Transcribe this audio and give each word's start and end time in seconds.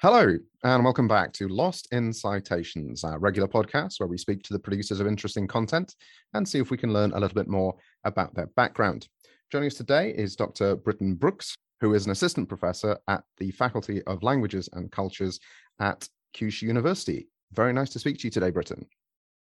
Hello, 0.00 0.32
and 0.62 0.84
welcome 0.84 1.08
back 1.08 1.32
to 1.32 1.48
Lost 1.48 1.88
in 1.90 2.12
Citations, 2.12 3.02
our 3.02 3.18
regular 3.18 3.48
podcast 3.48 3.98
where 3.98 4.06
we 4.06 4.16
speak 4.16 4.44
to 4.44 4.52
the 4.52 4.58
producers 4.60 5.00
of 5.00 5.08
interesting 5.08 5.48
content 5.48 5.96
and 6.34 6.48
see 6.48 6.60
if 6.60 6.70
we 6.70 6.76
can 6.76 6.92
learn 6.92 7.10
a 7.10 7.18
little 7.18 7.34
bit 7.34 7.48
more 7.48 7.74
about 8.04 8.32
their 8.32 8.46
background. 8.54 9.08
Joining 9.50 9.66
us 9.66 9.74
today 9.74 10.10
is 10.10 10.36
Dr. 10.36 10.76
Britton 10.76 11.16
Brooks, 11.16 11.56
who 11.80 11.94
is 11.94 12.06
an 12.06 12.12
assistant 12.12 12.48
professor 12.48 12.96
at 13.08 13.24
the 13.38 13.50
Faculty 13.50 14.00
of 14.04 14.22
Languages 14.22 14.68
and 14.72 14.92
Cultures 14.92 15.40
at 15.80 16.08
Kyushu 16.32 16.62
University. 16.62 17.26
Very 17.50 17.72
nice 17.72 17.90
to 17.90 17.98
speak 17.98 18.18
to 18.18 18.28
you 18.28 18.30
today, 18.30 18.50
Britton. 18.50 18.86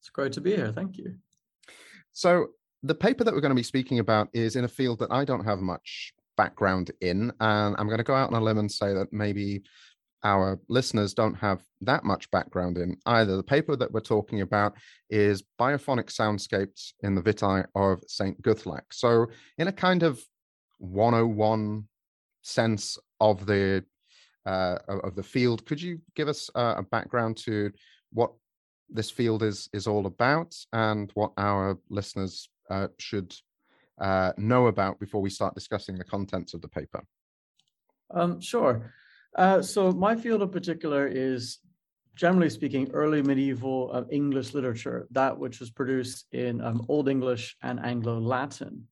It's 0.01 0.09
great 0.09 0.31
to 0.31 0.41
be 0.41 0.55
here. 0.55 0.71
Thank 0.71 0.97
you. 0.97 1.13
So, 2.11 2.47
the 2.81 2.95
paper 2.95 3.23
that 3.23 3.35
we're 3.35 3.41
going 3.41 3.51
to 3.51 3.55
be 3.55 3.61
speaking 3.61 3.99
about 3.99 4.29
is 4.33 4.55
in 4.55 4.63
a 4.65 4.67
field 4.67 4.97
that 4.97 5.11
I 5.11 5.25
don't 5.25 5.45
have 5.45 5.59
much 5.59 6.11
background 6.37 6.89
in, 7.01 7.31
and 7.39 7.75
I'm 7.77 7.85
going 7.85 7.99
to 7.99 8.03
go 8.03 8.15
out 8.15 8.33
on 8.33 8.41
a 8.41 8.43
limb 8.43 8.57
and 8.57 8.71
say 8.71 8.95
that 8.95 9.13
maybe 9.13 9.61
our 10.23 10.59
listeners 10.67 11.13
don't 11.13 11.35
have 11.35 11.61
that 11.81 12.03
much 12.03 12.29
background 12.31 12.77
in 12.77 12.97
either. 13.05 13.37
The 13.37 13.43
paper 13.43 13.75
that 13.75 13.91
we're 13.91 14.01
talking 14.01 14.41
about 14.41 14.73
is 15.09 15.43
Biophonic 15.59 16.07
Soundscapes 16.07 16.93
in 17.03 17.15
the 17.15 17.21
Vitae 17.21 17.65
of 17.75 18.01
St. 18.07 18.41
Guthlac. 18.41 18.81
So, 18.91 19.27
in 19.57 19.67
a 19.67 19.71
kind 19.71 20.03
of 20.03 20.21
101 20.79 21.87
sense 22.41 22.97
of 23.19 23.45
the 23.45 23.83
uh, 24.45 24.77
of 24.87 25.15
the 25.15 25.23
field, 25.23 25.65
could 25.65 25.81
you 25.81 25.99
give 26.15 26.27
us 26.27 26.49
a 26.55 26.83
background 26.83 27.37
to 27.37 27.71
what 28.11 28.31
this 28.89 29.11
field 29.11 29.43
is 29.43 29.69
is 29.73 29.87
all 29.87 30.05
about 30.05 30.55
and 30.73 31.11
what 31.13 31.31
our 31.37 31.77
listeners 31.89 32.49
uh, 32.69 32.87
should 32.97 33.33
uh, 34.01 34.31
know 34.37 34.67
about 34.67 34.99
before 34.99 35.21
we 35.21 35.29
start 35.29 35.53
discussing 35.55 35.97
the 35.97 36.03
contents 36.03 36.53
of 36.53 36.61
the 36.61 36.67
paper? 36.67 37.03
Um, 38.11 38.39
sure. 38.39 38.93
Uh, 39.35 39.61
so 39.61 39.91
my 39.91 40.15
field 40.15 40.41
in 40.41 40.49
particular 40.49 41.07
is, 41.07 41.59
generally 42.15 42.49
speaking, 42.49 42.89
early 42.93 43.21
medieval 43.21 43.91
uh, 43.93 44.03
English 44.11 44.53
literature, 44.53 45.07
that 45.11 45.37
which 45.37 45.59
was 45.59 45.69
produced 45.69 46.25
in 46.31 46.61
um, 46.61 46.85
Old 46.89 47.07
English 47.07 47.55
and 47.61 47.79
Anglo-Latin. 47.79 48.87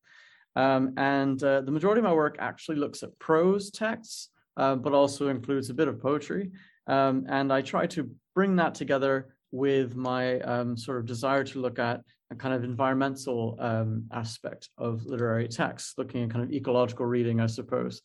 Um, 0.55 0.94
and 0.97 1.41
uh, 1.44 1.61
the 1.61 1.71
majority 1.71 1.99
of 1.99 2.05
my 2.05 2.13
work 2.13 2.38
actually 2.39 2.77
looks 2.77 3.03
at 3.03 3.17
prose 3.19 3.69
texts, 3.69 4.29
uh, 4.55 4.75
but 4.75 4.94
also 4.94 5.27
includes 5.27 5.69
a 5.69 5.73
bit 5.73 5.88
of 5.88 6.02
poetry. 6.02 6.51
Um, 6.88 7.25
and 7.29 7.51
I 7.51 7.61
try 7.61 7.85
to 7.88 8.09
bring 8.33 8.55
that 8.55 8.73
together 8.75 9.35
with 9.51 9.95
my 9.95 10.39
um, 10.39 10.77
sort 10.77 10.97
of 10.99 11.05
desire 11.05 11.44
to 11.44 11.59
look 11.59 11.79
at 11.79 12.01
a 12.31 12.35
kind 12.35 12.53
of 12.53 12.63
environmental 12.63 13.57
um, 13.59 14.05
aspect 14.11 14.69
of 14.77 15.05
literary 15.05 15.47
texts, 15.47 15.94
looking 15.97 16.23
at 16.23 16.29
kind 16.29 16.44
of 16.44 16.51
ecological 16.51 17.05
reading, 17.05 17.39
I 17.39 17.47
suppose, 17.47 18.01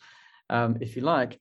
um, 0.50 0.76
if 0.80 0.94
you 0.96 1.02
like. 1.02 1.40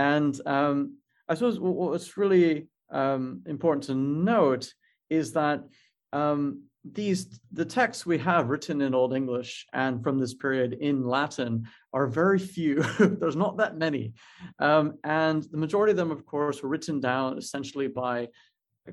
And 0.00 0.40
um, 0.46 0.96
I 1.28 1.34
suppose 1.34 1.60
what's 1.60 2.16
really 2.16 2.68
um, 2.90 3.42
important 3.46 3.84
to 3.84 3.94
note 3.94 4.72
is 5.10 5.34
that 5.34 5.62
um, 6.14 6.62
these 6.90 7.38
the 7.52 7.66
texts 7.66 8.06
we 8.06 8.16
have 8.16 8.48
written 8.48 8.80
in 8.80 8.94
Old 8.94 9.12
English 9.14 9.66
and 9.74 10.02
from 10.02 10.18
this 10.18 10.32
period 10.32 10.72
in 10.80 11.06
Latin 11.06 11.68
are 11.92 12.06
very 12.06 12.38
few. 12.38 12.82
There's 12.98 13.36
not 13.36 13.58
that 13.58 13.76
many, 13.76 14.14
um, 14.58 14.94
and 15.04 15.42
the 15.50 15.58
majority 15.58 15.90
of 15.90 15.98
them, 15.98 16.10
of 16.10 16.24
course, 16.24 16.62
were 16.62 16.70
written 16.70 16.98
down 16.98 17.36
essentially 17.36 17.88
by 17.88 18.28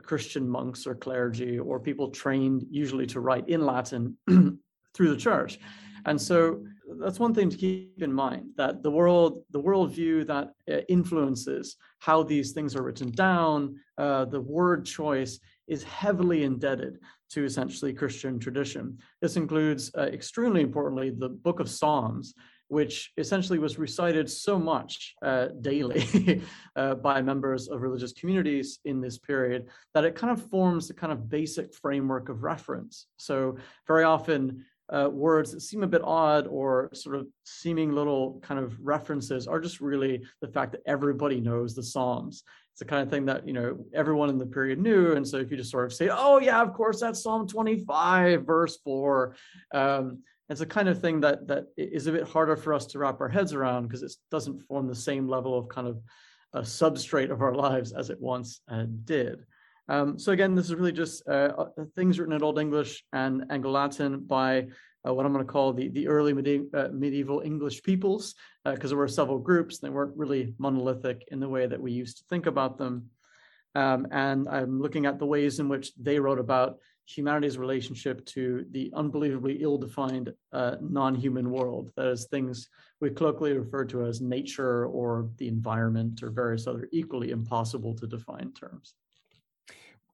Christian 0.04 0.46
monks 0.48 0.86
or 0.86 0.94
clergy 0.94 1.58
or 1.58 1.80
people 1.80 2.10
trained 2.10 2.66
usually 2.70 3.08
to 3.08 3.22
write 3.22 3.48
in 3.48 3.66
Latin 3.66 4.18
through 4.94 5.10
the 5.14 5.24
church. 5.30 5.58
And 6.06 6.20
so 6.22 6.64
that's 7.00 7.20
one 7.20 7.34
thing 7.34 7.50
to 7.50 7.58
keep 7.58 8.02
in 8.02 8.14
mind 8.14 8.52
that 8.58 8.84
the 8.84 8.92
world, 8.92 9.44
the 9.52 9.62
worldview 9.62 10.26
that 10.28 10.52
uh, 10.72 10.82
influences 10.88 11.76
how 12.00 12.24
these 12.24 12.52
things 12.52 12.76
are 12.76 12.84
written 12.84 13.12
down, 13.12 13.76
uh, 13.98 14.26
the 14.26 14.42
word 14.42 14.86
choice 14.86 15.40
is 15.68 15.84
heavily 15.84 16.44
indebted 16.44 17.00
to 17.30 17.44
essentially 17.44 17.94
Christian 17.94 18.40
tradition. 18.40 18.98
This 19.22 19.36
includes, 19.36 19.92
uh, 19.98 20.04
extremely 20.04 20.62
importantly, 20.62 21.10
the 21.10 21.30
Book 21.30 21.60
of 21.60 21.70
Psalms, 21.70 22.34
which 22.70 23.12
essentially 23.18 23.60
was 23.60 23.80
recited 23.80 24.30
so 24.30 24.60
much 24.60 25.16
uh, 25.22 25.48
daily 25.62 26.42
uh, 26.76 26.96
by 26.96 27.22
members 27.22 27.70
of 27.70 27.82
religious 27.82 28.14
communities 28.14 28.80
in 28.86 29.00
this 29.00 29.18
period 29.18 29.68
that 29.94 30.04
it 30.04 30.16
kind 30.16 30.32
of 30.32 30.50
forms 30.50 30.88
the 30.88 30.94
kind 30.94 31.14
of 31.14 31.30
basic 31.30 31.74
framework 31.74 32.30
of 32.30 32.44
reference. 32.44 33.08
So 33.18 33.58
very 33.88 34.04
often 34.04 34.66
uh, 34.90 35.10
words 35.12 35.52
that 35.52 35.62
seem 35.62 35.84
a 35.84 35.88
bit 35.88 36.02
odd 36.04 36.48
or 36.48 36.90
sort 36.94 37.16
of 37.16 37.28
seeming 37.44 37.92
little 37.92 38.40
kind 38.42 38.60
of 38.60 38.78
references 38.80 39.48
are 39.48 39.60
just 39.60 39.82
really 39.82 40.22
the 40.42 40.48
fact 40.48 40.72
that 40.72 40.82
everybody 40.86 41.42
knows 41.42 41.76
the 41.76 41.84
Psalms. 41.84 42.44
It's 42.72 42.80
the 42.80 42.86
kind 42.86 43.02
of 43.02 43.10
thing 43.10 43.26
that, 43.26 43.48
you 43.48 43.54
know, 43.54 43.78
everyone 43.94 44.30
in 44.30 44.38
the 44.38 44.46
period 44.46 44.80
knew. 44.80 45.14
And 45.14 45.28
so 45.28 45.38
if 45.38 45.52
you 45.52 45.58
just 45.58 45.72
sort 45.72 45.86
of 45.86 45.94
say, 45.94 46.10
oh, 46.12 46.40
yeah, 46.40 46.62
of 46.62 46.74
course, 46.74 47.02
that's 47.02 47.22
Psalm 47.22 47.48
25, 47.48 48.46
verse 48.46 48.78
4. 48.84 49.36
Um, 49.74 50.20
it's 50.50 50.62
a 50.62 50.66
kind 50.66 50.88
of 50.88 51.02
thing 51.02 51.20
that 51.22 51.48
that 51.48 51.66
is 51.76 52.08
a 52.08 52.12
bit 52.12 52.28
harder 52.28 52.56
for 52.56 52.74
us 52.74 52.86
to 52.88 53.00
wrap 53.00 53.20
our 53.20 53.28
heads 53.28 53.54
around 53.54 53.88
because 53.88 54.04
it 54.04 54.14
doesn't 54.32 54.62
form 54.62 54.88
the 54.88 54.96
same 54.96 55.28
level 55.28 55.58
of 55.58 55.68
kind 55.68 55.88
of 55.88 56.02
a 56.54 56.62
substrate 56.62 57.32
of 57.32 57.42
our 57.42 57.54
lives 57.54 57.92
as 57.92 58.10
it 58.10 58.22
once 58.22 58.62
uh, 58.70 58.86
did. 59.04 59.44
Um, 59.90 60.20
so 60.20 60.32
again, 60.32 60.54
this 60.54 60.66
is 60.66 60.76
really 60.76 60.92
just 60.92 61.28
uh, 61.28 61.54
uh, 61.58 61.66
things 61.96 62.20
written 62.20 62.34
in 62.36 62.44
Old 62.44 62.60
English 62.60 63.04
and 63.14 63.46
Anglo-Latin 63.50 64.26
by 64.26 64.68
uh, 65.08 65.14
what 65.14 65.26
I'm 65.26 65.32
going 65.32 65.46
to 65.46 65.52
call 65.52 65.72
the, 65.72 65.88
the 65.88 66.08
early 66.08 66.34
medi- 66.34 66.68
uh, 66.74 66.90
medieval 66.92 67.42
English 67.42 67.84
peoples, 67.84 68.36
because 68.66 68.86
uh, 68.86 68.90
there 68.90 68.98
were 68.98 69.08
several 69.08 69.40
groups. 69.40 69.80
They 69.80 69.90
weren't 69.90 70.18
really 70.18 70.54
monolithic 70.58 71.28
in 71.32 71.40
the 71.40 71.48
way 71.48 71.68
that 71.68 71.80
we 71.80 71.92
used 71.92 72.18
to 72.18 72.24
think 72.30 72.48
about 72.48 72.78
them. 72.78 73.10
Um, 73.76 74.08
and 74.12 74.50
I'm 74.50 74.82
looking 74.82 75.06
at 75.06 75.20
the 75.20 75.26
ways 75.26 75.60
in 75.60 75.70
which 75.70 75.94
they 75.96 76.20
wrote 76.20 76.40
about 76.40 76.80
humanity's 77.06 77.58
relationship 77.58 78.26
to 78.26 78.66
the 78.72 78.92
unbelievably 78.94 79.62
ill-defined 79.62 80.34
uh, 80.52 80.76
non-human 80.82 81.50
world. 81.50 81.92
That 81.96 82.08
is 82.08 82.26
things 82.26 82.68
we 83.00 83.12
colloquially 83.12 83.58
refer 83.58 83.86
to 83.86 84.06
as 84.06 84.20
nature 84.20 84.88
or 84.88 85.30
the 85.38 85.48
environment 85.48 86.22
or 86.24 86.32
various 86.32 86.68
other 86.68 86.90
equally 86.92 87.32
impossible 87.32 87.96
to 87.96 88.08
define 88.08 88.52
terms 88.52 88.96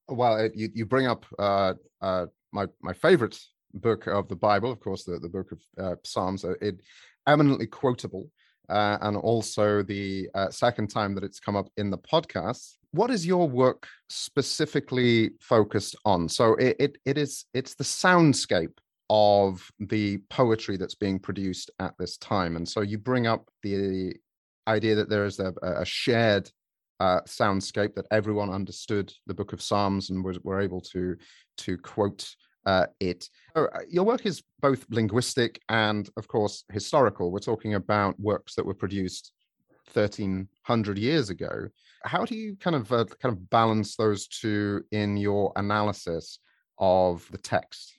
well, 0.07 0.49
you, 0.53 0.69
you 0.73 0.85
bring 0.85 1.07
up 1.07 1.25
uh, 1.39 1.73
uh, 2.01 2.25
my 2.51 2.67
my 2.81 2.93
favorite 2.93 3.39
book 3.73 4.07
of 4.07 4.27
the 4.27 4.35
Bible, 4.35 4.71
of 4.71 4.79
course, 4.79 5.03
the, 5.03 5.19
the 5.19 5.29
book 5.29 5.51
of 5.51 5.61
uh, 5.77 5.95
Psalms. 6.03 6.45
Uh, 6.45 6.53
it 6.61 6.81
eminently 7.27 7.67
quotable, 7.67 8.29
uh, 8.69 8.97
and 9.01 9.17
also 9.17 9.81
the 9.81 10.29
uh, 10.35 10.49
second 10.49 10.89
time 10.89 11.15
that 11.15 11.23
it's 11.23 11.39
come 11.39 11.55
up 11.55 11.69
in 11.77 11.89
the 11.89 11.97
podcast. 11.97 12.75
What 12.91 13.09
is 13.09 13.25
your 13.25 13.49
work 13.49 13.87
specifically 14.09 15.31
focused 15.39 15.95
on? 16.05 16.29
So 16.29 16.53
it, 16.55 16.75
it, 16.79 16.97
it 17.05 17.17
is 17.17 17.45
it's 17.53 17.75
the 17.75 17.83
soundscape 17.83 18.77
of 19.09 19.67
the 19.79 20.17
poetry 20.29 20.77
that's 20.77 20.95
being 20.95 21.19
produced 21.19 21.71
at 21.79 21.93
this 21.97 22.17
time, 22.17 22.55
and 22.55 22.67
so 22.67 22.81
you 22.81 22.97
bring 22.97 23.27
up 23.27 23.49
the 23.63 24.15
idea 24.67 24.95
that 24.95 25.09
there 25.09 25.25
is 25.25 25.39
a, 25.39 25.53
a 25.61 25.85
shared 25.85 26.49
soundscape 27.27 27.95
that 27.95 28.07
everyone 28.11 28.49
understood 28.49 29.13
the 29.27 29.33
Book 29.33 29.53
of 29.53 29.61
Psalms 29.61 30.09
and 30.09 30.23
was, 30.23 30.39
were 30.39 30.61
able 30.61 30.81
to 30.81 31.15
to 31.57 31.77
quote 31.77 32.35
uh, 32.65 32.85
it. 32.99 33.29
Uh, 33.55 33.67
your 33.89 34.05
work 34.05 34.25
is 34.25 34.41
both 34.61 34.85
linguistic 34.89 35.59
and, 35.69 36.09
of 36.17 36.27
course, 36.27 36.63
historical. 36.71 37.31
We're 37.31 37.39
talking 37.39 37.73
about 37.73 38.19
works 38.19 38.55
that 38.55 38.65
were 38.65 38.73
produced 38.73 39.33
1300 39.93 40.97
years 40.97 41.29
ago. 41.29 41.67
How 42.03 42.25
do 42.25 42.35
you 42.35 42.55
kind 42.55 42.75
of 42.75 42.91
uh, 42.91 43.05
kind 43.21 43.33
of 43.35 43.49
balance 43.49 43.95
those 43.95 44.27
two 44.27 44.83
in 44.91 45.17
your 45.17 45.51
analysis 45.55 46.39
of 46.79 47.27
the 47.31 47.37
text? 47.37 47.93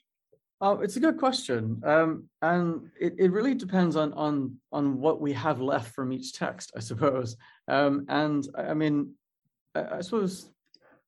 Oh, 0.65 0.81
it's 0.81 0.97
a 0.97 1.01
good 1.01 1.19
question, 1.19 1.83
um, 1.85 2.25
and 2.41 2.89
it, 2.99 3.15
it 3.19 3.33
really 3.33 3.55
depends 3.55 3.97
on 3.97 4.15
on 4.15 4.57
on 4.73 4.99
what 4.99 5.21
we 5.21 5.31
have 5.35 5.61
left 5.61 5.95
from 5.95 6.11
each 6.11 6.33
text, 6.33 6.73
I 6.75 6.81
suppose. 6.81 7.37
Um, 7.69 8.07
and 8.09 8.49
I 8.57 8.73
mean, 8.73 9.13
I, 9.75 9.97
I, 9.97 10.01
suppose 10.01 10.49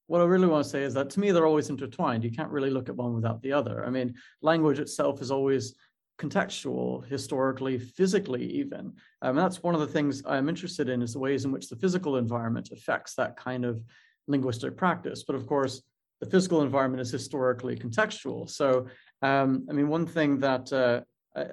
what 0.08 0.20
I 0.20 0.25
really 0.25 0.46
want 0.46 0.64
to 0.64 0.69
say 0.69 0.82
is 0.82 0.92
that 0.92 1.08
to 1.08 1.20
me 1.20 1.31
they're 1.31 1.46
always 1.46 1.70
intertwined. 1.70 2.22
You 2.22 2.32
can't 2.32 2.50
really 2.50 2.69
look 2.69 2.90
at 2.90 2.96
one 2.96 3.14
without 3.14 3.40
the 3.40 3.54
other. 3.54 3.82
I 3.86 3.88
mean, 3.88 4.14
language 4.42 4.78
itself 4.78 5.22
is 5.22 5.31
always 5.31 5.75
contextual, 6.19 7.06
historically, 7.06 7.78
physically, 7.78 8.44
even. 8.44 8.92
Um, 9.22 9.38
and 9.38 9.38
that's 9.38 9.62
one 9.62 9.75
of 9.75 9.81
the 9.81 9.86
things 9.86 10.22
I'm 10.26 10.50
interested 10.50 10.90
in 10.90 11.00
is 11.00 11.14
the 11.14 11.19
ways 11.19 11.46
in 11.46 11.50
which 11.50 11.70
the 11.70 11.76
physical 11.76 12.19
environment 12.19 12.69
affects 12.72 13.14
that 13.14 13.38
kind 13.38 13.64
of 13.64 13.82
linguistic 14.28 14.76
practice. 14.76 15.25
But 15.26 15.36
of 15.36 15.46
course, 15.46 15.81
the 16.20 16.26
physical 16.26 16.62
environment 16.62 17.00
is 17.00 17.10
historically 17.10 17.76
contextual. 17.76 18.48
So 18.48 18.86
um, 19.22 19.66
I 19.68 19.72
mean, 19.72 19.88
one 19.88 20.06
thing 20.06 20.38
that 20.40 20.72
uh, 20.72 21.00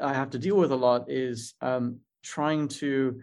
I 0.02 0.14
have 0.14 0.30
to 0.32 0.40
deal 0.40 0.58
with 0.58 0.72
a 0.72 0.76
lot 0.76 1.10
is 1.10 1.56
um, 1.62 2.00
trying 2.22 2.68
to 2.70 3.22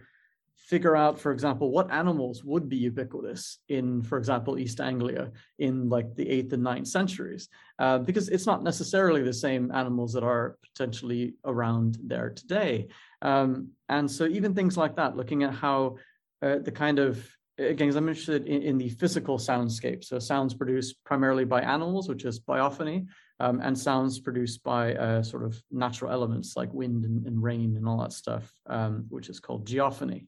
figure 0.55 0.95
out, 0.95 1.19
for 1.19 1.31
example, 1.33 1.69
what 1.69 1.91
animals 1.91 2.45
would 2.45 2.69
be 2.69 2.77
ubiquitous 2.77 3.57
in, 3.67 4.01
for 4.01 4.17
example, 4.17 4.57
East 4.57 4.79
Anglia 4.79 5.31
in 5.59 5.89
like 5.89 6.15
the 6.15 6.29
eighth 6.29 6.53
and 6.53 6.63
ninth 6.63 6.87
centuries, 6.87 7.49
uh, 7.79 7.97
because 7.97 8.29
it's 8.29 8.45
not 8.45 8.63
necessarily 8.63 9.21
the 9.21 9.33
same 9.33 9.71
animals 9.71 10.13
that 10.13 10.23
are 10.23 10.57
potentially 10.63 11.33
around 11.43 11.97
there 12.03 12.29
today. 12.29 12.87
Um, 13.21 13.71
and 13.89 14.09
so 14.09 14.25
even 14.27 14.53
things 14.53 14.77
like 14.77 14.95
that, 14.95 15.17
looking 15.17 15.43
at 15.43 15.53
how 15.53 15.97
uh, 16.41 16.59
the 16.59 16.71
kind 16.71 16.99
of 16.99 17.27
again, 17.57 17.95
I'm 17.95 18.07
interested 18.07 18.47
in, 18.47 18.61
in, 18.61 18.77
the 18.77 18.89
physical 18.89 19.37
soundscape. 19.37 20.03
So 20.03 20.17
sounds 20.19 20.53
produced 20.53 21.03
primarily 21.03 21.45
by 21.45 21.61
animals, 21.61 22.09
which 22.09 22.25
is 22.25 22.39
biophony, 22.39 23.07
um, 23.41 23.59
and 23.61 23.77
sounds 23.77 24.19
produced 24.19 24.63
by 24.63 24.93
uh, 24.93 25.23
sort 25.23 25.43
of 25.43 25.59
natural 25.71 26.11
elements 26.11 26.55
like 26.55 26.71
wind 26.73 27.05
and, 27.05 27.25
and 27.25 27.41
rain 27.41 27.75
and 27.75 27.87
all 27.87 27.99
that 27.99 28.13
stuff, 28.13 28.53
um, 28.67 29.05
which 29.09 29.29
is 29.29 29.39
called 29.39 29.65
geophony. 29.65 30.27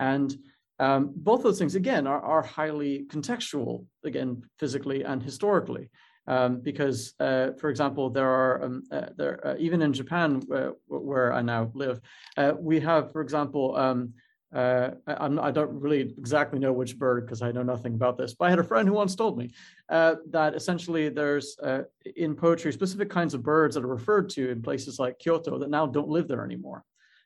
And 0.00 0.34
um, 0.80 1.12
both 1.14 1.44
those 1.44 1.58
things, 1.58 1.76
again, 1.76 2.08
are, 2.08 2.20
are, 2.20 2.42
highly 2.42 3.04
contextual, 3.08 3.84
again, 4.04 4.42
physically 4.58 5.04
and 5.04 5.22
historically. 5.22 5.88
Um, 6.26 6.60
because, 6.60 7.14
uh, 7.20 7.52
for 7.58 7.70
example, 7.70 8.10
there 8.10 8.28
are 8.28 8.64
um, 8.64 8.82
uh, 8.92 9.06
there 9.16 9.46
uh, 9.46 9.54
even 9.58 9.80
in 9.80 9.92
Japan, 9.92 10.42
uh, 10.54 10.70
where 10.86 11.32
I 11.32 11.42
now 11.42 11.70
live, 11.74 12.00
uh, 12.36 12.52
we 12.58 12.80
have, 12.80 13.12
for 13.12 13.22
example, 13.22 13.76
um, 13.76 14.12
uh, 14.54 14.90
I'm, 15.06 15.38
I 15.38 15.50
do 15.50 15.60
not 15.60 15.80
really 15.80 16.00
exactly 16.00 16.58
know 16.58 16.72
which 16.72 16.98
bird 16.98 17.26
because 17.26 17.42
I 17.42 17.52
know 17.52 17.62
nothing 17.62 17.94
about 17.94 18.16
this, 18.16 18.34
but 18.34 18.46
I 18.46 18.50
had 18.50 18.58
a 18.58 18.64
friend 18.64 18.88
who 18.88 18.94
once 18.94 19.14
told 19.14 19.36
me 19.36 19.50
uh, 19.90 20.16
that 20.30 20.54
essentially 20.54 21.10
there's 21.10 21.58
uh, 21.62 21.82
in 22.16 22.34
poetry 22.34 22.72
specific 22.72 23.10
kinds 23.10 23.34
of 23.34 23.42
birds 23.42 23.74
that 23.74 23.84
are 23.84 23.88
referred 23.88 24.30
to 24.30 24.50
in 24.50 24.62
places 24.62 24.98
like 24.98 25.18
Kyoto 25.18 25.58
that 25.58 25.70
now 25.70 25.86
don't 25.86 26.08
live 26.08 26.28
there 26.28 26.44
anymore 26.44 26.84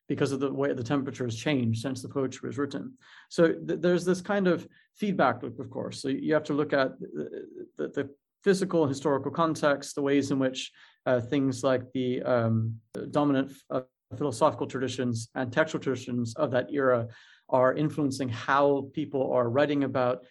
because 0.08 0.32
of 0.32 0.40
the 0.40 0.52
way 0.52 0.72
the 0.72 0.82
temperature 0.82 1.24
has 1.24 1.36
changed 1.36 1.80
since 1.80 2.02
the 2.02 2.08
poetry 2.08 2.48
was 2.48 2.58
written. 2.58 2.92
So 3.28 3.52
th- 3.52 3.80
there's 3.80 4.04
this 4.04 4.20
kind 4.20 4.48
of 4.48 4.66
feedback 4.96 5.42
loop, 5.42 5.60
of 5.60 5.70
course. 5.70 6.02
So 6.02 6.08
you 6.08 6.34
have 6.34 6.44
to 6.44 6.54
look 6.54 6.72
at 6.72 6.98
the, 6.98 7.46
the, 7.76 7.88
the 7.88 8.10
physical 8.42 8.82
and 8.82 8.90
historical 8.90 9.30
context, 9.30 9.94
the 9.94 10.02
ways 10.02 10.32
in 10.32 10.40
which 10.40 10.72
uh, 11.06 11.20
things 11.20 11.62
like 11.62 11.84
the, 11.92 12.20
um, 12.22 12.76
dominant 13.12 13.52
uh, 13.70 13.82
philosophical 14.16 14.66
traditions 14.66 15.28
and 15.34 15.52
textual 15.52 15.82
traditions 15.82 16.34
of 16.36 16.50
that 16.50 16.72
era 16.72 17.08
are 17.48 17.74
influencing 17.74 18.28
how 18.28 18.88
people 18.92 19.32
are 19.32 19.48
writing 19.48 19.84
about 19.84 20.24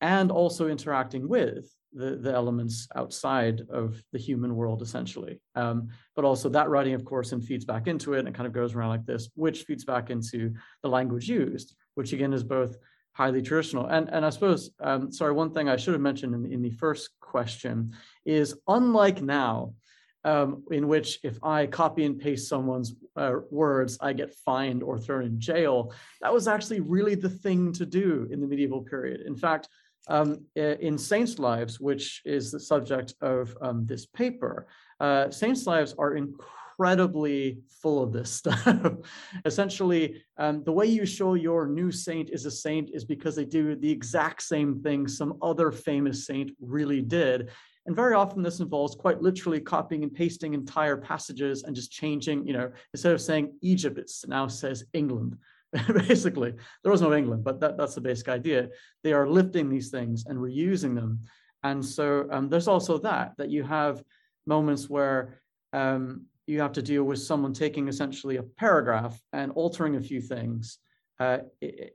and 0.00 0.30
also 0.30 0.68
interacting 0.68 1.28
with 1.28 1.72
the, 1.92 2.16
the 2.16 2.32
elements 2.32 2.88
outside 2.96 3.62
of 3.70 4.02
the 4.12 4.18
human 4.18 4.56
world, 4.56 4.82
essentially. 4.82 5.40
Um, 5.54 5.88
but 6.16 6.24
also 6.24 6.48
that 6.48 6.70
writing, 6.70 6.94
of 6.94 7.04
course, 7.04 7.32
and 7.32 7.44
feeds 7.44 7.64
back 7.64 7.86
into 7.86 8.14
it 8.14 8.26
and 8.26 8.34
kind 8.34 8.46
of 8.46 8.52
goes 8.52 8.74
around 8.74 8.88
like 8.88 9.06
this, 9.06 9.28
which 9.34 9.64
feeds 9.64 9.84
back 9.84 10.10
into 10.10 10.54
the 10.82 10.88
language 10.88 11.28
used, 11.28 11.74
which 11.94 12.12
again 12.12 12.32
is 12.32 12.42
both 12.42 12.76
highly 13.12 13.42
traditional. 13.42 13.86
And, 13.86 14.08
and 14.08 14.24
I 14.24 14.30
suppose, 14.30 14.70
um, 14.80 15.12
sorry, 15.12 15.32
one 15.32 15.52
thing 15.52 15.68
I 15.68 15.76
should 15.76 15.92
have 15.92 16.00
mentioned 16.00 16.34
in, 16.34 16.50
in 16.50 16.62
the 16.62 16.70
first 16.70 17.10
question 17.20 17.92
is 18.24 18.56
unlike 18.66 19.20
now, 19.20 19.74
um, 20.24 20.62
in 20.70 20.88
which 20.88 21.18
if 21.22 21.38
I 21.42 21.66
copy 21.66 22.04
and 22.04 22.18
paste 22.18 22.48
someone's 22.48 22.94
uh, 23.16 23.34
words, 23.50 23.98
I 24.00 24.12
get 24.12 24.34
fined 24.34 24.82
or 24.82 24.98
thrown 24.98 25.24
in 25.24 25.40
jail. 25.40 25.92
That 26.20 26.32
was 26.32 26.48
actually 26.48 26.80
really 26.80 27.14
the 27.14 27.30
thing 27.30 27.72
to 27.74 27.86
do 27.86 28.28
in 28.30 28.40
the 28.40 28.46
medieval 28.46 28.82
period. 28.82 29.22
In 29.26 29.36
fact, 29.36 29.68
um, 30.08 30.44
in 30.56 30.98
Saints' 30.98 31.38
Lives, 31.38 31.78
which 31.78 32.22
is 32.24 32.50
the 32.50 32.58
subject 32.60 33.14
of 33.20 33.56
um, 33.60 33.86
this 33.86 34.06
paper, 34.06 34.66
uh, 34.98 35.30
Saints' 35.30 35.66
Lives 35.66 35.94
are 35.96 36.16
incredibly 36.16 37.58
full 37.80 38.02
of 38.02 38.12
this 38.12 38.30
stuff. 38.40 38.94
Essentially, 39.44 40.22
um, 40.38 40.64
the 40.64 40.72
way 40.72 40.86
you 40.86 41.06
show 41.06 41.34
your 41.34 41.66
new 41.66 41.92
saint 41.92 42.30
is 42.30 42.46
a 42.46 42.50
saint 42.50 42.90
is 42.92 43.04
because 43.04 43.36
they 43.36 43.44
do 43.44 43.76
the 43.76 43.90
exact 43.90 44.42
same 44.42 44.80
thing 44.82 45.06
some 45.06 45.38
other 45.40 45.70
famous 45.70 46.26
saint 46.26 46.50
really 46.60 47.02
did. 47.02 47.50
And 47.86 47.96
very 47.96 48.14
often 48.14 48.42
this 48.42 48.60
involves 48.60 48.94
quite 48.94 49.20
literally 49.20 49.60
copying 49.60 50.04
and 50.04 50.14
pasting 50.14 50.54
entire 50.54 50.96
passages 50.96 51.64
and 51.64 51.74
just 51.74 51.90
changing, 51.90 52.46
you 52.46 52.52
know, 52.52 52.70
instead 52.94 53.12
of 53.12 53.20
saying 53.20 53.54
Egypt, 53.60 53.98
it 53.98 54.10
now 54.28 54.46
says 54.46 54.84
England. 54.92 55.36
Basically, 55.88 56.52
there 56.82 56.92
was 56.92 57.02
no 57.02 57.14
England, 57.14 57.42
but 57.44 57.58
that, 57.60 57.76
that's 57.76 57.94
the 57.94 58.00
basic 58.00 58.28
idea. 58.28 58.68
They 59.02 59.12
are 59.12 59.28
lifting 59.28 59.68
these 59.68 59.90
things 59.90 60.26
and 60.26 60.38
reusing 60.38 60.94
them. 60.94 61.20
And 61.64 61.84
so 61.84 62.28
um, 62.30 62.48
there's 62.48 62.68
also 62.68 62.98
that, 62.98 63.32
that 63.38 63.48
you 63.48 63.62
have 63.62 64.02
moments 64.46 64.88
where 64.90 65.40
um, 65.72 66.26
you 66.46 66.60
have 66.60 66.72
to 66.72 66.82
deal 66.82 67.04
with 67.04 67.20
someone 67.20 67.52
taking 67.52 67.88
essentially 67.88 68.36
a 68.36 68.42
paragraph 68.42 69.18
and 69.32 69.52
altering 69.52 69.96
a 69.96 70.00
few 70.00 70.20
things 70.20 70.78
uh, 71.20 71.38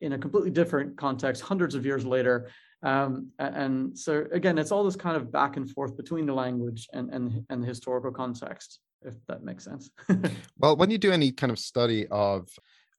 in 0.02 0.14
a 0.14 0.18
completely 0.18 0.52
different 0.52 0.98
context 0.98 1.42
hundreds 1.42 1.76
of 1.76 1.86
years 1.86 2.06
later 2.06 2.50
um, 2.84 3.32
and 3.40 3.98
so 3.98 4.26
again, 4.32 4.58
it's 4.58 4.72
all 4.72 4.84
this 4.84 4.96
kind 4.96 5.18
of 5.18 5.32
back 5.32 5.58
and 5.58 5.70
forth 5.70 5.98
between 5.98 6.26
the 6.26 6.34
language 6.34 6.88
and, 6.94 7.10
and, 7.12 7.46
and 7.50 7.64
the 7.64 7.68
historical 7.68 8.12
context, 8.12 8.80
if 9.02 9.16
that 9.28 9.44
makes 9.44 9.64
sense. 9.64 9.90
well, 10.58 10.76
when 10.76 10.92
you 10.92 10.98
do 10.98 11.12
any 11.12 11.32
kind 11.32 11.52
of 11.52 11.60
study 11.60 12.08
of 12.08 12.50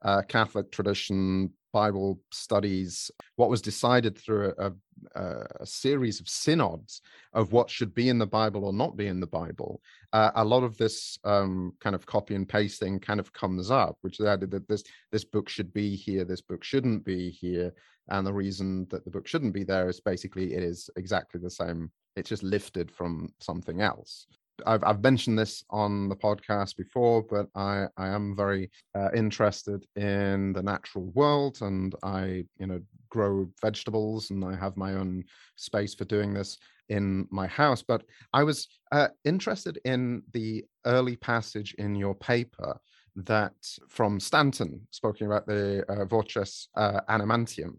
uh, 0.02 0.22
Catholic 0.22 0.70
tradition, 0.70 1.50
Bible 1.72 2.20
studies, 2.32 3.10
what 3.36 3.50
was 3.50 3.60
decided 3.60 4.16
through 4.16 4.54
a, 4.58 4.72
a, 5.14 5.46
a, 5.60 5.66
series 5.66 6.20
of 6.20 6.28
synods 6.28 7.02
of 7.34 7.52
what 7.52 7.68
should 7.68 7.94
be 7.94 8.08
in 8.08 8.18
the 8.18 8.26
Bible 8.26 8.64
or 8.64 8.72
not 8.72 8.96
be 8.96 9.06
in 9.06 9.20
the 9.20 9.26
Bible, 9.26 9.80
uh, 10.12 10.30
a 10.34 10.44
lot 10.44 10.62
of 10.62 10.76
this 10.78 11.18
um, 11.24 11.72
kind 11.80 11.94
of 11.94 12.06
copy 12.06 12.34
and 12.34 12.48
pasting 12.48 12.98
kind 12.98 13.20
of 13.20 13.32
comes 13.32 13.70
up, 13.70 13.98
which 14.00 14.20
added 14.20 14.50
that 14.52 14.68
this 14.68 14.82
this 15.12 15.24
book 15.24 15.48
should 15.48 15.72
be 15.72 15.94
here, 15.94 16.24
this 16.24 16.40
book 16.40 16.64
shouldn't 16.64 17.04
be 17.04 17.30
here, 17.30 17.72
and 18.08 18.26
the 18.26 18.32
reason 18.32 18.86
that 18.90 19.04
the 19.04 19.10
book 19.10 19.26
shouldn't 19.26 19.52
be 19.52 19.64
there 19.64 19.88
is 19.88 20.00
basically 20.00 20.54
it 20.54 20.62
is 20.62 20.88
exactly 20.96 21.40
the 21.40 21.50
same. 21.50 21.90
It's 22.16 22.30
just 22.30 22.42
lifted 22.42 22.90
from 22.90 23.28
something 23.40 23.80
else. 23.80 24.26
I've, 24.66 24.84
I've 24.84 25.02
mentioned 25.02 25.38
this 25.38 25.64
on 25.70 26.08
the 26.08 26.16
podcast 26.16 26.76
before, 26.76 27.22
but 27.22 27.48
I, 27.54 27.86
I 27.96 28.08
am 28.08 28.36
very 28.36 28.70
uh, 28.94 29.10
interested 29.14 29.86
in 29.96 30.52
the 30.52 30.62
natural 30.62 31.06
world 31.14 31.58
and 31.60 31.94
I, 32.02 32.44
you 32.58 32.66
know, 32.66 32.80
grow 33.08 33.48
vegetables 33.60 34.30
and 34.30 34.44
I 34.44 34.54
have 34.56 34.76
my 34.76 34.94
own 34.94 35.24
space 35.56 35.94
for 35.94 36.04
doing 36.04 36.34
this 36.34 36.58
in 36.88 37.26
my 37.30 37.46
house. 37.46 37.82
But 37.82 38.02
I 38.32 38.42
was 38.42 38.68
uh, 38.92 39.08
interested 39.24 39.78
in 39.84 40.22
the 40.32 40.64
early 40.86 41.16
passage 41.16 41.74
in 41.78 41.94
your 41.94 42.14
paper 42.14 42.78
that 43.16 43.54
from 43.88 44.20
Stanton, 44.20 44.86
speaking 44.90 45.26
about 45.26 45.46
the 45.46 45.84
uh, 45.88 46.04
voces 46.04 46.68
uh, 46.76 47.00
animantium, 47.08 47.78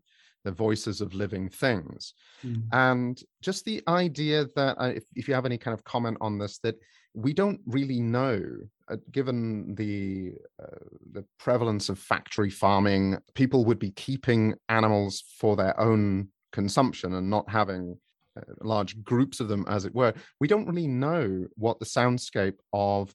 the 0.49 0.55
voices 0.55 0.99
of 0.99 1.13
living 1.13 1.47
things. 1.47 2.13
Mm. 2.43 2.63
And 2.71 3.23
just 3.41 3.65
the 3.65 3.83
idea 3.87 4.47
that, 4.55 4.75
uh, 4.81 4.93
if, 4.95 5.03
if 5.15 5.27
you 5.27 5.35
have 5.35 5.45
any 5.45 5.59
kind 5.59 5.75
of 5.75 5.83
comment 5.83 6.17
on 6.21 6.39
this, 6.39 6.57
that 6.63 6.75
we 7.13 7.33
don't 7.33 7.61
really 7.67 8.01
know, 8.01 8.41
uh, 8.89 8.97
given 9.11 9.75
the 9.75 10.33
uh, 10.61 10.85
the 11.11 11.23
prevalence 11.37 11.89
of 11.89 11.99
factory 11.99 12.49
farming, 12.49 13.17
people 13.35 13.63
would 13.65 13.77
be 13.77 13.91
keeping 13.91 14.55
animals 14.69 15.23
for 15.39 15.55
their 15.55 15.79
own 15.79 16.29
consumption 16.51 17.13
and 17.13 17.29
not 17.29 17.47
having 17.47 17.95
uh, 18.35 18.41
large 18.61 19.03
groups 19.03 19.39
of 19.39 19.47
them, 19.47 19.65
as 19.67 19.85
it 19.85 19.93
were. 19.93 20.13
We 20.39 20.47
don't 20.47 20.67
really 20.67 20.87
know 20.87 21.45
what 21.57 21.79
the 21.79 21.85
soundscape 21.85 22.57
of 22.73 23.13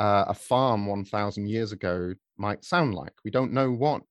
uh, 0.00 0.24
a 0.26 0.34
farm 0.34 0.86
1,000 0.86 1.46
years 1.48 1.70
ago 1.70 2.14
might 2.38 2.64
sound 2.64 2.94
like. 2.94 3.12
We 3.24 3.30
don't 3.30 3.52
know 3.52 3.70
what 3.70 4.02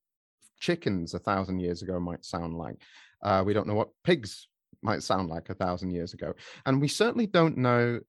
chickens 0.61 1.13
a 1.13 1.19
thousand 1.19 1.59
years 1.59 1.81
ago 1.81 1.99
might 1.99 2.23
sound 2.23 2.55
like. 2.55 2.77
Uh, 3.21 3.43
we 3.45 3.53
don't 3.53 3.67
know 3.67 3.75
what 3.75 3.89
pigs 4.05 4.47
might 4.81 5.03
sound 5.03 5.29
like 5.29 5.49
a 5.49 5.55
thousand 5.55 5.91
years 5.91 6.13
ago. 6.13 6.33
And 6.65 6.79
we 6.79 6.87
certainly 6.87 7.27
don't 7.27 7.57
know 7.57 7.99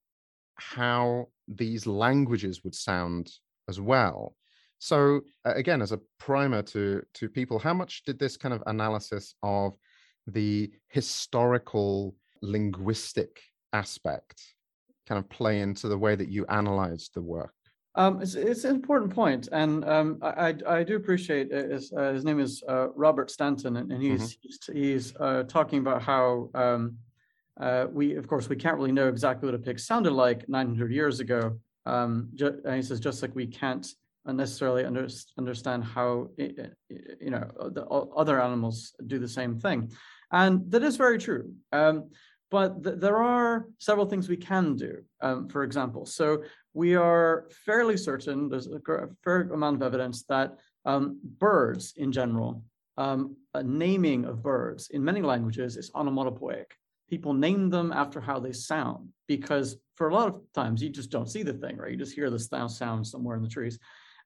how 0.54 1.26
these 1.48 1.86
languages 1.86 2.62
would 2.62 2.74
sound 2.74 3.30
as 3.68 3.80
well. 3.80 4.36
So 4.78 5.20
again, 5.44 5.82
as 5.82 5.92
a 5.92 6.00
primer 6.18 6.62
to 6.62 7.02
to 7.14 7.28
people, 7.28 7.58
how 7.58 7.74
much 7.74 8.02
did 8.04 8.18
this 8.18 8.36
kind 8.36 8.54
of 8.54 8.62
analysis 8.66 9.34
of 9.42 9.74
the 10.26 10.70
historical 10.88 12.14
linguistic 12.42 13.40
aspect 13.72 14.42
kind 15.08 15.18
of 15.18 15.28
play 15.28 15.60
into 15.60 15.88
the 15.88 15.98
way 15.98 16.14
that 16.16 16.28
you 16.28 16.46
analyzed 16.46 17.12
the 17.14 17.22
work? 17.22 17.54
Um, 17.94 18.22
it's, 18.22 18.34
it's 18.34 18.64
an 18.64 18.74
important 18.74 19.14
point, 19.14 19.48
and 19.52 19.84
um, 19.84 20.18
I, 20.22 20.54
I 20.66 20.82
do 20.82 20.96
appreciate 20.96 21.52
uh, 21.52 21.68
his, 21.68 21.92
uh, 21.92 22.12
his 22.12 22.24
name 22.24 22.40
is 22.40 22.62
uh, 22.66 22.88
Robert 22.94 23.30
Stanton, 23.30 23.76
and, 23.76 24.02
he's 24.02 24.38
mm-hmm. 24.38 24.72
he's, 24.72 25.14
uh, 25.20 25.42
talking 25.42 25.80
about 25.80 26.00
how 26.00 26.48
um, 26.54 26.96
uh, 27.60 27.86
we, 27.92 28.16
of 28.16 28.26
course, 28.26 28.48
we 28.48 28.56
can't 28.56 28.76
really 28.76 28.92
know 28.92 29.08
exactly 29.08 29.46
what 29.46 29.54
a 29.54 29.58
pig 29.58 29.78
sounded 29.78 30.12
like 30.12 30.48
900 30.48 30.90
years 30.90 31.20
ago. 31.20 31.58
Um, 31.84 32.30
ju- 32.34 32.62
and 32.64 32.76
he 32.76 32.82
says 32.82 32.98
just 32.98 33.20
like 33.20 33.34
we 33.34 33.46
can't 33.46 33.86
necessarily 34.24 34.84
under, 34.84 35.06
understand 35.36 35.84
how 35.84 36.28
you 36.38 37.30
know 37.30 37.46
the 37.72 37.84
other 37.86 38.40
animals 38.40 38.94
do 39.06 39.18
the 39.18 39.28
same 39.28 39.58
thing, 39.58 39.92
and 40.30 40.70
that 40.70 40.82
is 40.82 40.96
very 40.96 41.18
true. 41.18 41.52
But 42.52 42.84
th- 42.84 42.98
there 43.00 43.16
are 43.16 43.66
several 43.78 44.06
things 44.06 44.28
we 44.28 44.36
can 44.36 44.76
do. 44.76 45.02
Um, 45.22 45.48
for 45.48 45.64
example, 45.64 46.04
so 46.04 46.44
we 46.74 46.94
are 46.94 47.48
fairly 47.64 47.96
certain, 47.96 48.50
there's 48.50 48.66
a 48.66 48.78
fair 49.24 49.40
amount 49.52 49.76
of 49.76 49.82
evidence 49.82 50.24
that 50.24 50.58
um, 50.84 51.18
birds 51.38 51.94
in 51.96 52.12
general, 52.12 52.62
um, 52.98 53.36
a 53.54 53.62
naming 53.62 54.26
of 54.26 54.42
birds 54.42 54.90
in 54.90 55.02
many 55.02 55.22
languages 55.22 55.78
is 55.78 55.90
onomatopoeic. 55.94 56.70
People 57.08 57.32
name 57.32 57.70
them 57.70 57.90
after 57.90 58.20
how 58.20 58.38
they 58.38 58.52
sound 58.52 59.08
because 59.26 59.78
for 59.96 60.10
a 60.10 60.14
lot 60.14 60.28
of 60.28 60.40
times 60.54 60.82
you 60.82 60.90
just 60.90 61.10
don't 61.10 61.30
see 61.30 61.42
the 61.42 61.54
thing, 61.54 61.78
right? 61.78 61.92
You 61.92 61.96
just 61.96 62.14
hear 62.14 62.28
the 62.28 62.38
sound 62.38 63.06
somewhere 63.06 63.36
in 63.36 63.42
the 63.42 63.48
trees. 63.48 63.78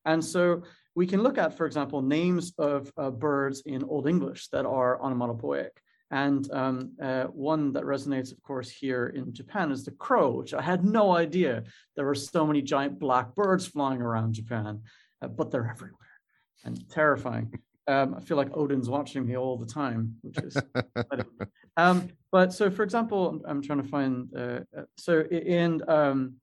And 0.04 0.24
so 0.24 0.62
we 0.96 1.06
can 1.06 1.22
look 1.22 1.38
at, 1.38 1.56
for 1.56 1.66
example, 1.66 2.02
names 2.02 2.54
of 2.58 2.92
uh, 2.96 3.10
birds 3.10 3.62
in 3.66 3.84
Old 3.84 4.08
English 4.08 4.48
that 4.48 4.66
are 4.66 5.00
onomatopoeic. 5.00 5.80
And 6.10 6.50
um, 6.52 6.92
uh, 7.02 7.24
one 7.24 7.72
that 7.72 7.82
resonates, 7.82 8.30
of 8.30 8.40
course, 8.42 8.70
here 8.70 9.08
in 9.08 9.32
Japan 9.34 9.72
is 9.72 9.84
the 9.84 9.90
crow, 9.90 10.30
which 10.30 10.54
I 10.54 10.62
had 10.62 10.84
no 10.84 11.16
idea 11.16 11.64
there 11.96 12.06
were 12.06 12.14
so 12.14 12.46
many 12.46 12.62
giant 12.62 12.98
black 12.98 13.34
birds 13.34 13.66
flying 13.66 14.00
around 14.00 14.34
Japan, 14.34 14.82
uh, 15.20 15.28
but 15.28 15.50
they're 15.50 15.68
everywhere 15.68 15.98
and 16.64 16.88
terrifying. 16.90 17.52
Um, 17.88 18.14
I 18.16 18.20
feel 18.20 18.36
like 18.36 18.56
Odin's 18.56 18.88
watching 18.88 19.26
me 19.26 19.36
all 19.36 19.56
the 19.56 19.66
time, 19.66 20.16
which 20.22 20.38
is. 20.38 20.56
um, 21.76 22.08
but 22.32 22.52
so, 22.52 22.70
for 22.70 22.82
example, 22.82 23.40
I'm, 23.46 23.62
trying 23.62 23.82
to 23.82 23.88
find. 23.88 24.28
Uh, 24.36 24.60
uh 24.76 24.82
so 24.96 25.20
in 25.22 25.82
um, 25.88 26.34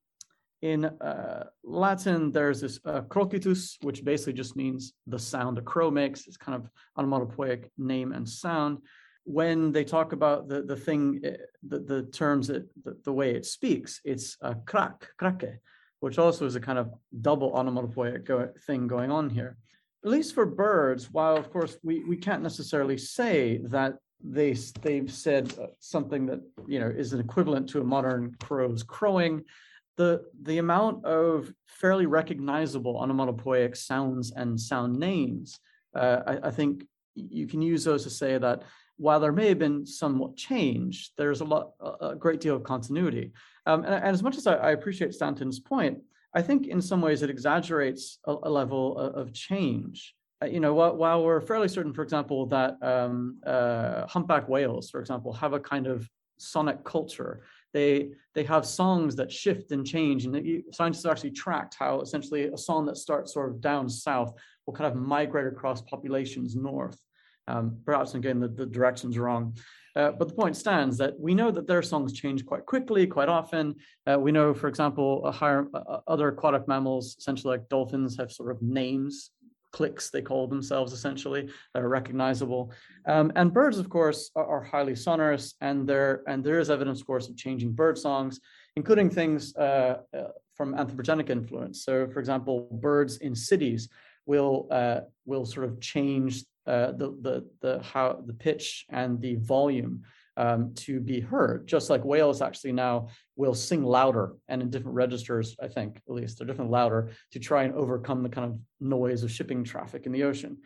in 0.62 0.86
uh, 0.86 1.48
Latin, 1.66 2.32
there's 2.32 2.62
this 2.62 2.80
uh, 2.86 3.02
crocitus, 3.02 3.76
which 3.82 4.06
basically 4.06 4.32
just 4.32 4.56
means 4.56 4.94
the 5.08 5.20
sound 5.20 5.58
a 5.58 5.62
crow 5.62 5.92
makes. 5.92 6.26
It's 6.26 6.38
kind 6.38 6.56
of 6.56 6.70
onomatopoeic 6.98 7.70
name 7.78 8.14
and 8.14 8.28
sound. 8.28 8.78
When 9.26 9.72
they 9.72 9.84
talk 9.84 10.12
about 10.12 10.48
the 10.48 10.64
the 10.64 10.76
thing, 10.76 11.22
uh, 11.26 11.32
the, 11.68 11.80
the 11.80 12.04
terms, 12.04 12.48
that, 12.48 12.68
the, 12.84 12.98
the 13.04 13.14
way 13.14 13.36
it 13.36 13.46
speaks, 13.46 14.02
it's 14.04 14.38
a 14.42 14.56
krak, 14.56 15.04
krake, 15.20 15.58
which 16.02 16.18
also 16.18 16.46
is 16.46 16.56
a 16.56 16.60
kind 16.60 16.78
of 16.78 16.92
double 17.22 17.54
onomatopoeic 17.54 18.26
go, 18.26 18.50
thing 18.66 18.88
going 18.88 19.12
on 19.12 19.30
here. 19.30 19.58
At 20.04 20.12
least 20.12 20.36
for 20.36 20.46
birds, 20.46 21.10
while 21.10 21.38
of 21.38 21.50
course 21.52 21.78
we, 21.84 22.04
we 22.04 22.18
can't 22.18 22.44
necessarily 22.44 22.98
say 22.98 23.60
that 23.70 23.96
they 24.24 24.56
they've 24.82 25.12
said 25.12 25.54
uh, 25.62 25.68
something 25.80 26.26
that 26.26 26.42
you 26.68 26.80
know 26.80 26.90
is 26.90 27.14
an 27.14 27.20
equivalent 27.20 27.70
to 27.70 27.82
a 27.82 27.84
modern 27.84 28.36
crow's 28.40 28.84
crowing, 28.84 29.44
the 29.98 30.24
the 30.42 30.58
amount 30.58 31.06
of 31.06 31.54
fairly 31.68 32.06
recognizable 32.06 32.98
onomatopoeic 32.98 33.76
sounds 33.76 34.32
and 34.32 34.60
sound 34.60 34.98
names, 34.98 35.60
uh, 35.96 36.20
I, 36.26 36.48
I, 36.48 36.52
think 36.52 36.86
you 37.16 37.48
can 37.48 37.62
use 37.62 37.84
those 37.84 38.04
to 38.04 38.10
say 38.10 38.38
that 38.38 38.64
while 38.98 39.20
there 39.20 39.32
may 39.32 39.50
have 39.50 39.60
been 39.60 39.86
somewhat 39.86 40.36
change, 40.38 41.12
there's 41.18 41.42
a 41.42 41.46
lot 41.46 41.74
a 42.02 42.16
great 42.16 42.40
deal 42.40 42.56
of 42.56 42.64
continuity. 42.64 43.32
Um, 43.66 43.84
and, 43.84 43.94
and, 43.94 44.06
as 44.06 44.24
much 44.24 44.38
as 44.38 44.48
I, 44.48 44.56
I 44.56 44.72
appreciate 44.72 45.14
Stanton's 45.14 45.60
point, 45.60 46.00
I 46.34 46.42
think 46.42 46.68
in 46.68 46.82
some 46.82 47.02
ways 47.02 47.22
it 47.22 47.30
exaggerates 47.30 48.20
a, 48.26 48.36
a 48.44 48.50
level 48.50 48.98
of, 48.98 49.16
of 49.16 49.34
change. 49.34 50.16
Uh, 50.42 50.48
you 50.48 50.60
know, 50.60 50.74
while, 50.74 50.96
while, 50.96 51.24
we're 51.24 51.42
fairly 51.42 51.68
certain, 51.68 51.94
for 51.94 52.02
example, 52.02 52.46
that 52.48 52.78
um, 52.82 53.38
uh, 53.46 54.06
humpback 54.08 54.50
whales, 54.50 54.90
for 54.90 55.00
example, 55.00 55.32
have 55.32 55.54
a 55.54 55.60
kind 55.60 55.88
of 55.88 56.10
sonic 56.38 56.84
culture. 56.84 57.42
They 57.74 58.12
they 58.36 58.44
have 58.44 58.66
songs 58.66 59.16
that 59.16 59.32
shift 59.32 59.72
and 59.72 59.86
change, 59.86 60.26
and 60.26 60.46
you, 60.46 60.64
scientists 60.72 61.06
actually 61.06 61.32
tracked 61.32 61.76
how 61.80 62.02
essentially 62.02 62.46
a 62.46 62.58
song 62.58 62.86
that 62.88 62.98
starts 62.98 63.34
sort 63.34 63.50
of 63.50 63.62
down 63.62 63.90
south 63.90 64.34
will 64.66 64.74
kind 64.74 64.92
of 64.92 65.00
migrate 65.00 65.48
across 65.48 65.82
populations 65.82 66.56
north. 66.56 67.00
Um, 67.48 67.80
perhaps 67.86 68.14
again 68.16 68.40
the, 68.40 68.48
the 68.48 68.66
direction's 68.66 69.18
wrong. 69.18 69.56
Uh, 69.96 70.12
but 70.12 70.28
the 70.28 70.34
point 70.34 70.58
stands 70.58 70.98
that 70.98 71.20
we 71.20 71.36
know 71.36 71.52
that 71.52 71.68
their 71.68 71.84
songs 71.84 72.14
change 72.14 72.46
quite 72.46 72.66
quickly, 72.66 73.06
quite 73.06 73.30
often. 73.30 73.76
Uh, 74.08 74.18
we 74.20 74.32
know, 74.32 74.54
for 74.54 74.68
example, 74.68 75.32
higher, 75.32 75.68
uh, 75.74 76.00
other 76.08 76.30
aquatic 76.30 76.68
mammals, 76.68 77.16
essentially 77.20 77.58
like 77.58 77.70
dolphins, 77.70 78.18
have 78.18 78.32
sort 78.32 78.50
of 78.50 78.62
names, 78.62 79.32
clicks 79.72 80.10
they 80.10 80.22
call 80.22 80.48
themselves 80.48 80.94
essentially, 80.94 81.48
that 81.74 81.84
are 81.84 81.90
recognizable. 81.90 82.72
Um, 83.08 83.32
and 83.36 83.54
birds, 83.54 83.78
of 83.78 83.90
course, 83.90 84.32
are, 84.36 84.46
are, 84.46 84.64
highly 84.64 84.96
sonorous, 84.96 85.56
and 85.62 85.88
there 85.88 86.24
and 86.28 86.44
there 86.44 86.60
is 86.60 86.70
evidence, 86.70 87.02
of 87.02 87.08
course, 87.08 87.28
of 87.30 87.38
changing 87.38 87.74
bird 87.74 87.98
songs, 87.98 88.40
including 88.76 89.10
things 89.10 89.56
uh, 89.58 89.98
uh, 90.18 90.30
from 90.56 90.74
anthropogenic 90.76 91.30
influence. 91.30 91.84
So, 91.84 92.08
for 92.08 92.20
example, 92.20 92.68
birds 92.72 93.18
in 93.18 93.36
cities 93.36 93.90
will 94.26 94.68
will 95.26 95.46
sort 95.46 95.66
of 95.66 95.80
change 95.80 96.44
uh, 96.66 96.92
the 96.94 97.18
the 97.22 97.50
the 97.62 97.84
how 97.84 98.22
the 98.26 98.34
pitch 98.34 98.86
and 98.90 99.20
the 99.22 99.36
volume 99.36 100.04
um, 100.38 100.74
to 100.76 101.00
be 101.00 101.20
heard. 101.20 101.68
Just 101.68 101.90
like 101.90 102.04
whales 102.04 102.42
actually 102.42 102.72
now 102.72 103.10
will 103.36 103.54
sing 103.54 103.84
louder 103.84 104.34
and 104.48 104.62
in 104.62 104.70
different 104.70 104.96
registers, 104.96 105.56
I 105.62 105.68
think 105.68 106.02
at 106.08 106.14
least 106.14 106.38
they're 106.38 106.48
different 106.48 106.72
louder 106.72 107.12
to 107.32 107.40
try 107.40 107.64
and 107.64 107.74
overcome 107.76 108.24
the 108.24 108.30
kind 108.30 108.52
of 108.52 108.60
noise 108.80 109.24
of 109.24 109.32
shipping 109.32 109.64
traffic 109.64 110.06
in 110.06 110.12
the 110.12 110.24
ocean. 110.24 110.58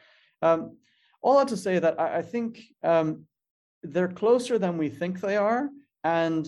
Um, 0.41 0.77
all 1.21 1.39
that 1.39 1.49
to 1.49 1.57
say 1.57 1.79
that 1.79 1.99
I, 1.99 2.19
I 2.19 2.21
think 2.21 2.61
um, 2.83 3.25
they're 3.83 4.07
closer 4.07 4.57
than 4.57 4.77
we 4.77 4.89
think 4.89 5.19
they 5.19 5.35
are, 5.35 5.69
and 6.03 6.47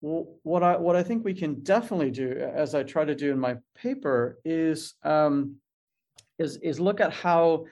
what 0.00 0.62
I 0.62 0.76
what 0.76 0.96
I 0.96 1.02
think 1.02 1.24
we 1.24 1.34
can 1.34 1.62
definitely 1.62 2.10
do, 2.10 2.30
as 2.32 2.74
I 2.74 2.82
try 2.82 3.04
to 3.04 3.14
do 3.14 3.32
in 3.32 3.38
my 3.38 3.56
paper, 3.74 4.38
is 4.44 4.94
um, 5.02 5.56
is 6.38 6.56
is 6.58 6.80
look 6.80 7.00
at 7.00 7.12
how 7.12 7.66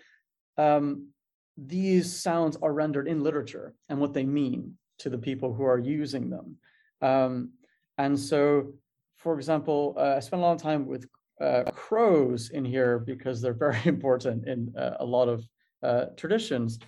um, 0.59 1.09
these 1.57 2.15
sounds 2.15 2.57
are 2.63 2.73
rendered 2.73 3.09
in 3.09 3.23
literature 3.23 3.75
and 3.89 3.99
what 3.99 4.13
they 4.13 4.25
mean 4.25 4.75
to 4.99 5.11
the 5.11 5.19
people 5.19 5.53
who 5.53 5.65
are 5.65 5.79
using 5.79 6.31
them. 6.31 6.57
Um, 7.01 7.53
and 7.99 8.19
so, 8.19 8.75
for 9.17 9.37
example, 9.37 9.95
uh, 9.99 10.15
I 10.17 10.21
spent 10.21 10.43
a 10.43 10.45
lot 10.45 10.53
of 10.53 10.63
time 10.63 10.87
with 10.87 11.07
uh, 11.41 11.65
crows 11.75 12.51
in 12.51 12.65
here 12.65 12.99
because 12.99 13.41
they're 13.41 13.53
very 13.69 13.81
important 13.85 14.47
in 14.47 14.73
uh, 14.77 14.97
a 15.01 15.05
lot 15.05 15.29
of 15.29 15.45
uh, 15.83 16.07
traditions 16.17 16.79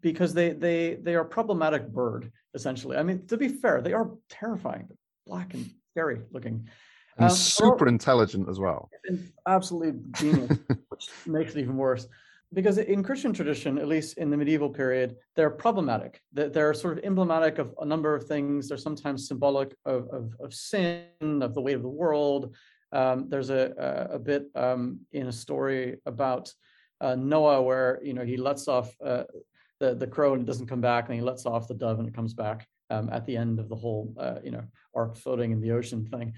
because 0.00 0.34
they 0.34 0.50
they 0.50 0.98
they 1.02 1.14
are 1.14 1.24
problematic 1.24 1.88
bird 1.88 2.30
essentially. 2.54 2.96
I 2.96 3.02
mean, 3.02 3.26
to 3.26 3.36
be 3.36 3.48
fair, 3.48 3.80
they 3.80 3.94
are 3.94 4.10
terrifying, 4.28 4.88
black 5.26 5.54
and 5.54 5.70
scary 5.90 6.20
looking. 6.30 6.68
And 7.16 7.30
um, 7.30 7.36
super 7.36 7.88
intelligent 7.88 8.48
as 8.48 8.58
well. 8.58 8.90
Absolutely 9.46 10.00
genius, 10.12 10.58
which 11.24 11.26
makes 11.26 11.54
it 11.54 11.60
even 11.60 11.76
worse 11.76 12.06
because 12.54 12.78
in 12.78 13.02
Christian 13.02 13.32
tradition, 13.32 13.78
at 13.78 13.88
least 13.88 14.18
in 14.18 14.30
the 14.30 14.36
medieval 14.36 14.68
period, 14.68 15.16
they're 15.36 15.50
problematic. 15.50 16.20
They're 16.32 16.74
sort 16.74 16.98
of 16.98 17.04
emblematic 17.04 17.58
of 17.58 17.74
a 17.80 17.84
number 17.84 18.14
of 18.14 18.26
things. 18.26 18.68
They're 18.68 18.76
sometimes 18.76 19.26
symbolic 19.26 19.74
of, 19.86 20.08
of, 20.10 20.34
of 20.38 20.52
sin, 20.52 21.06
of 21.20 21.54
the 21.54 21.60
weight 21.60 21.76
of 21.76 21.82
the 21.82 21.88
world. 21.88 22.54
Um, 22.92 23.28
there's 23.30 23.48
a, 23.48 24.08
a, 24.12 24.18
bit 24.18 24.48
um, 24.54 25.00
in 25.12 25.28
a 25.28 25.32
story 25.32 25.96
about 26.04 26.52
uh, 27.00 27.14
Noah 27.14 27.62
where 27.62 28.00
you 28.02 28.12
know 28.12 28.22
he 28.22 28.36
lets 28.36 28.68
off 28.68 28.94
uh, 29.02 29.24
the 29.80 29.94
the 29.94 30.06
crow 30.06 30.34
and 30.34 30.42
it 30.42 30.46
doesn't 30.46 30.66
come 30.66 30.82
back, 30.82 31.06
and 31.06 31.14
he 31.14 31.22
lets 31.22 31.46
off 31.46 31.68
the 31.68 31.74
dove 31.74 32.00
and 32.00 32.08
it 32.08 32.14
comes 32.14 32.34
back 32.34 32.68
um, 32.90 33.08
at 33.10 33.24
the 33.24 33.34
end 33.34 33.60
of 33.60 33.70
the 33.70 33.74
whole 33.74 34.12
uh, 34.18 34.40
you 34.44 34.50
know 34.50 34.62
ark 34.94 35.16
floating 35.16 35.52
in 35.52 35.60
the 35.62 35.72
ocean 35.72 36.04
thing. 36.04 36.34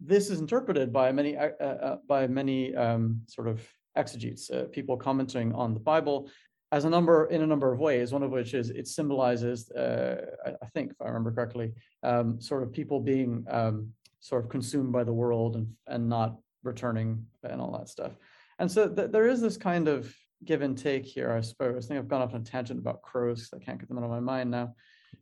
This 0.00 0.30
is 0.30 0.40
interpreted 0.40 0.94
by 0.94 1.12
many 1.12 1.36
uh, 1.36 1.50
uh, 1.60 1.96
by 2.08 2.26
many 2.26 2.74
um, 2.74 3.20
sort 3.28 3.48
of 3.48 3.60
exegetes, 3.98 4.50
uh, 4.50 4.64
people 4.72 4.96
commenting 4.96 5.52
on 5.54 5.74
the 5.74 5.80
Bible, 5.80 6.30
as 6.70 6.84
a 6.84 6.90
number 6.90 7.26
in 7.26 7.42
a 7.42 7.46
number 7.46 7.72
of 7.72 7.78
ways. 7.80 8.12
One 8.12 8.22
of 8.22 8.30
which 8.30 8.54
is 8.54 8.70
it 8.70 8.86
symbolizes, 8.86 9.70
uh, 9.70 10.16
I, 10.62 10.66
think, 10.74 10.92
if 10.92 11.00
I 11.00 11.06
remember 11.06 11.32
correctly, 11.32 11.72
um, 12.02 12.40
sort 12.40 12.62
of 12.62 12.72
people 12.72 13.00
being 13.00 13.44
um, 13.50 13.92
sort 14.20 14.44
of 14.44 14.50
consumed 14.50 14.92
by 14.92 15.04
the 15.04 15.12
world 15.12 15.56
and 15.56 15.66
and 15.86 16.08
not 16.08 16.36
returning 16.62 17.24
and 17.42 17.60
all 17.60 17.72
that 17.78 17.88
stuff. 17.88 18.12
And 18.58 18.70
so 18.70 18.88
th- 18.88 19.10
there 19.10 19.28
is 19.28 19.40
this 19.40 19.56
kind 19.56 19.88
of 19.88 20.14
give 20.44 20.62
and 20.62 20.76
take 20.76 21.04
here, 21.04 21.32
I 21.32 21.40
suppose. 21.40 21.84
I 21.84 21.88
think 21.88 21.98
I've 21.98 22.08
gone 22.08 22.22
off 22.22 22.34
on 22.34 22.40
a 22.40 22.44
tangent 22.44 22.78
about 22.78 23.02
crows. 23.02 23.38
Because 23.40 23.60
I 23.60 23.64
can't 23.64 23.78
get 23.78 23.88
them 23.88 23.98
out 23.98 24.04
of 24.04 24.10
my 24.10 24.20
mind 24.20 24.50
now. 24.50 24.74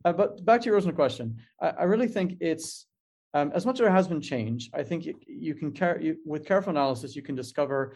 Uh, 0.05 0.13
but 0.13 0.43
back 0.45 0.61
to 0.61 0.65
your 0.65 0.75
original 0.75 0.95
question, 0.95 1.37
I, 1.61 1.69
I 1.69 1.83
really 1.83 2.07
think 2.07 2.37
it's 2.39 2.87
um, 3.33 3.51
as 3.53 3.65
much 3.65 3.75
as 3.75 3.79
there 3.79 3.91
has 3.91 4.07
been 4.07 4.21
change. 4.21 4.69
I 4.73 4.83
think 4.83 5.05
you, 5.05 5.13
you 5.27 5.53
can 5.53 5.71
care 5.71 5.99
you, 6.01 6.17
with 6.25 6.45
careful 6.45 6.71
analysis, 6.71 7.15
you 7.15 7.21
can 7.21 7.35
discover 7.35 7.95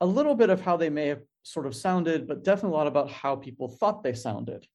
a 0.00 0.06
little 0.06 0.34
bit 0.34 0.50
of 0.50 0.60
how 0.60 0.76
they 0.76 0.90
may 0.90 1.06
have 1.06 1.22
sort 1.42 1.66
of 1.66 1.74
sounded, 1.74 2.26
but 2.26 2.44
definitely 2.44 2.74
a 2.74 2.78
lot 2.78 2.86
about 2.86 3.10
how 3.10 3.36
people 3.36 3.68
thought 3.68 4.02
they 4.02 4.12
sounded 4.12 4.66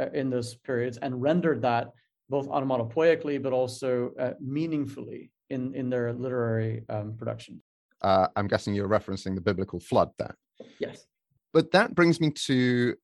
uh, 0.00 0.10
in 0.12 0.30
those 0.30 0.54
periods 0.54 0.98
and 0.98 1.20
rendered 1.20 1.62
that 1.62 1.90
both 2.28 2.48
onomatopoeically, 2.48 3.42
but 3.42 3.52
also 3.52 4.12
uh, 4.18 4.32
meaningfully 4.40 5.32
in, 5.50 5.74
in 5.74 5.90
their 5.90 6.12
literary 6.12 6.84
um, 6.88 7.16
production. 7.16 7.60
Uh, 8.02 8.28
I'm 8.36 8.46
guessing 8.46 8.74
you're 8.74 8.88
referencing 8.88 9.34
the 9.34 9.40
biblical 9.40 9.80
flood 9.80 10.10
there. 10.18 10.36
Yes. 10.78 11.04
But 11.52 11.72
that 11.72 11.94
brings 11.94 12.20
me 12.20 12.30
to 12.46 12.94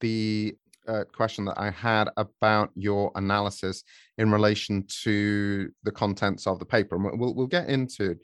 the 0.00 0.56
uh, 0.86 1.04
question 1.12 1.44
that 1.46 1.58
I 1.58 1.70
had 1.70 2.08
about 2.16 2.70
your 2.76 3.10
analysis 3.16 3.82
in 4.18 4.30
relation 4.30 4.84
to 5.02 5.68
the 5.82 5.90
contents 5.90 6.46
of 6.46 6.58
the 6.58 6.64
paper. 6.64 6.94
And 6.96 7.18
we'll, 7.18 7.34
we'll 7.34 7.46
get 7.48 7.68
into 7.68 8.16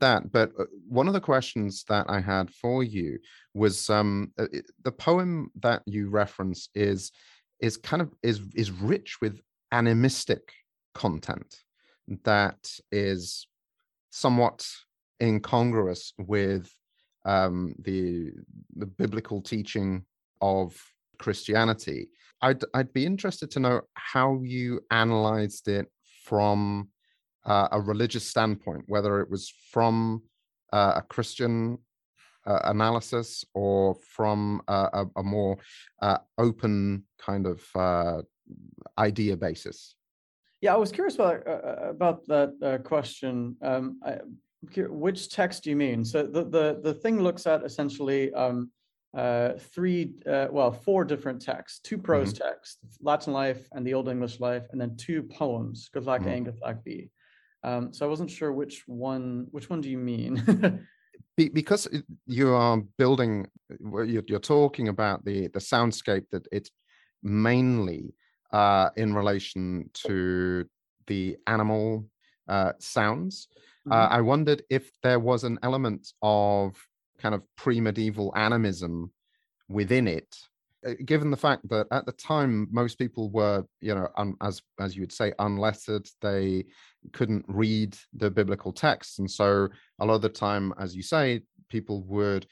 that. 0.00 0.30
But 0.30 0.52
uh, 0.58 0.64
one 0.88 1.06
of 1.06 1.14
the 1.14 1.20
questions 1.20 1.84
that 1.88 2.06
I 2.08 2.20
had 2.20 2.50
for 2.50 2.82
you 2.82 3.18
was 3.54 3.88
um, 3.90 4.32
uh, 4.38 4.46
the 4.82 4.92
poem 4.92 5.50
that 5.60 5.82
you 5.86 6.10
reference 6.10 6.68
is 6.74 7.12
is 7.60 7.76
kind 7.76 8.02
of 8.02 8.12
is 8.22 8.40
is 8.54 8.70
rich 8.70 9.18
with 9.20 9.40
animistic 9.72 10.52
content 10.94 11.54
that 12.24 12.70
is 12.90 13.46
somewhat 14.10 14.66
incongruous 15.22 16.12
with 16.18 16.72
um, 17.24 17.74
the 17.80 18.32
the 18.76 18.86
biblical 18.86 19.40
teaching 19.40 20.04
of 20.40 20.76
Christianity. 21.18 22.08
I'd 22.42 22.62
I'd 22.74 22.92
be 22.92 23.06
interested 23.06 23.50
to 23.52 23.60
know 23.60 23.82
how 23.94 24.40
you 24.42 24.80
analyzed 24.90 25.68
it 25.68 25.86
from 26.24 26.88
uh, 27.44 27.68
a 27.72 27.80
religious 27.80 28.26
standpoint, 28.26 28.84
whether 28.86 29.20
it 29.20 29.30
was 29.30 29.52
from 29.70 30.22
uh, 30.72 30.94
a 30.96 31.02
Christian 31.02 31.78
uh, 32.46 32.60
analysis 32.64 33.44
or 33.54 33.94
from 33.94 34.62
a, 34.68 35.06
a 35.16 35.22
more 35.22 35.58
uh, 36.02 36.18
open 36.38 37.04
kind 37.18 37.46
of 37.46 37.62
uh, 37.74 38.22
idea 38.98 39.36
basis? 39.36 39.94
Yeah, 40.60 40.74
I 40.74 40.76
was 40.76 40.92
curious 40.92 41.14
about 41.14 41.46
uh, 41.46 41.88
about 41.88 42.26
that 42.26 42.52
uh, 42.62 42.78
question. 42.86 43.56
Um, 43.62 44.00
I, 44.04 44.18
which 44.76 45.30
text 45.30 45.64
do 45.64 45.70
you 45.70 45.76
mean? 45.76 46.04
So 46.04 46.22
the 46.22 46.44
the 46.44 46.80
the 46.82 46.94
thing 46.94 47.22
looks 47.22 47.46
at 47.46 47.64
essentially 47.64 48.32
um, 48.34 48.70
uh, 49.16 49.54
three, 49.58 50.14
uh, 50.26 50.48
well, 50.50 50.70
four 50.70 51.04
different 51.04 51.40
texts: 51.40 51.80
two 51.80 51.96
prose 51.96 52.34
mm-hmm. 52.34 52.46
texts, 52.46 52.98
Latin 53.00 53.32
Life 53.32 53.66
and 53.72 53.86
the 53.86 53.94
Old 53.94 54.08
English 54.08 54.38
Life, 54.38 54.64
and 54.72 54.80
then 54.80 54.96
two 54.96 55.22
poems, 55.22 55.88
Guthlac 55.94 56.20
mm-hmm. 56.20 56.28
A 56.28 56.32
and 56.32 56.46
Guthlac 56.46 56.84
B. 56.84 57.10
Um, 57.62 57.92
so 57.92 58.06
I 58.06 58.08
wasn't 58.08 58.30
sure 58.30 58.52
which 58.52 58.84
one. 58.86 59.46
Which 59.50 59.68
one 59.68 59.80
do 59.80 59.90
you 59.90 59.98
mean? 59.98 60.86
Be, 61.36 61.48
because 61.48 61.86
you 62.26 62.54
are 62.54 62.78
building, 62.98 63.46
you're, 63.80 64.24
you're 64.26 64.38
talking 64.38 64.88
about 64.88 65.24
the 65.24 65.48
the 65.48 65.58
soundscape 65.58 66.24
that 66.30 66.46
it's 66.50 66.70
mainly 67.22 68.14
uh, 68.52 68.90
in 68.96 69.14
relation 69.14 69.90
to 69.94 70.66
the 71.06 71.36
animal 71.46 72.06
uh, 72.48 72.72
sounds. 72.78 73.48
Uh, 73.90 73.94
mm-hmm. 73.94 74.12
Uh, 74.12 74.16
I 74.16 74.20
wondered 74.20 74.62
if 74.70 74.90
there 75.02 75.20
was 75.20 75.44
an 75.44 75.58
element 75.62 76.12
of 76.22 76.76
kind 77.18 77.34
of 77.34 77.42
pre-medieval 77.56 78.32
animism 78.36 79.12
within 79.68 80.08
it, 80.08 80.36
uh, 80.86 80.94
given 81.04 81.30
the 81.30 81.36
fact 81.36 81.68
that 81.68 81.86
at 81.90 82.06
the 82.06 82.12
time 82.12 82.68
most 82.70 82.98
people 82.98 83.30
were, 83.30 83.64
you 83.80 83.94
know, 83.94 84.08
un, 84.16 84.34
as 84.42 84.62
as 84.78 84.96
you 84.96 85.02
would 85.02 85.12
say, 85.12 85.32
unlettered. 85.38 86.08
They 86.20 86.64
couldn't 87.12 87.44
read 87.48 87.96
the 88.12 88.30
biblical 88.30 88.72
texts, 88.72 89.18
and 89.18 89.30
so 89.30 89.68
a 90.00 90.04
lot 90.04 90.14
of 90.14 90.22
the 90.22 90.28
time, 90.28 90.74
as 90.78 90.94
you 90.94 91.02
say, 91.02 91.42
people 91.68 92.02
would 92.04 92.46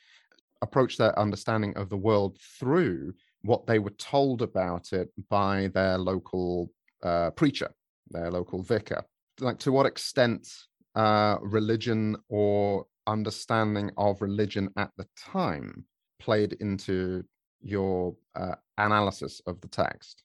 approach 0.63 0.97
their 0.97 1.19
understanding 1.19 1.77
of 1.77 1.89
the 1.89 1.97
world 1.97 2.39
through 2.59 3.13
what 3.43 3.67
they 3.67 3.79
were 3.79 3.91
told 3.91 4.43
about 4.43 4.93
it 4.93 5.11
by 5.29 5.69
their 5.75 5.99
local 5.99 6.71
uh, 7.03 7.31
preacher, 7.31 7.71
their 8.11 8.31
local 8.31 8.63
vicar. 8.63 9.05
Like, 9.41 9.59
to 9.61 9.73
what 9.73 9.87
extent 9.87 10.49
uh, 10.95 11.37
religion 11.43 12.17
or 12.29 12.87
understanding 13.07 13.91
of 13.97 14.21
religion 14.21 14.69
at 14.77 14.91
the 14.97 15.07
time 15.17 15.85
played 16.19 16.55
into 16.55 17.23
your 17.61 18.17
uh, 18.35 18.57
analysis 18.77 19.41
of 19.47 19.61
the 19.61 19.69
text? 19.69 20.25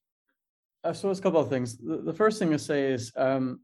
Uh, 0.83 0.93
so, 0.93 1.09
it's 1.11 1.19
a 1.19 1.23
couple 1.23 1.39
of 1.39 1.49
things. 1.49 1.77
The, 1.77 1.97
the 1.97 2.13
first 2.13 2.39
thing 2.39 2.49
to 2.51 2.59
say 2.59 2.91
is 2.91 3.11
um, 3.15 3.59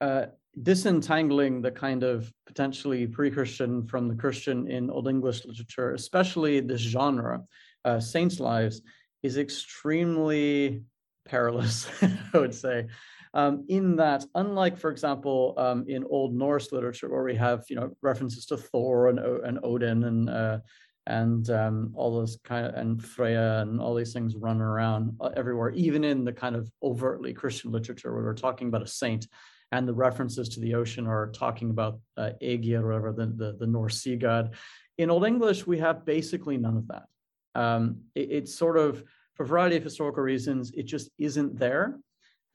uh, 0.00 0.26
disentangling 0.62 1.62
the 1.62 1.70
kind 1.70 2.02
of 2.02 2.32
potentially 2.46 3.06
pre-Christian 3.06 3.86
from 3.86 4.08
the 4.08 4.14
Christian 4.14 4.70
in 4.70 4.90
Old 4.90 5.08
English 5.08 5.44
literature, 5.44 5.94
especially 5.94 6.60
this 6.60 6.80
genre, 6.80 7.44
uh, 7.84 8.00
saints' 8.00 8.40
lives 8.40 8.82
is 9.22 9.38
extremely 9.38 10.82
perilous, 11.24 11.88
I 12.34 12.38
would 12.38 12.54
say. 12.54 12.86
Um, 13.34 13.64
in 13.68 13.96
that, 13.96 14.24
unlike, 14.34 14.78
for 14.78 14.90
example, 14.90 15.54
um, 15.58 15.84
in 15.86 16.04
Old 16.04 16.34
Norse 16.34 16.72
literature, 16.72 17.10
where 17.10 17.22
we 17.22 17.34
have 17.36 17.64
you 17.68 17.76
know 17.76 17.94
references 18.00 18.46
to 18.46 18.56
Thor 18.56 19.08
and, 19.08 19.18
and 19.18 19.58
Odin 19.62 20.04
and 20.04 20.30
uh, 20.30 20.58
and 21.06 21.48
um, 21.50 21.92
all 21.94 22.14
those 22.14 22.38
kind 22.44 22.66
of 22.66 22.74
and 22.74 23.02
Freya 23.04 23.60
and 23.60 23.80
all 23.80 23.94
these 23.94 24.12
things 24.12 24.34
running 24.36 24.62
around 24.62 25.16
uh, 25.20 25.30
everywhere, 25.36 25.70
even 25.70 26.04
in 26.04 26.24
the 26.24 26.32
kind 26.32 26.56
of 26.56 26.70
overtly 26.82 27.32
Christian 27.32 27.70
literature 27.70 28.14
where 28.14 28.24
we're 28.24 28.34
talking 28.34 28.68
about 28.68 28.82
a 28.82 28.86
saint, 28.86 29.26
and 29.72 29.86
the 29.86 29.94
references 29.94 30.48
to 30.50 30.60
the 30.60 30.74
ocean 30.74 31.06
are 31.06 31.30
talking 31.30 31.70
about 31.70 32.00
uh, 32.16 32.30
Aegir, 32.42 32.80
or 32.80 32.86
whatever 32.86 33.12
the, 33.12 33.26
the 33.26 33.56
the 33.58 33.66
Norse 33.66 34.00
sea 34.02 34.16
god. 34.16 34.54
In 34.96 35.10
Old 35.10 35.26
English, 35.26 35.66
we 35.66 35.78
have 35.78 36.04
basically 36.04 36.56
none 36.56 36.76
of 36.76 36.88
that. 36.88 37.06
Um, 37.54 38.02
it, 38.14 38.30
it's 38.30 38.54
sort 38.54 38.76
of, 38.76 39.04
for 39.34 39.44
a 39.44 39.46
variety 39.46 39.76
of 39.76 39.84
historical 39.84 40.22
reasons, 40.22 40.72
it 40.72 40.84
just 40.84 41.10
isn't 41.18 41.58
there. 41.58 41.98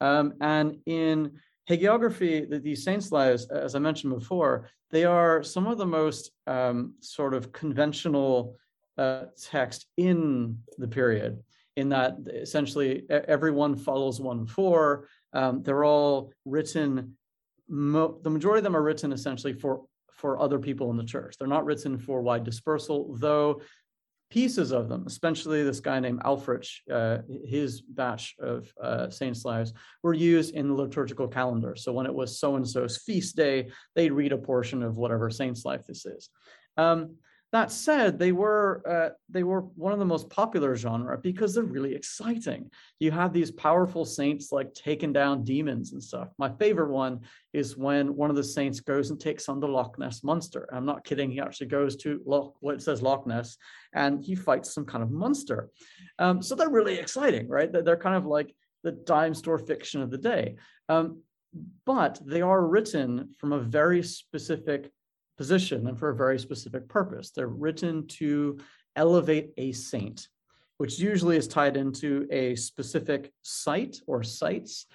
Um, 0.00 0.34
and 0.40 0.78
in 0.86 1.32
hagiography, 1.70 2.48
the, 2.48 2.58
these 2.58 2.84
saints' 2.84 3.12
lives, 3.12 3.48
as 3.50 3.74
I 3.74 3.78
mentioned 3.78 4.12
before, 4.14 4.68
they 4.90 5.04
are 5.04 5.42
some 5.42 5.66
of 5.66 5.78
the 5.78 5.86
most 5.86 6.30
um, 6.46 6.94
sort 7.00 7.34
of 7.34 7.52
conventional 7.52 8.56
uh, 8.98 9.24
text 9.40 9.86
in 9.96 10.58
the 10.78 10.88
period, 10.88 11.42
in 11.76 11.88
that 11.88 12.16
essentially 12.32 13.04
everyone 13.08 13.76
follows 13.76 14.20
one 14.20 14.46
four. 14.46 15.08
Um, 15.34 15.62
they're 15.62 15.84
all 15.84 16.32
written, 16.44 17.16
mo- 17.68 18.18
the 18.22 18.30
majority 18.30 18.60
of 18.60 18.64
them 18.64 18.76
are 18.76 18.82
written 18.82 19.12
essentially 19.12 19.52
for 19.52 19.82
for 20.12 20.40
other 20.40 20.60
people 20.60 20.90
in 20.90 20.96
the 20.96 21.04
church. 21.04 21.36
They're 21.36 21.48
not 21.48 21.64
written 21.64 21.98
for 21.98 22.22
wide 22.22 22.44
dispersal, 22.44 23.16
though 23.18 23.60
pieces 24.30 24.72
of 24.72 24.88
them, 24.88 25.04
especially 25.06 25.62
this 25.62 25.80
guy 25.80 26.00
named 26.00 26.20
Ælfric, 26.20 26.66
uh, 26.90 27.18
his 27.44 27.82
batch 27.82 28.34
of 28.40 28.72
uh, 28.82 29.10
saints' 29.10 29.44
lives 29.44 29.72
were 30.02 30.14
used 30.14 30.54
in 30.54 30.68
the 30.68 30.74
liturgical 30.74 31.28
calendar. 31.28 31.76
So 31.76 31.92
when 31.92 32.06
it 32.06 32.14
was 32.14 32.38
so 32.38 32.56
and 32.56 32.68
so's 32.68 32.96
feast 32.96 33.36
day, 33.36 33.70
they'd 33.94 34.12
read 34.12 34.32
a 34.32 34.38
portion 34.38 34.82
of 34.82 34.96
whatever 34.96 35.30
saint's 35.30 35.64
life 35.64 35.86
this 35.86 36.06
is. 36.06 36.30
Um, 36.76 37.16
that 37.54 37.70
said, 37.70 38.18
they 38.18 38.32
were 38.32 38.82
uh, 38.84 39.14
they 39.30 39.44
were 39.44 39.60
one 39.60 39.92
of 39.92 40.00
the 40.00 40.04
most 40.04 40.28
popular 40.28 40.74
genre 40.74 41.16
because 41.16 41.54
they're 41.54 41.62
really 41.62 41.94
exciting. 41.94 42.68
You 42.98 43.12
have 43.12 43.32
these 43.32 43.52
powerful 43.52 44.04
saints 44.04 44.50
like 44.50 44.74
taking 44.74 45.12
down 45.12 45.44
demons 45.44 45.92
and 45.92 46.02
stuff. 46.02 46.30
My 46.36 46.50
favorite 46.58 46.90
one 46.90 47.20
is 47.52 47.76
when 47.76 48.16
one 48.16 48.28
of 48.28 48.34
the 48.34 48.42
saints 48.42 48.80
goes 48.80 49.10
and 49.10 49.20
takes 49.20 49.48
on 49.48 49.60
the 49.60 49.68
Loch 49.68 49.96
Ness 50.00 50.24
monster. 50.24 50.68
I'm 50.72 50.84
not 50.84 51.04
kidding. 51.04 51.30
He 51.30 51.38
actually 51.38 51.68
goes 51.68 51.94
to 51.98 52.20
Loch, 52.26 52.56
what 52.58 52.74
it 52.74 52.82
says 52.82 53.02
Loch 53.02 53.24
Ness, 53.24 53.56
and 53.94 54.24
he 54.24 54.34
fights 54.34 54.74
some 54.74 54.84
kind 54.84 55.04
of 55.04 55.12
monster. 55.12 55.70
Um, 56.18 56.42
so 56.42 56.56
they're 56.56 56.68
really 56.68 56.98
exciting, 56.98 57.48
right? 57.48 57.70
They're 57.72 57.96
kind 57.96 58.16
of 58.16 58.26
like 58.26 58.52
the 58.82 58.90
dime 58.90 59.32
store 59.32 59.58
fiction 59.58 60.02
of 60.02 60.10
the 60.10 60.18
day. 60.18 60.56
Um, 60.88 61.22
but 61.86 62.20
they 62.26 62.42
are 62.42 62.66
written 62.66 63.32
from 63.38 63.52
a 63.52 63.60
very 63.60 64.02
specific 64.02 64.90
position 65.36 65.86
and 65.86 65.98
for 65.98 66.10
a 66.10 66.16
very 66.16 66.38
specific 66.38 66.88
purpose. 66.88 67.30
They're 67.30 67.48
written 67.48 68.06
to 68.18 68.58
elevate 68.96 69.52
a 69.56 69.72
saint, 69.72 70.28
which 70.78 70.98
usually 70.98 71.36
is 71.36 71.48
tied 71.48 71.76
into 71.76 72.26
a 72.30 72.54
specific 72.54 73.32
site 73.42 74.00
or 74.06 74.22
sites, 74.22 74.86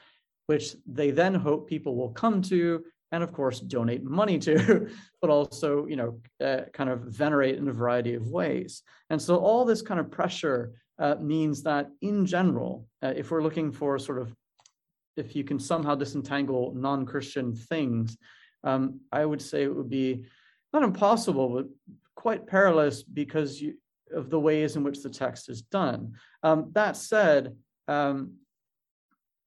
which 0.47 0.75
they 0.86 1.12
then 1.12 1.36
hope 1.36 1.69
people 1.69 1.95
will 1.95 2.10
come 2.10 2.41
to 2.43 2.84
and 3.12 3.23
of 3.23 3.34
course 3.34 3.60
donate 3.60 4.04
money 4.04 4.38
to 4.38 4.89
but 5.21 5.30
also 5.30 5.86
you 5.88 5.95
know 5.95 6.19
uh, 6.45 6.62
kind 6.73 6.89
of 6.89 7.02
venerate 7.02 7.58
in 7.58 7.67
a 7.67 7.73
variety 7.73 8.13
of 8.13 8.28
ways 8.28 8.84
and 9.10 9.21
so 9.21 9.38
all 9.38 9.65
this 9.65 9.82
kind 9.82 9.99
of 9.99 10.12
pressure 10.12 10.73
uh, 10.99 11.15
means 11.21 11.63
that 11.63 11.89
in 12.02 12.25
general 12.25 12.88
uh, 13.04 13.13
if 13.15 13.32
we're 13.32 13.43
looking 13.43 13.71
for 13.71 13.97
sort 13.97 14.19
of 14.19 14.34
if 15.17 15.36
you 15.36 15.43
can 15.43 15.60
somehow 15.60 15.95
disentangle 15.95 16.73
non-christian 16.75 17.56
things 17.56 18.17
um, 18.63 19.02
I 19.12 19.26
would 19.26 19.41
say 19.41 19.63
it 19.63 19.76
would 19.76 19.89
be 19.89 20.26
not 20.74 20.84
impossible, 20.84 21.50
but 21.50 21.65
quite 22.15 22.48
perilous 22.48 23.04
because 23.04 23.62
you, 23.62 23.76
of 24.13 24.30
the 24.30 24.39
ways 24.39 24.76
in 24.76 24.84
which 24.84 25.02
the 25.02 25.10
text 25.10 25.50
is 25.50 25.62
done. 25.62 26.13
Um, 26.43 26.72
that 26.74 26.98
said, 26.98 27.56
um, 27.88 28.34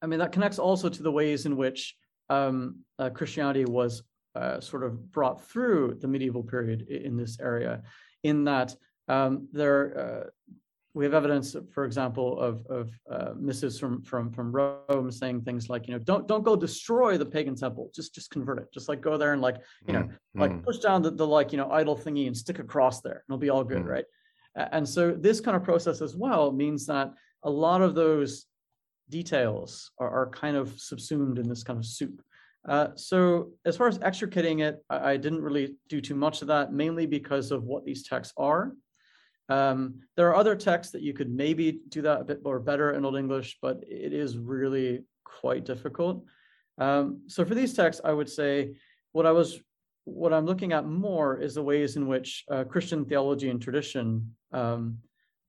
I 0.00 0.06
mean, 0.06 0.18
that 0.18 0.32
connects 0.32 0.58
also 0.58 0.88
to 0.88 1.02
the 1.02 1.12
ways 1.12 1.46
in 1.46 1.56
which 1.56 1.96
um, 2.28 2.80
uh, 2.98 3.10
Christianity 3.10 3.64
was 3.64 4.02
uh, 4.34 4.60
sort 4.60 4.82
of 4.82 5.12
brought 5.12 5.44
through 5.44 5.98
the 6.00 6.08
medieval 6.08 6.42
period 6.42 6.88
in 6.88 7.16
this 7.16 7.38
area, 7.40 7.82
in 8.22 8.44
that 8.44 8.74
um, 9.08 9.48
there 9.52 10.24
uh, 10.26 10.30
we 10.94 11.04
have 11.04 11.14
evidence, 11.14 11.56
for 11.72 11.84
example, 11.84 12.38
of 12.38 12.66
of 12.66 12.90
uh, 13.10 13.32
missives 13.38 13.78
from 13.78 14.02
from 14.02 14.30
from 14.30 14.52
Rome 14.52 15.10
saying 15.10 15.42
things 15.42 15.70
like, 15.70 15.88
you 15.88 15.94
know, 15.94 15.98
don't 15.98 16.28
don't 16.28 16.44
go 16.44 16.54
destroy 16.54 17.16
the 17.16 17.24
pagan 17.24 17.54
temple, 17.54 17.90
just 17.94 18.14
just 18.14 18.30
convert 18.30 18.58
it, 18.58 18.72
just 18.72 18.88
like 18.88 19.00
go 19.00 19.16
there 19.16 19.32
and 19.32 19.40
like, 19.40 19.56
you 19.86 19.94
know, 19.94 20.02
mm, 20.02 20.16
like 20.34 20.52
mm. 20.52 20.62
push 20.62 20.78
down 20.78 21.00
the, 21.02 21.10
the 21.10 21.26
like 21.26 21.52
you 21.52 21.58
know 21.58 21.70
idol 21.70 21.96
thingy 21.96 22.26
and 22.26 22.36
stick 22.36 22.58
a 22.58 22.64
cross 22.64 23.00
there, 23.00 23.12
and 23.12 23.22
it'll 23.28 23.38
be 23.38 23.50
all 23.50 23.64
good, 23.64 23.84
mm. 23.84 23.88
right? 23.88 24.04
And 24.54 24.86
so 24.86 25.12
this 25.12 25.40
kind 25.40 25.56
of 25.56 25.64
process 25.64 26.02
as 26.02 26.14
well 26.14 26.52
means 26.52 26.84
that 26.86 27.10
a 27.42 27.50
lot 27.50 27.80
of 27.80 27.94
those 27.94 28.44
details 29.08 29.90
are, 29.98 30.10
are 30.10 30.28
kind 30.28 30.56
of 30.56 30.78
subsumed 30.78 31.38
in 31.38 31.48
this 31.48 31.62
kind 31.62 31.78
of 31.78 31.86
soup. 31.86 32.20
Uh, 32.68 32.88
so 32.94 33.50
as 33.64 33.78
far 33.78 33.88
as 33.88 33.98
extricating 34.02 34.60
it, 34.60 34.84
I, 34.90 35.12
I 35.12 35.16
didn't 35.16 35.40
really 35.40 35.76
do 35.88 36.02
too 36.02 36.14
much 36.14 36.42
of 36.42 36.48
that, 36.48 36.72
mainly 36.72 37.06
because 37.06 37.50
of 37.50 37.64
what 37.64 37.86
these 37.86 38.06
texts 38.06 38.34
are 38.36 38.72
um, 39.48 40.00
there 40.16 40.28
are 40.28 40.36
other 40.36 40.56
texts 40.56 40.92
that 40.92 41.02
you 41.02 41.12
could 41.12 41.30
maybe 41.30 41.80
do 41.88 42.02
that 42.02 42.20
a 42.20 42.24
bit 42.24 42.42
more 42.44 42.60
better 42.60 42.92
in 42.92 43.04
Old 43.04 43.16
English, 43.16 43.58
but 43.60 43.82
it 43.88 44.12
is 44.12 44.38
really 44.38 45.04
quite 45.24 45.64
difficult. 45.64 46.24
Um, 46.78 47.22
so 47.26 47.44
for 47.44 47.54
these 47.54 47.74
texts, 47.74 48.02
I 48.04 48.12
would 48.12 48.28
say 48.28 48.74
what 49.12 49.26
I 49.26 49.32
was 49.32 49.60
what 50.04 50.32
I'm 50.32 50.46
looking 50.46 50.72
at 50.72 50.84
more 50.86 51.38
is 51.38 51.54
the 51.54 51.62
ways 51.62 51.96
in 51.96 52.08
which 52.08 52.44
uh, 52.50 52.64
Christian 52.64 53.04
theology 53.04 53.50
and 53.50 53.62
tradition 53.62 54.34
um, 54.52 54.98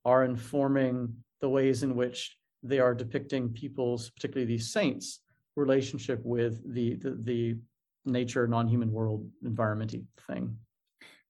are 0.06 0.24
informing 0.24 1.16
the 1.42 1.50
ways 1.50 1.82
in 1.82 1.96
which 1.96 2.38
they 2.62 2.80
are 2.80 2.94
depicting 2.94 3.50
people's, 3.50 4.12
particularly 4.12 4.46
these 4.46 4.72
saints, 4.72 5.22
relationship 5.56 6.22
with 6.24 6.62
the 6.74 6.96
the, 6.96 7.18
the 7.24 7.58
nature 8.06 8.48
non-human 8.48 8.92
world 8.92 9.30
environmenty 9.46 10.04
thing. 10.28 10.58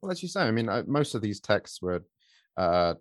Well, 0.02 0.12
as 0.12 0.21
you 0.21 0.28
say, 0.28 0.41
I 0.41 0.52
mean, 0.52 0.67
uh, 0.67 0.84
most 0.86 1.15
of 1.15 1.21
these 1.21 1.39
texts 1.39 1.82
were, 1.82 2.04
uh, 2.58 2.94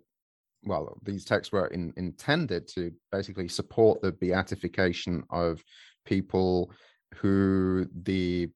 well, 0.65 0.97
these 1.03 1.25
texts 1.25 1.51
were 1.51 1.67
in, 1.67 1.93
intended 1.97 2.67
to 2.69 2.91
basically 3.11 3.47
support 3.47 4.01
the 4.01 4.11
beatification 4.11 5.23
of 5.29 5.63
people 6.05 6.71
who 7.15 7.87
the 8.03 8.49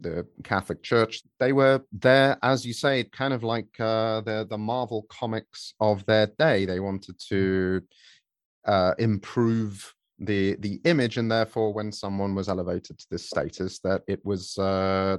the 0.00 0.26
Catholic 0.44 0.82
Church, 0.82 1.22
they 1.40 1.52
were 1.52 1.80
there, 1.90 2.36
as 2.42 2.66
you 2.66 2.74
say, 2.74 3.04
kind 3.04 3.32
of 3.32 3.42
like 3.42 3.68
uh, 3.80 4.20
the 4.22 4.46
the 4.48 4.58
Marvel 4.58 5.06
comics 5.08 5.74
of 5.80 6.04
their 6.06 6.26
day. 6.38 6.66
They 6.66 6.80
wanted 6.80 7.18
to 7.28 7.82
uh, 8.66 8.94
improve 8.98 9.94
the 10.18 10.56
the 10.56 10.80
image, 10.84 11.16
and 11.16 11.30
therefore, 11.30 11.72
when 11.72 11.92
someone 11.92 12.34
was 12.34 12.48
elevated 12.48 12.98
to 12.98 13.06
this 13.10 13.26
status, 13.28 13.78
that 13.80 14.02
it 14.06 14.24
was 14.24 14.58
uh, 14.58 15.18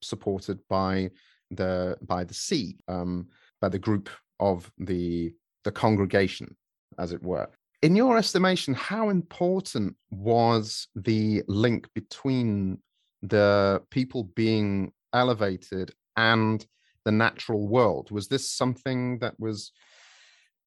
supported 0.00 0.58
by 0.68 1.10
the 1.50 1.96
by 2.02 2.24
the 2.24 2.34
see, 2.34 2.78
um, 2.88 3.28
by 3.60 3.68
the 3.68 3.78
group 3.78 4.08
of 4.40 4.70
the 4.78 5.32
the 5.64 5.72
congregation, 5.72 6.56
as 6.98 7.12
it 7.12 7.22
were. 7.22 7.48
In 7.82 7.94
your 7.94 8.18
estimation, 8.18 8.74
how 8.74 9.08
important 9.08 9.96
was 10.10 10.88
the 10.96 11.42
link 11.46 11.88
between 11.94 12.78
the 13.22 13.82
people 13.90 14.24
being 14.24 14.92
elevated 15.12 15.92
and 16.16 16.64
the 17.04 17.12
natural 17.12 17.68
world? 17.68 18.10
Was 18.10 18.28
this 18.28 18.50
something 18.50 19.18
that 19.20 19.38
was 19.38 19.72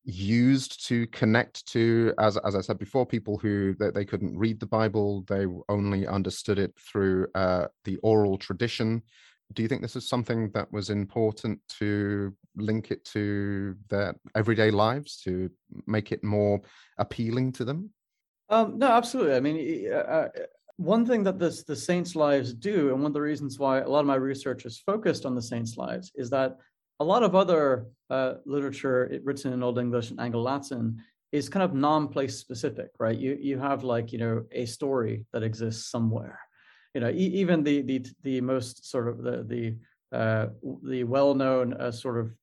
used 0.04 0.88
to 0.88 1.06
connect 1.08 1.64
to 1.68 2.12
as 2.18 2.36
as 2.38 2.56
i 2.56 2.62
said 2.62 2.80
before 2.80 3.06
people 3.06 3.38
who 3.38 3.76
they, 3.76 3.92
they 3.92 4.04
couldn't 4.04 4.36
read 4.36 4.60
the 4.60 4.66
bible 4.66 5.24
they 5.28 5.46
only 5.70 6.08
understood 6.08 6.58
it 6.58 6.74
through 6.80 7.28
uh, 7.36 7.68
the 7.86 7.98
oral 7.98 8.36
tradition 8.36 9.02
do 9.54 9.62
you 9.62 9.68
think 9.68 9.82
this 9.82 9.96
is 9.96 10.08
something 10.08 10.50
that 10.52 10.72
was 10.72 10.90
important 10.90 11.60
to 11.80 12.34
link 12.56 12.92
it 12.92 13.04
to 13.06 13.76
their 13.90 14.16
everyday 14.36 14.72
lives 14.72 15.22
to 15.24 15.50
make 15.88 16.12
it 16.12 16.24
more 16.24 16.62
appealing 16.98 17.52
to 17.54 17.66
them? 17.66 17.90
Um, 18.50 18.78
no 18.78 18.88
absolutely. 18.88 19.36
I 19.36 19.40
mean 19.40 19.92
uh, 19.94 20.28
one 20.78 21.06
thing 21.06 21.24
that 21.24 21.40
this 21.40 21.64
the 21.64 21.76
saints' 21.76 22.16
lives 22.16 22.54
do, 22.54 22.90
and 22.90 23.02
one 23.02 23.12
of 23.12 23.14
the 23.14 23.22
reasons 23.22 23.60
why 23.60 23.80
a 23.80 23.88
lot 23.88 24.00
of 24.00 24.08
my 24.08 24.16
research 24.16 24.66
is 24.66 24.80
focused 24.80 25.26
on 25.26 25.36
the 25.36 25.42
saints' 25.42 25.78
lives, 25.78 26.12
is 26.16 26.30
that 26.32 26.58
a 27.00 27.04
lot 27.04 27.24
of 27.24 27.36
other 27.36 27.88
uh, 28.10 28.36
literature 28.46 29.20
written 29.24 29.54
in 29.54 29.64
Old 29.64 29.80
English 29.80 30.12
and 30.12 30.20
Anglo-Latin 30.20 31.02
is 31.32 31.50
kind 31.50 31.64
of 31.64 31.74
non-place 31.74 32.38
specific, 32.38 32.90
right? 33.00 33.18
You 33.18 33.38
you 33.40 33.60
have 33.60 33.84
like 33.84 34.12
you 34.12 34.20
know 34.20 34.44
a 34.52 34.66
story 34.66 35.26
that 35.34 35.44
exists 35.44 35.90
somewhere, 35.90 36.40
you 36.94 37.02
know. 37.02 37.10
E- 37.10 37.34
even 37.42 37.64
the 37.64 37.82
the 37.82 38.06
the 38.24 38.42
most 38.42 38.90
sort 38.90 39.08
of 39.08 39.24
the 39.24 39.44
the 39.44 39.76
uh, 40.18 40.48
the 40.84 41.04
well-known 41.04 41.74
uh, 41.74 41.92
sort 41.92 42.18
of 42.20 42.34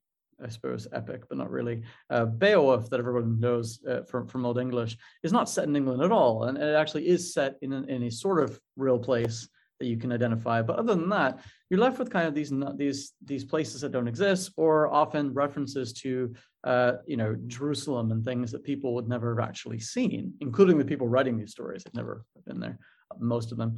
I 0.43 0.49
suppose, 0.49 0.87
epic, 0.93 1.25
but 1.29 1.37
not 1.37 1.51
really. 1.51 1.83
Uh, 2.11 2.25
Beowulf, 2.25 2.89
that 2.91 3.01
everyone 3.01 3.41
knows 3.41 3.81
uh, 3.89 4.03
from, 4.03 4.27
from 4.29 4.47
Old 4.47 4.59
English, 4.59 4.97
is 5.25 5.33
not 5.33 5.51
set 5.51 5.65
in 5.65 5.75
England 5.75 6.03
at 6.03 6.13
all. 6.13 6.45
And 6.45 6.57
it 6.57 6.75
actually 6.77 7.09
is 7.09 7.35
set 7.35 7.57
in 7.61 7.73
a, 7.73 7.83
in 7.83 8.05
a 8.05 8.11
sort 8.11 8.41
of 8.41 8.61
real 8.77 8.99
place 8.99 9.49
that 9.81 9.87
you 9.87 9.97
can 9.97 10.13
identify. 10.13 10.63
But 10.63 10.79
other 10.79 10.95
than 10.95 11.09
that, 11.09 11.41
you're 11.71 11.81
left 11.81 11.99
with 11.99 12.11
kind 12.11 12.27
of 12.27 12.35
these 12.35 12.53
these 12.77 13.13
these 13.25 13.45
places 13.45 13.81
that 13.81 13.93
don't 13.93 14.09
exist, 14.09 14.53
or 14.57 14.93
often 14.93 15.33
references 15.35 15.93
to 15.95 16.35
uh, 16.65 16.93
you 17.07 17.17
know 17.17 17.37
Jerusalem 17.47 18.11
and 18.11 18.25
things 18.25 18.51
that 18.53 18.65
people 18.65 18.95
would 18.95 19.09
never 19.09 19.35
have 19.35 19.49
actually 19.49 19.79
seen, 19.79 20.35
including 20.41 20.79
the 20.79 20.85
people 20.85 21.09
writing 21.09 21.37
these 21.37 21.53
stories. 21.53 21.85
Have 21.85 21.95
never 21.95 22.25
been 22.47 22.61
there, 22.61 22.79
most 23.19 23.53
of 23.53 23.59
them. 23.59 23.77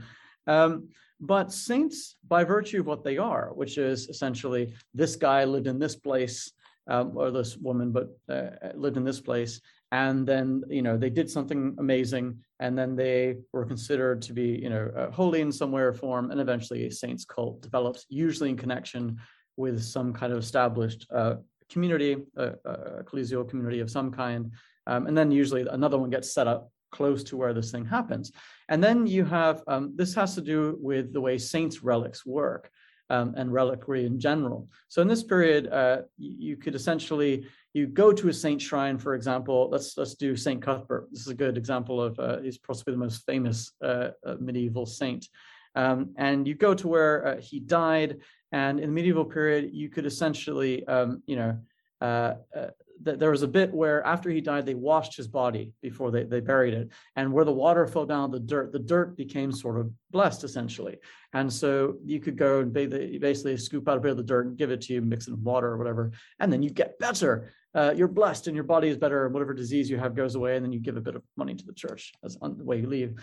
Um, 0.51 0.89
but 1.21 1.53
saints, 1.53 2.17
by 2.27 2.45
virtue 2.45 2.81
of 2.81 2.87
what 2.87 3.05
they 3.05 3.19
are, 3.19 3.51
which 3.55 3.79
is 3.79 4.09
essentially 4.09 4.75
this 4.95 5.15
guy 5.17 5.45
lived 5.45 5.67
in 5.67 5.79
this 5.79 5.95
place, 5.95 6.53
um, 6.89 7.17
or 7.17 7.31
this 7.31 7.57
woman, 7.57 7.93
but 7.93 8.09
uh, 8.29 8.73
lived 8.75 8.97
in 8.97 9.05
this 9.05 9.21
place, 9.21 9.61
and 9.93 10.27
then 10.27 10.63
you 10.69 10.83
know 10.83 10.97
they 10.97 11.11
did 11.11 11.31
something 11.31 11.77
amazing, 11.79 12.27
and 12.59 12.77
then 12.77 12.97
they 12.97 13.37
were 13.53 13.67
considered 13.67 14.23
to 14.23 14.33
be 14.33 14.59
you 14.65 14.71
know 14.71 14.91
uh, 14.97 15.11
holy 15.11 15.41
in 15.41 15.53
some 15.53 15.71
way 15.71 15.83
or 15.83 15.93
form, 15.93 16.31
and 16.31 16.41
eventually 16.41 16.87
a 16.87 16.91
saints 16.91 17.25
cult 17.25 17.61
develops, 17.61 18.07
usually 18.09 18.51
in 18.51 18.57
connection 18.57 19.19
with 19.57 19.81
some 19.83 20.13
kind 20.13 20.33
of 20.33 20.39
established 20.39 21.07
uh, 21.15 21.35
community, 21.69 22.17
uh, 22.37 22.53
uh, 22.65 23.03
ecclesial 23.03 23.49
community 23.49 23.81
of 23.81 23.91
some 23.91 24.11
kind, 24.11 24.51
um, 24.89 25.07
and 25.07 25.17
then 25.17 25.31
usually 25.31 25.65
another 25.71 25.99
one 25.99 26.11
gets 26.11 26.33
set 26.33 26.49
up 26.49 26.73
close 26.91 27.23
to 27.25 27.37
where 27.37 27.55
this 27.55 27.71
thing 27.71 27.85
happens. 27.85 28.33
And 28.69 28.83
then 28.83 29.07
you 29.07 29.25
have, 29.25 29.63
um, 29.67 29.93
this 29.95 30.15
has 30.15 30.35
to 30.35 30.41
do 30.41 30.79
with 30.81 31.13
the 31.13 31.21
way 31.21 31.39
saints' 31.39 31.83
relics 31.83 32.25
work 32.27 32.71
um, 33.11 33.35
and 33.37 33.53
reliquary 33.53 34.07
in 34.07 34.19
general. 34.21 34.69
So 34.89 35.03
in 35.03 35.09
this 35.09 35.23
period, 35.23 35.69
uh, 35.69 36.03
you 36.19 36.57
could 36.57 36.75
essentially, 36.75 37.47
you 37.75 37.87
go 37.87 38.13
to 38.13 38.29
a 38.29 38.33
saint 38.33 38.63
shrine, 38.63 38.99
for 38.99 39.15
example, 39.15 39.69
let's, 39.71 39.97
let's 39.97 40.15
do 40.15 40.37
Saint 40.37 40.63
Cuthbert. 40.63 41.09
This 41.11 41.23
is 41.23 41.29
a 41.29 41.35
good 41.35 41.59
example 41.59 42.01
of, 42.01 42.19
uh, 42.19 42.41
he's 42.41 42.59
possibly 42.59 42.93
the 42.93 42.99
most 42.99 43.25
famous 43.27 43.73
uh, 43.83 44.11
uh 44.25 44.37
medieval 44.41 44.87
saint. 44.87 45.27
Um, 45.75 46.15
and 46.17 46.47
you 46.49 46.55
go 46.55 46.75
to 46.75 46.89
where 46.89 47.27
uh, 47.27 47.41
he 47.41 47.61
died, 47.61 48.19
and 48.53 48.81
in 48.81 48.89
the 48.91 48.95
medieval 48.95 49.25
period, 49.25 49.71
you 49.73 49.89
could 49.89 50.07
essentially, 50.07 50.85
um, 50.87 51.23
you 51.27 51.37
know, 51.37 51.59
uh, 52.01 52.35
uh, 52.57 52.69
there 53.03 53.31
was 53.31 53.43
a 53.43 53.49
bit 53.49 53.73
where 53.73 54.05
after 54.05 54.29
he 54.29 54.41
died, 54.41 54.67
they 54.67 54.75
washed 54.75 55.17
his 55.17 55.27
body 55.27 55.73
before 55.81 56.11
they, 56.11 56.25
they 56.25 56.41
buried 56.41 56.75
it. 56.75 56.91
And 57.17 57.33
where 57.33 57.47
the 57.47 57.53
water 57.53 57.87
fell 57.87 58.05
down 58.05 58.31
the 58.31 58.41
dirt, 58.41 58.73
the 58.73 58.79
dirt 58.79 59.17
became 59.17 59.53
sort 59.53 59.81
of 59.81 59.91
blessed 60.11 60.45
essentially. 60.45 60.99
And 61.33 61.51
so 61.51 61.97
you 62.05 62.21
could 62.21 62.37
go 62.37 62.61
and 62.61 62.73
basically 62.73 63.57
scoop 63.57 63.89
out 63.89 63.97
a 63.97 64.01
bit 64.01 64.11
of 64.11 64.17
the 64.19 64.23
dirt 64.23 64.47
and 64.47 64.57
give 64.57 64.71
it 64.71 64.83
to 64.83 64.93
you, 64.93 65.01
mix 65.01 65.29
it 65.29 65.33
in 65.33 65.43
water 65.43 65.69
or 65.69 65.79
whatever. 65.79 66.13
And 66.41 66.53
then 66.53 66.63
you 66.63 66.71
get 66.71 66.99
better. 66.99 67.51
Uh, 67.75 67.95
you're 67.97 68.09
blessed 68.09 68.49
and 68.49 68.55
your 68.55 68.65
body 68.65 68.89
is 68.89 68.99
better. 68.99 69.25
And 69.25 69.33
whatever 69.33 69.55
disease 69.55 69.89
you 69.89 69.97
have 69.97 70.15
goes 70.15 70.35
away. 70.35 70.57
And 70.57 70.65
then 70.65 70.73
you 70.73 70.81
give 70.81 70.99
a 70.99 71.03
bit 71.03 71.17
of 71.17 71.23
money 71.37 71.55
to 71.55 71.65
the 71.65 71.73
church 71.73 72.13
as 72.23 72.37
on 72.43 72.59
the 72.59 72.65
way 72.65 72.81
you 72.81 72.87
leave 72.87 73.15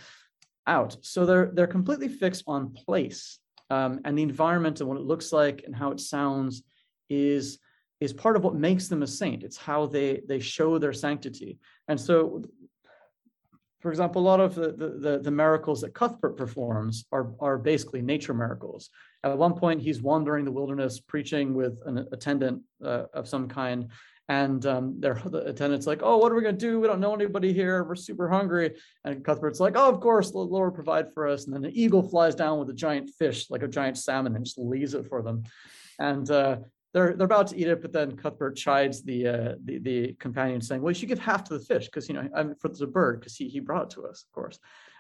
out. 0.66 0.98
So 1.02 1.26
they're, 1.26 1.52
they're 1.54 1.68
completely 1.68 2.08
fixed 2.08 2.44
on 2.48 2.74
place. 2.74 3.40
Um, 3.70 4.00
and 4.06 4.18
the 4.18 4.24
environment 4.24 4.80
and 4.80 4.90
what 4.90 4.98
it 4.98 5.04
looks 5.04 5.32
like 5.32 5.64
and 5.66 5.76
how 5.76 5.92
it 5.92 6.00
sounds 6.00 6.64
is 7.10 7.60
is 8.00 8.14
part 8.14 8.36
of 8.36 8.44
what 8.44 8.56
makes 8.56 8.88
them 8.88 9.04
a 9.04 9.08
saint. 9.08 9.44
It's 9.44 9.58
how 9.58 9.88
they 9.88 10.22
they 10.28 10.40
show 10.40 10.78
their 10.78 10.94
sanctity. 10.94 11.58
And 11.88 12.00
so, 12.00 12.44
for 13.80 13.90
example, 13.92 14.22
a 14.22 14.30
lot 14.30 14.40
of 14.40 14.56
the 14.56 14.72
the, 14.72 15.20
the 15.22 15.32
miracles 15.32 15.82
that 15.82 15.94
Cuthbert 15.94 16.38
performs 16.38 17.06
are 17.12 17.34
are 17.40 17.58
basically 17.58 18.02
nature 18.02 18.34
miracles. 18.34 18.90
At 19.24 19.38
one 19.38 19.56
point, 19.56 19.82
he's 19.82 20.02
wandering 20.02 20.46
the 20.46 20.52
wilderness 20.52 21.00
preaching 21.00 21.54
with 21.54 21.80
an 21.86 22.08
attendant 22.12 22.62
uh, 22.84 23.04
of 23.14 23.28
some 23.28 23.48
kind. 23.48 23.90
And 24.30 24.66
um, 24.66 25.00
their 25.00 25.22
the 25.26 25.46
attendant's 25.48 25.88
like, 25.88 26.02
"Oh, 26.04 26.18
what 26.18 26.32
are 26.32 26.36
we 26.36 26.42
gonna 26.42 26.58
do? 26.58 26.82
We 26.82 26.88
don't 26.88 27.00
know 27.00 27.16
anybody 27.16 27.54
here. 27.54 27.86
We're 27.86 27.96
super 27.96 28.28
hungry." 28.30 28.76
And 29.06 29.24
Cuthbert's 29.24 29.62
like, 29.62 29.78
"Oh, 29.78 29.90
of 29.90 30.02
course, 30.02 30.32
the 30.32 30.40
Lord 30.40 30.76
provide 30.76 31.14
for 31.14 31.28
us." 31.28 31.46
And 31.46 31.56
then 31.56 31.64
an 31.64 31.72
eagle 31.74 32.04
flies 32.04 32.36
down 32.36 32.60
with 32.60 32.70
a 32.70 32.74
giant 32.74 33.10
fish, 33.18 33.50
like 33.50 33.64
a 33.64 33.70
giant 33.70 33.98
salmon, 33.98 34.36
and 34.36 34.44
just 34.44 34.58
leaves 34.58 34.94
it 34.94 35.08
for 35.08 35.22
them. 35.22 35.44
And 35.98 36.30
uh, 36.30 36.58
they're 36.94 37.16
they're 37.16 37.26
about 37.26 37.48
to 37.48 37.58
eat 37.58 37.68
it, 37.68 37.82
but 37.82 37.92
then 37.92 38.16
Cuthbert 38.16 38.56
chides 38.56 39.04
the 39.04 39.28
uh, 39.28 39.56
the, 39.64 39.78
the 39.80 40.14
companion, 40.20 40.62
saying, 40.62 40.82
"Well, 40.82 40.92
you 40.92 40.96
should 40.96 41.10
give 41.10 41.20
half 41.20 41.44
to 41.46 41.58
the 41.58 41.64
fish 41.64 41.86
because 41.86 42.08
you 42.08 42.16
know 42.16 42.28
I'm 42.36 42.56
for 42.56 42.70
the 42.70 42.88
bird 42.88 43.20
because 43.20 43.36
he 43.36 43.48
he 43.50 43.60
brought 43.60 43.84
it 43.84 43.90
to 43.92 44.06
us, 44.06 44.26
of 44.28 44.32
course." 44.34 44.60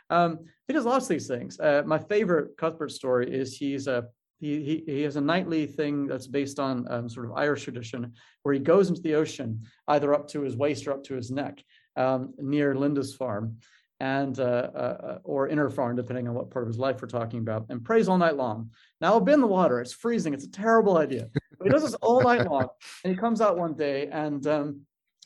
Um, 0.09 0.39
he 0.67 0.73
does 0.73 0.85
lots 0.85 1.05
of 1.05 1.09
these 1.09 1.27
things. 1.27 1.59
Uh, 1.59 1.83
my 1.85 1.99
favorite 1.99 2.57
Cuthbert 2.57 2.91
story 2.91 3.33
is 3.33 3.57
he's 3.57 3.87
a 3.87 4.05
he, 4.39 4.63
he, 4.63 4.83
he 4.85 5.01
has 5.01 5.15
a 5.15 5.21
nightly 5.21 5.65
thing 5.65 6.05
that's 6.05 6.27
based 6.27 6.59
on 6.59 6.85
um, 6.91 7.09
sort 7.09 7.25
of 7.25 7.33
Irish 7.33 7.63
tradition 7.63 8.13
where 8.43 8.53
he 8.53 8.59
goes 8.59 8.89
into 8.89 9.01
the 9.01 9.15
ocean, 9.15 9.63
either 9.87 10.13
up 10.13 10.27
to 10.29 10.41
his 10.41 10.55
waist 10.55 10.87
or 10.87 10.93
up 10.93 11.03
to 11.05 11.15
his 11.15 11.31
neck, 11.31 11.63
um, 11.95 12.33
near 12.37 12.75
Lindisfarne 12.75 13.57
and 13.99 14.39
uh, 14.39 14.43
uh, 14.43 15.19
or 15.23 15.47
Inner 15.47 15.69
Farne, 15.69 15.95
depending 15.95 16.27
on 16.27 16.35
what 16.35 16.51
part 16.51 16.63
of 16.63 16.67
his 16.67 16.77
life 16.77 17.01
we're 17.01 17.07
talking 17.07 17.39
about, 17.39 17.65
and 17.69 17.83
prays 17.83 18.07
all 18.07 18.17
night 18.17 18.35
long. 18.35 18.69
Now 19.01 19.13
I'll 19.13 19.19
be 19.19 19.31
in 19.31 19.41
the 19.41 19.47
water. 19.47 19.81
It's 19.81 19.93
freezing. 19.93 20.33
It's 20.33 20.45
a 20.45 20.51
terrible 20.51 20.97
idea. 20.97 21.29
He 21.63 21.69
does 21.69 21.83
this 21.83 21.95
all 21.95 22.21
night 22.21 22.49
long, 22.49 22.67
and 23.03 23.13
he 23.13 23.19
comes 23.19 23.41
out 23.41 23.57
one 23.57 23.73
day, 23.73 24.07
and 24.07 24.45
um, 24.47 24.81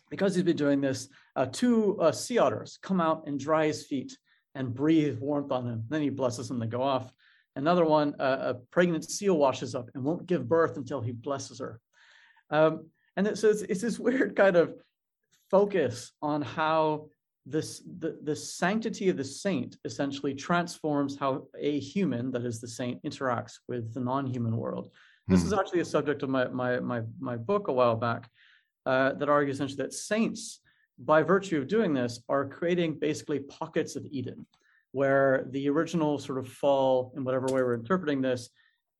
because 0.09 0.35
he's 0.35 0.43
been 0.43 0.57
doing 0.57 0.81
this, 0.81 1.09
uh, 1.35 1.45
two 1.45 1.99
uh, 1.99 2.11
sea 2.11 2.37
otters 2.37 2.77
come 2.81 3.01
out 3.01 3.23
and 3.27 3.39
dry 3.39 3.67
his 3.67 3.85
feet 3.85 4.17
and 4.55 4.73
breathe 4.73 5.19
warmth 5.19 5.51
on 5.51 5.67
him. 5.67 5.83
Then 5.89 6.01
he 6.01 6.09
blesses 6.09 6.47
them. 6.47 6.59
They 6.59 6.67
go 6.67 6.83
off. 6.83 7.11
Another 7.55 7.85
one, 7.85 8.15
uh, 8.19 8.37
a 8.41 8.53
pregnant 8.71 9.09
seal 9.09 9.37
washes 9.37 9.75
up 9.75 9.89
and 9.93 10.03
won't 10.03 10.25
give 10.25 10.47
birth 10.47 10.77
until 10.77 11.01
he 11.01 11.11
blesses 11.11 11.59
her. 11.59 11.79
Um, 12.49 12.87
and 13.17 13.37
so 13.37 13.49
it's, 13.49 13.61
it's 13.63 13.81
this 13.81 13.99
weird 13.99 14.35
kind 14.35 14.55
of 14.55 14.75
focus 15.49 16.11
on 16.21 16.41
how 16.41 17.07
this 17.45 17.81
the, 17.97 18.19
the 18.23 18.35
sanctity 18.35 19.09
of 19.09 19.17
the 19.17 19.23
saint 19.23 19.75
essentially 19.83 20.33
transforms 20.35 21.17
how 21.17 21.47
a 21.57 21.79
human 21.79 22.31
that 22.31 22.45
is 22.45 22.61
the 22.61 22.67
saint 22.67 23.01
interacts 23.03 23.53
with 23.67 23.93
the 23.93 23.99
non-human 23.99 24.55
world 24.55 24.91
this 25.27 25.43
is 25.43 25.53
hmm. 25.53 25.59
actually 25.59 25.79
a 25.79 25.85
subject 25.85 26.23
of 26.23 26.29
my 26.29 26.47
my 26.47 26.79
my, 26.79 27.01
my 27.19 27.37
book 27.37 27.67
a 27.67 27.73
while 27.73 27.95
back 27.95 28.29
uh, 28.85 29.13
that 29.13 29.29
argues 29.29 29.57
essentially 29.57 29.83
that 29.83 29.93
saints 29.93 30.59
by 30.99 31.23
virtue 31.23 31.57
of 31.57 31.67
doing 31.67 31.93
this 31.93 32.21
are 32.29 32.45
creating 32.47 32.97
basically 32.99 33.39
pockets 33.39 33.95
of 33.95 34.05
eden 34.11 34.45
where 34.91 35.47
the 35.51 35.69
original 35.69 36.19
sort 36.19 36.37
of 36.37 36.47
fall 36.47 37.13
in 37.15 37.23
whatever 37.23 37.47
way 37.47 37.61
we're 37.61 37.73
interpreting 37.73 38.21
this 38.21 38.49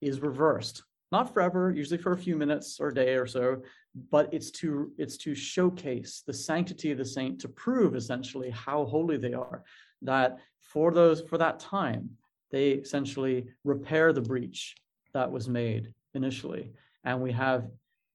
is 0.01 0.21
reversed 0.21 0.83
not 1.11 1.33
forever, 1.33 1.71
usually 1.71 1.97
for 1.97 2.13
a 2.13 2.17
few 2.17 2.35
minutes 2.37 2.79
or 2.79 2.87
a 2.87 2.93
day 2.93 3.15
or 3.15 3.27
so, 3.27 3.61
but 4.09 4.33
it's 4.33 4.49
to 4.51 4.91
it's 4.97 5.17
to 5.17 5.35
showcase 5.35 6.23
the 6.25 6.33
sanctity 6.33 6.91
of 6.91 6.97
the 6.97 7.05
saint 7.05 7.39
to 7.41 7.49
prove 7.49 7.95
essentially 7.95 8.49
how 8.49 8.85
holy 8.85 9.17
they 9.17 9.33
are. 9.33 9.63
That 10.01 10.37
for 10.61 10.91
those 10.91 11.21
for 11.21 11.37
that 11.37 11.59
time, 11.59 12.11
they 12.51 12.71
essentially 12.71 13.47
repair 13.63 14.13
the 14.13 14.21
breach 14.21 14.75
that 15.13 15.29
was 15.29 15.49
made 15.49 15.93
initially, 16.13 16.71
and 17.03 17.21
we 17.21 17.31
have 17.31 17.67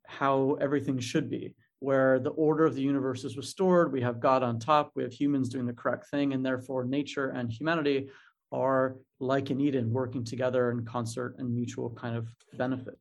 how 0.06 0.56
everything 0.60 0.98
should 0.98 1.28
be 1.28 1.54
where 1.80 2.18
the 2.18 2.30
order 2.30 2.64
of 2.64 2.74
the 2.74 2.82
universe 2.82 3.24
is 3.24 3.36
restored. 3.36 3.92
We 3.92 4.00
have 4.00 4.20
God 4.20 4.42
on 4.42 4.58
top, 4.58 4.92
we 4.94 5.02
have 5.02 5.12
humans 5.12 5.48
doing 5.48 5.66
the 5.66 5.72
correct 5.72 6.08
thing, 6.10 6.32
and 6.32 6.44
therefore 6.44 6.84
nature 6.84 7.28
and 7.28 7.50
humanity 7.50 8.08
are 8.52 8.96
like 9.20 9.50
in 9.50 9.60
Eden, 9.60 9.92
working 9.92 10.24
together 10.24 10.70
in 10.70 10.84
concert 10.84 11.34
and 11.38 11.52
mutual 11.52 11.90
kind 11.90 12.16
of 12.16 12.28
benefit. 12.54 12.98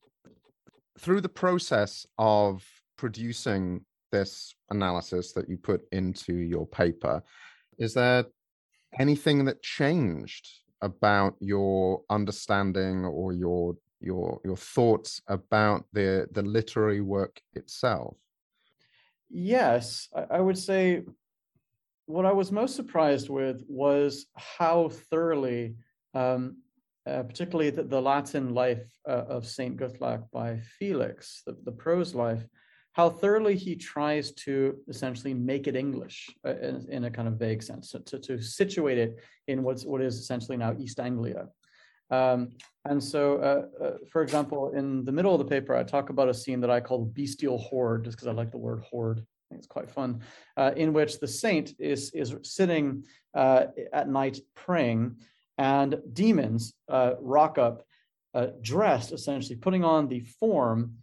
Through 1.00 1.22
the 1.22 1.30
process 1.30 2.06
of 2.18 2.64
producing 2.98 3.86
this 4.12 4.56
analysis 4.70 5.34
that 5.34 5.50
you 5.50 5.58
put 5.58 5.82
into 5.92 6.36
your 6.36 6.66
paper, 6.68 7.22
is 7.78 7.94
there 7.94 8.26
anything 8.98 9.46
that 9.46 9.62
changed 9.62 10.48
about 10.82 11.36
your 11.40 12.02
understanding 12.10 13.06
or 13.06 13.34
your 13.34 13.76
your 14.06 14.40
your 14.46 14.58
thoughts 14.58 15.22
about 15.28 15.86
the 15.94 16.28
the 16.32 16.42
literary 16.42 17.02
work 17.02 17.42
itself 17.54 18.16
Yes, 19.30 20.08
I, 20.16 20.38
I 20.38 20.40
would 20.40 20.58
say 20.58 21.04
what 22.06 22.26
I 22.26 22.32
was 22.32 22.52
most 22.52 22.76
surprised 22.76 23.30
with 23.30 23.64
was 23.68 24.28
how 24.36 24.90
thoroughly, 24.90 25.76
um, 26.14 26.58
uh, 27.08 27.24
particularly 27.24 27.70
the, 27.70 27.84
the, 27.84 28.02
Latin 28.02 28.54
life 28.54 28.84
uh, 29.08 29.26
of 29.28 29.48
Saint 29.48 29.78
Guthlac 29.78 30.24
by 30.32 30.60
Felix, 30.80 31.42
the, 31.46 31.58
the, 31.64 31.72
prose 31.72 32.16
life, 32.16 32.46
how 32.94 33.10
thoroughly 33.10 33.56
he 33.56 33.76
tries 33.76 34.32
to 34.32 34.78
essentially 34.88 35.34
make 35.34 35.68
it 35.68 35.76
English 35.76 36.30
uh, 36.46 36.56
in, 36.58 36.86
in, 36.90 37.04
a 37.06 37.12
kind 37.12 37.28
of 37.28 37.36
vague 37.36 37.62
sense, 37.62 37.92
to, 37.92 38.00
to, 38.00 38.20
to, 38.20 38.42
situate 38.42 38.98
it 38.98 39.20
in 39.48 39.64
what's 39.64 39.86
what 39.86 40.02
is 40.02 40.18
essentially 40.18 40.58
now 40.58 40.76
East 40.80 41.00
Anglia. 41.00 41.48
Um, 42.12 42.50
and 42.86 43.04
so, 43.04 43.38
uh, 43.38 43.84
uh, 43.84 43.92
for 44.12 44.22
example, 44.22 44.72
in 44.72 45.04
the 45.06 45.12
middle 45.12 45.34
of 45.34 45.40
the 45.40 45.46
paper, 45.46 45.76
I 45.76 45.84
talk 45.84 46.10
about 46.10 46.30
a 46.30 46.34
scene 46.34 46.62
that 46.62 46.70
I 46.70 46.80
call 46.80 47.06
bestial 47.06 47.58
horde, 47.58 48.06
just 48.06 48.18
because 48.18 48.28
I 48.28 48.32
like 48.32 48.52
the 48.52 48.58
word 48.58 48.84
horde. 48.90 49.20
I 49.20 49.46
think 49.50 49.60
it's 49.60 49.68
quite 49.68 49.90
fun, 49.90 50.22
uh, 50.58 50.72
in 50.76 50.94
which 50.94 51.20
the 51.20 51.28
saint 51.28 51.74
is 51.80 52.12
is 52.14 52.36
sitting 52.44 53.04
uh, 53.34 53.68
at 53.94 54.10
night 54.10 54.40
praying, 54.56 55.18
and 55.58 56.00
demons 56.14 56.74
uh, 56.90 57.14
rock 57.20 57.58
up, 57.58 57.84
uh, 58.34 58.48
dressed 58.62 59.12
essentially, 59.12 59.56
putting 59.56 59.84
on 59.84 60.08
the 60.08 60.20
form 60.20 60.96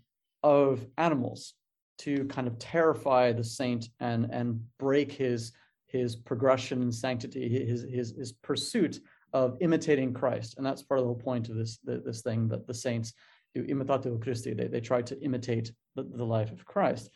of 0.42 0.86
animals 0.98 1.54
to 1.98 2.24
kind 2.26 2.46
of 2.46 2.58
terrify 2.58 3.32
the 3.32 3.44
saint 3.44 3.88
and 4.00 4.28
and 4.32 4.60
break 4.78 5.12
his 5.12 5.52
his 5.86 6.16
progression 6.16 6.82
in 6.82 6.92
sanctity, 6.92 7.48
his 7.48 7.82
his 7.82 8.14
his 8.16 8.32
pursuit 8.32 9.00
of 9.32 9.56
imitating 9.60 10.12
Christ. 10.12 10.54
And 10.56 10.66
that's 10.66 10.82
part 10.82 11.00
of 11.00 11.04
the 11.04 11.12
whole 11.12 11.20
point 11.20 11.48
of 11.48 11.56
this, 11.56 11.78
this 11.84 12.22
thing 12.22 12.48
that 12.48 12.66
the 12.66 12.74
saints 12.74 13.14
do 13.54 13.64
imitatio 13.64 14.20
Christi. 14.20 14.54
They, 14.54 14.66
they 14.66 14.80
try 14.80 15.02
to 15.02 15.20
imitate 15.22 15.72
the, 15.96 16.04
the 16.04 16.24
life 16.24 16.52
of 16.52 16.64
Christ. 16.64 17.10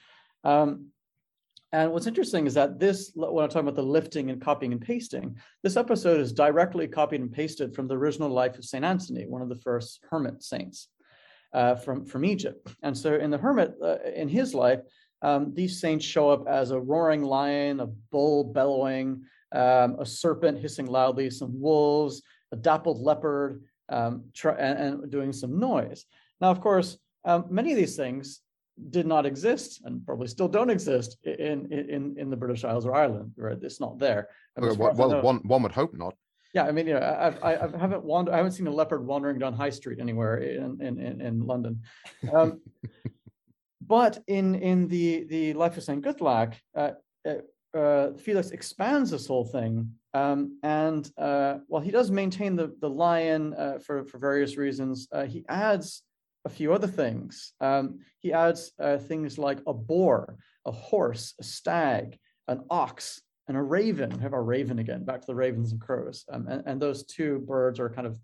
Um, 0.45 0.89
and 1.73 1.93
what's 1.93 2.07
interesting 2.07 2.47
is 2.47 2.55
that 2.55 2.79
this, 2.79 3.11
when 3.15 3.45
I'm 3.45 3.51
talking 3.51 3.69
about 3.69 3.75
the 3.75 3.83
lifting 3.83 4.31
and 4.31 4.41
copying 4.41 4.73
and 4.73 4.81
pasting, 4.81 5.37
this 5.63 5.77
episode 5.77 6.21
is 6.21 6.33
directly 6.33 6.87
copied 6.87 7.21
and 7.21 7.33
pasted 7.33 7.75
from 7.75 7.89
the 7.89 7.97
original 7.97 8.31
life 8.31 8.57
of 8.57 8.65
St. 8.65 8.85
Anthony, 8.85 9.27
one 9.27 9.43
of 9.43 9.49
the 9.49 9.57
first 9.57 10.01
hermit 10.09 10.43
saints 10.43 10.89
uh, 11.53 11.75
from, 11.75 12.07
from 12.07 12.25
Egypt. 12.25 12.69
And 12.83 12.97
so 12.97 13.15
in 13.15 13.31
the 13.31 13.39
hermit, 13.39 13.75
uh, 13.83 13.97
in 14.15 14.29
his 14.29 14.55
life, 14.55 14.81
um, 15.23 15.55
these 15.55 15.81
saints 15.81 16.05
show 16.05 16.31
up 16.31 16.47
as 16.47 16.71
a 16.71 16.81
roaring 16.81 17.23
lion, 17.23 17.81
a 17.81 17.87
bull 17.87 18.45
bellowing, 18.45 19.25
um, 19.53 19.97
a 20.01 20.07
serpent 20.07 20.59
hissing 20.59 20.87
loudly, 20.87 21.31
some 21.31 21.61
wolves, 21.61 22.23
a 22.53 22.57
dappled 22.57 23.01
leopard, 23.01 23.63
um, 23.89 24.25
try, 24.35 24.55
and, 24.55 24.79
and, 25.03 25.11
doing 25.11 25.33
some 25.33 25.59
noise. 25.59 26.05
Now, 26.41 26.51
of 26.51 26.61
course, 26.61 26.99
um, 27.25 27.47
many 27.51 27.73
of 27.73 27.79
these 27.79 27.97
things 27.97 28.41
did 28.91 29.07
not 29.07 29.25
exist 29.25 29.81
and 29.85 30.05
probably 30.05 30.29
still 30.29 30.49
don't 30.49 30.71
exist 30.71 31.17
in 31.25 31.73
in 31.73 32.15
in 32.19 32.31
the 32.31 32.37
British 32.37 32.65
Isles 32.65 32.85
or 32.85 32.95
Ireland. 32.95 33.33
Right? 33.37 33.57
It's 33.61 33.81
not 33.81 33.99
there. 33.99 34.29
Well, 34.57 34.93
well 34.95 35.23
one 35.23 35.37
one 35.39 35.63
would 35.63 35.73
hope 35.73 35.95
not. 35.95 36.15
Yeah, 36.55 36.65
I 36.65 36.73
mean, 36.73 36.87
you 36.87 36.95
know, 36.95 37.19
I've, 37.21 37.43
I, 37.43 37.57
I 37.57 37.79
haven't 37.79 38.05
wandered, 38.05 38.33
I 38.33 38.39
haven't 38.39 38.53
seen 38.53 38.67
a 38.67 38.71
leopard 38.71 39.07
wandering 39.07 39.39
down 39.39 39.53
High 39.53 39.71
Street 39.71 39.99
anywhere 40.01 40.39
in 40.39 40.81
in 40.81 40.99
in, 40.99 41.21
in 41.21 41.47
London. 41.47 41.83
Um, 42.33 42.61
but 43.81 44.23
in 44.27 44.55
in 44.55 44.89
the 44.89 45.25
the 45.25 45.53
life 45.55 45.77
of 45.77 45.85
Saint 45.85 46.05
Guthlac, 46.05 46.55
uh, 46.75 46.93
uh, 47.77 48.12
Felix 48.15 48.51
expands 48.51 49.11
this 49.11 49.27
whole 49.27 49.45
thing, 49.45 49.91
um, 50.15 50.59
and 50.62 51.11
uh, 51.19 51.59
while 51.69 51.83
he 51.83 51.91
does 51.91 52.11
maintain 52.11 52.57
the 52.57 52.75
the 52.81 52.89
lion 52.89 53.55
uh, 53.55 53.79
for 53.79 54.05
for 54.05 54.19
various 54.19 54.57
reasons, 54.57 55.09
uh, 55.12 55.25
he 55.25 55.45
adds 55.49 56.03
a 56.45 56.49
few 56.49 56.73
other 56.73 56.87
things. 56.87 57.53
Um, 57.61 58.01
he 58.21 58.33
adds 58.33 58.73
uh, 58.81 58.99
things 58.99 59.39
like 59.39 59.61
a 59.67 59.75
boar, 59.75 60.37
a 60.65 60.73
horse, 60.73 61.35
a 61.41 61.45
stag, 61.45 62.19
an 62.49 62.62
ox, 62.71 63.21
and 63.49 63.57
a 63.57 63.62
raven. 63.62 64.11
We 64.11 64.23
have 64.23 64.33
our 64.33 64.45
raven 64.45 64.79
again, 64.79 65.05
back 65.05 65.21
to 65.21 65.27
the 65.27 65.35
ravens 65.35 65.73
and 65.73 65.81
crows, 65.81 66.25
um, 66.33 66.47
and, 66.49 66.62
and 66.67 66.81
those 66.81 67.05
two 67.05 67.41
birds 67.41 67.79
are 67.79 67.91
kind 67.91 68.07
of 68.07 68.19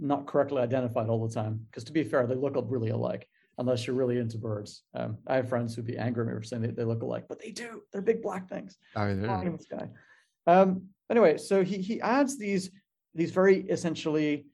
not 0.00 0.26
correctly 0.26 0.62
identified 0.62 1.08
all 1.08 1.26
the 1.26 1.32
time 1.32 1.60
because 1.70 1.84
to 1.84 1.92
be 1.92 2.02
fair, 2.02 2.26
they 2.26 2.34
look 2.34 2.56
really 2.68 2.90
alike 2.90 3.28
unless 3.58 3.86
you're 3.86 3.96
really 3.96 4.18
into 4.18 4.38
birds. 4.38 4.82
Um, 4.94 5.18
I 5.26 5.36
have 5.36 5.48
friends 5.48 5.74
who'd 5.74 5.86
be 5.86 5.98
angry 5.98 6.26
at 6.26 6.28
me 6.28 6.38
for 6.38 6.42
saying 6.42 6.62
they, 6.62 6.70
they 6.70 6.84
look 6.84 7.02
alike, 7.02 7.24
but 7.28 7.40
they 7.40 7.50
do. 7.50 7.82
They're 7.92 8.02
big 8.02 8.22
black 8.22 8.48
things. 8.48 8.76
I 8.94 9.06
mean, 9.06 9.22
the 9.56 9.62
sky. 9.62 9.88
Um, 10.46 10.88
anyway, 11.10 11.38
so 11.38 11.64
he 11.64 11.78
he 11.78 12.00
adds 12.00 12.38
these 12.38 12.70
these 13.14 13.30
very 13.30 13.60
essentially 13.62 14.46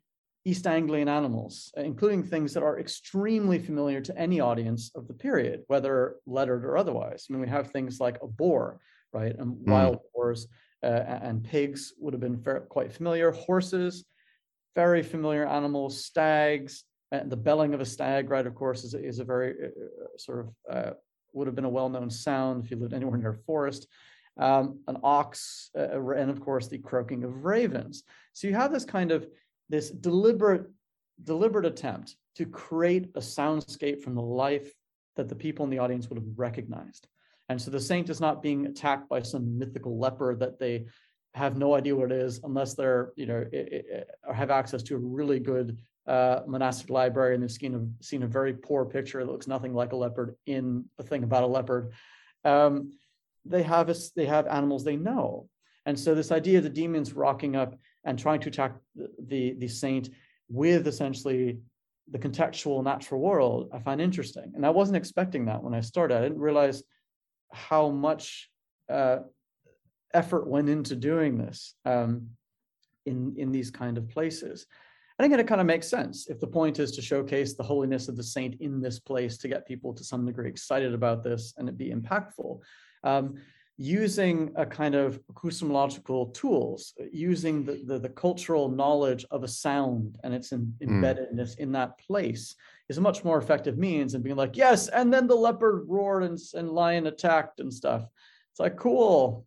East 0.45 0.67
Anglian 0.67 1.09
animals, 1.09 1.73
including 1.77 2.23
things 2.23 2.55
that 2.55 2.63
are 2.63 2.81
extremely 2.81 3.59
familiar 3.59 4.01
to 4.01 4.17
any 4.19 4.41
audience 4.41 4.91
of 4.95 5.07
the 5.07 5.15
period, 5.15 5.63
whether 5.69 6.17
lettered 6.27 6.65
or 6.65 6.77
otherwise. 6.77 7.27
I 7.29 7.33
mean, 7.33 7.43
we 7.43 7.49
have 7.49 7.71
things 7.71 8.01
like 8.01 8.19
a 8.23 8.27
boar, 8.27 8.81
right, 9.13 9.37
and 9.37 9.57
mm. 9.57 9.71
wild 9.71 9.99
boars 10.15 10.49
uh, 10.83 10.87
and 10.87 11.45
pigs 11.45 11.93
would 11.99 12.13
have 12.13 12.21
been 12.21 12.43
fair, 12.43 12.61
quite 12.61 12.93
familiar. 12.93 13.31
Horses, 13.31 14.05
very 14.75 15.03
familiar 15.03 15.47
animals. 15.47 16.05
Stags, 16.05 16.85
and 17.13 17.31
the 17.31 17.37
belling 17.37 17.75
of 17.75 17.81
a 17.81 17.85
stag, 17.85 18.31
right, 18.31 18.47
of 18.47 18.55
course, 18.55 18.85
is, 18.85 18.95
is 18.95 19.19
a 19.19 19.25
very 19.25 19.55
uh, 19.63 19.67
uh, 19.67 20.17
sort 20.17 20.41
of 20.41 20.49
uh, 20.69 20.91
would 21.35 21.47
have 21.47 21.55
been 21.55 21.67
a 21.67 21.69
well-known 21.69 22.11
sound 22.11 22.65
if 22.65 22.71
you 22.71 22.77
lived 22.79 22.95
anywhere 22.95 23.19
near 23.19 23.33
a 23.33 23.39
forest. 23.47 23.87
Um, 24.39 24.81
an 24.89 24.97
ox, 25.03 25.69
uh, 25.79 26.01
and 26.13 26.31
of 26.31 26.41
course 26.41 26.67
the 26.67 26.79
croaking 26.79 27.23
of 27.23 27.45
ravens. 27.45 28.03
So 28.33 28.49
you 28.49 28.55
have 28.55 28.73
this 28.73 28.87
kind 28.87 29.13
of 29.13 29.27
this 29.69 29.91
deliberate, 29.91 30.71
deliberate 31.23 31.67
attempt 31.67 32.17
to 32.37 32.47
create 32.47 33.11
a 33.15 33.21
soundscape 33.21 34.01
from 34.01 34.15
the 34.15 34.23
life 34.23 34.73
that 35.17 35.29
the 35.29 35.35
people 35.35 35.65
in 35.65 35.71
the 35.71 35.79
audience 35.81 36.09
would 36.09 36.19
have 36.19 36.29
recognized. 36.37 37.09
And 37.51 37.61
so 37.61 37.71
the 37.71 37.79
saint 37.79 38.09
is 38.09 38.23
not 38.23 38.43
being 38.43 38.65
attacked 38.65 39.11
by 39.11 39.21
some 39.21 39.59
mythical 39.59 39.99
leper 39.99 40.35
that 40.37 40.59
they 40.59 40.87
have 41.35 41.59
no 41.59 41.75
idea 41.75 41.95
what 41.95 42.11
it 42.11 42.19
is 42.19 42.41
unless 42.43 42.73
they're, 42.73 43.13
you 43.17 43.27
know, 43.27 43.45
it, 43.53 43.87
it, 43.91 44.11
have 44.33 44.51
access 44.51 44.83
to 44.85 44.95
a 44.95 44.99
really 44.99 45.41
good 45.41 45.79
uh, 46.07 46.41
monastic 46.47 46.91
library 46.91 47.35
and 47.35 47.43
they've 47.43 47.51
seen 47.51 47.75
a, 47.75 48.05
seen 48.05 48.23
a 48.23 48.27
very 48.27 48.53
poor 48.53 48.85
picture 48.85 49.25
that 49.25 49.31
looks 49.31 49.47
nothing 49.47 49.75
like 49.75 49.93
a 49.93 49.97
leopard 49.97 50.35
in 50.47 50.85
a 50.99 51.03
thing 51.03 51.23
about 51.23 51.45
a 51.45 51.47
leopard. 51.47 51.93
Um, 52.45 52.93
they 53.45 53.63
have 53.63 53.89
a, 53.89 53.95
they 54.17 54.27
have 54.27 54.47
animals 54.47 54.85
they 54.85 54.97
know, 54.97 55.49
and 55.87 55.99
so 55.99 56.15
this 56.15 56.33
idea 56.33 56.59
of 56.59 56.65
the 56.65 56.71
demons 56.71 57.13
rocking 57.13 57.57
up 57.57 57.77
and 58.05 58.19
trying 58.19 58.41
to 58.41 58.49
attack 58.49 58.75
the, 58.95 59.55
the, 59.59 59.69
saint 59.69 60.11
with 60.49 60.87
essentially 60.87 61.59
the 62.11 62.19
contextual 62.19 62.83
natural 62.83 63.21
world, 63.21 63.71
I 63.73 63.79
find 63.79 64.01
interesting, 64.01 64.53
and 64.55 64.67
I 64.67 64.71
wasn't 64.71 64.97
expecting 64.97 65.47
that 65.47 65.63
when 65.63 65.75
I 65.75 65.81
started. 65.81 66.19
I 66.19 66.23
didn't 66.23 66.41
realize 66.41 66.83
how 67.53 67.91
much 67.91 68.51
uh, 68.89 69.19
effort 70.13 70.49
went 70.49 70.69
into 70.69 70.97
doing 70.97 71.39
this 71.39 71.75
um, 71.85 72.29
in 73.07 73.35
in 73.37 73.53
these 73.53 73.71
kind 73.71 73.99
of 73.99 74.09
places. 74.09 74.67
I 75.19 75.23
think 75.23 75.39
it 75.39 75.47
kind 75.47 75.61
of 75.61 75.67
makes 75.67 75.89
sense 75.89 76.29
if 76.29 76.41
the 76.41 76.47
point 76.47 76.79
is 76.79 76.93
to 76.93 77.03
showcase 77.03 77.55
the 77.55 77.63
holiness 77.63 78.09
of 78.09 78.17
the 78.17 78.23
saint 78.23 78.61
in 78.61 78.81
this 78.81 78.99
place 78.99 79.37
to 79.39 79.49
get 79.49 79.67
people 79.67 79.93
to 79.95 80.05
some 80.05 80.25
degree 80.27 80.49
excited 80.49 80.95
about 80.95 81.23
this 81.23 81.55
and 81.59 81.69
it 81.69 81.77
be 81.77 81.91
impactful. 81.91 82.61
Um, 83.05 83.37
using 83.79 84.53
a 84.57 84.67
kind 84.67 84.95
of 84.95 85.21
acoustemological 85.33 86.33
tools, 86.35 86.95
using 87.11 87.65
the, 87.65 87.83
the, 87.87 87.99
the, 87.99 88.09
cultural 88.09 88.69
knowledge 88.69 89.25
of 89.31 89.43
a 89.43 89.49
sound 89.49 90.19
and 90.23 90.35
its 90.35 90.53
in, 90.53 90.75
hmm. 90.81 91.03
embeddedness 91.03 91.57
mm. 91.57 91.59
in 91.59 91.73
that 91.73 91.99
place 91.99 92.55
is 92.89 92.99
a 92.99 93.01
much 93.01 93.25
more 93.25 93.39
effective 93.39 93.79
means 93.79 94.13
than 94.13 94.23
being 94.23 94.37
like, 94.37 94.57
yes, 94.57 94.89
and 94.89 95.13
then 95.13 95.27
the 95.27 95.35
leopard 95.35 95.85
roared 95.89 96.23
and, 96.23 96.39
and 96.55 96.71
lion 96.71 97.07
attacked 97.07 97.61
and 97.61 97.73
stuff. 97.73 98.07
It's 98.51 98.61
like, 98.61 98.77
cool. 98.77 99.47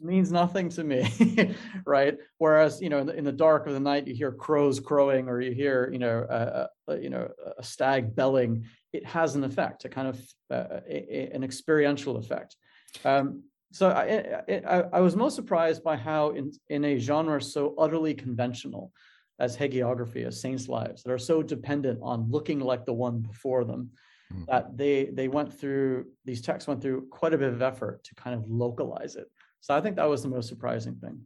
Means 0.00 0.32
nothing 0.32 0.68
to 0.70 0.84
me, 0.84 1.54
right? 1.86 2.16
Whereas, 2.38 2.80
you 2.80 2.88
know, 2.88 2.98
in 2.98 3.06
the, 3.06 3.14
in 3.14 3.24
the, 3.24 3.32
dark 3.32 3.66
of 3.66 3.72
the 3.72 3.80
night, 3.80 4.06
you 4.06 4.14
hear 4.14 4.32
crows 4.32 4.80
crowing 4.80 5.28
or 5.28 5.40
you 5.40 5.52
hear, 5.52 5.90
you 5.92 5.98
know, 5.98 6.66
you 7.00 7.10
know, 7.10 7.28
a 7.58 7.62
stag 7.62 8.14
belling. 8.14 8.64
It 8.92 9.06
has 9.06 9.34
an 9.34 9.44
effect, 9.44 9.84
a 9.84 9.88
kind 9.88 10.08
of 10.08 10.20
uh, 10.50 10.80
a, 10.88 11.16
a, 11.18 11.30
an 11.34 11.44
experiential 11.44 12.16
effect. 12.16 12.56
Um, 13.04 13.44
so 13.72 13.90
I, 13.90 14.42
I, 14.66 14.84
I, 14.92 15.00
was 15.00 15.14
most 15.14 15.36
surprised 15.36 15.84
by 15.84 15.96
how 15.96 16.30
in, 16.30 16.50
in 16.68 16.84
a 16.84 16.98
genre 16.98 17.40
so 17.40 17.74
utterly 17.78 18.14
conventional 18.14 18.92
as 19.38 19.56
hagiography, 19.56 20.26
as 20.26 20.40
saints' 20.40 20.68
lives, 20.68 21.02
that 21.02 21.12
are 21.12 21.18
so 21.18 21.42
dependent 21.42 22.00
on 22.02 22.30
looking 22.30 22.60
like 22.60 22.84
the 22.84 22.92
one 22.92 23.20
before 23.20 23.64
them, 23.64 23.90
mm. 24.32 24.44
that 24.46 24.76
they 24.76 25.10
they 25.12 25.28
went 25.28 25.52
through 25.52 26.06
these 26.24 26.42
texts 26.42 26.66
went 26.66 26.82
through 26.82 27.06
quite 27.10 27.32
a 27.32 27.38
bit 27.38 27.52
of 27.52 27.62
effort 27.62 28.02
to 28.04 28.14
kind 28.16 28.34
of 28.34 28.48
localize 28.48 29.14
it. 29.14 29.30
So 29.60 29.74
I 29.74 29.80
think 29.80 29.96
that 29.96 30.08
was 30.08 30.22
the 30.22 30.28
most 30.28 30.48
surprising 30.48 30.96
thing. 30.96 31.20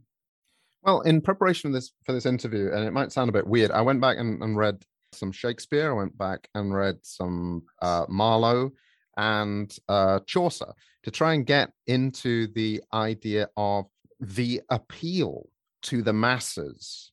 Well, 0.83 1.01
in 1.03 1.20
preparation 1.20 1.70
for 1.70 1.75
this 1.75 1.92
for 2.05 2.12
this 2.12 2.27
interview, 2.27 2.70
and 2.73 2.85
it 2.85 2.92
might 2.92 3.12
sound 3.12 3.31
a 3.31 3.33
bit 3.33 3.47
weird, 3.47 3.70
I 3.70 3.81
went 3.81 4.01
back 4.01 4.18
and, 4.18 4.42
and 4.42 4.57
read 4.57 4.85
some 5.12 5.33
Shakespeare. 5.33 5.90
I 5.90 5.94
went 5.94 6.16
back 6.18 6.49
and 6.55 6.75
read 6.75 6.99
some 7.03 7.62
uh, 7.81 8.05
Marlowe 8.09 8.73
and 9.16 9.75
uh, 9.88 10.20
Chaucer 10.27 10.73
to 11.05 11.11
try 11.11 11.35
and 11.35 11.47
get 11.47 11.70
into 11.87 12.49
the 12.49 12.83
idea 12.92 13.49
of 13.57 13.87
the 14.20 14.61
appeal 14.70 15.49
to 15.83 16.03
the 16.03 16.12
masses 16.12 17.12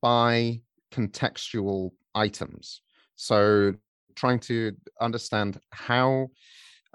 by 0.00 0.60
contextual 0.92 1.92
items. 2.14 2.82
So 3.16 3.74
trying 4.16 4.40
to 4.40 4.72
understand 5.00 5.60
how 5.70 6.28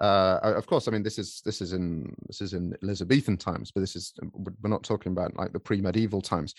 uh, 0.00 0.38
of 0.42 0.66
course, 0.66 0.88
I 0.88 0.90
mean 0.90 1.02
this 1.02 1.18
is 1.18 1.40
this 1.44 1.60
is 1.60 1.72
in 1.72 2.14
this 2.26 2.40
is 2.40 2.52
in 2.52 2.74
Elizabethan 2.82 3.36
times, 3.36 3.70
but 3.72 3.80
this 3.80 3.94
is 3.96 4.12
we're 4.32 4.70
not 4.70 4.82
talking 4.82 5.12
about 5.12 5.36
like 5.36 5.52
the 5.52 5.60
pre-medieval 5.60 6.20
times. 6.20 6.54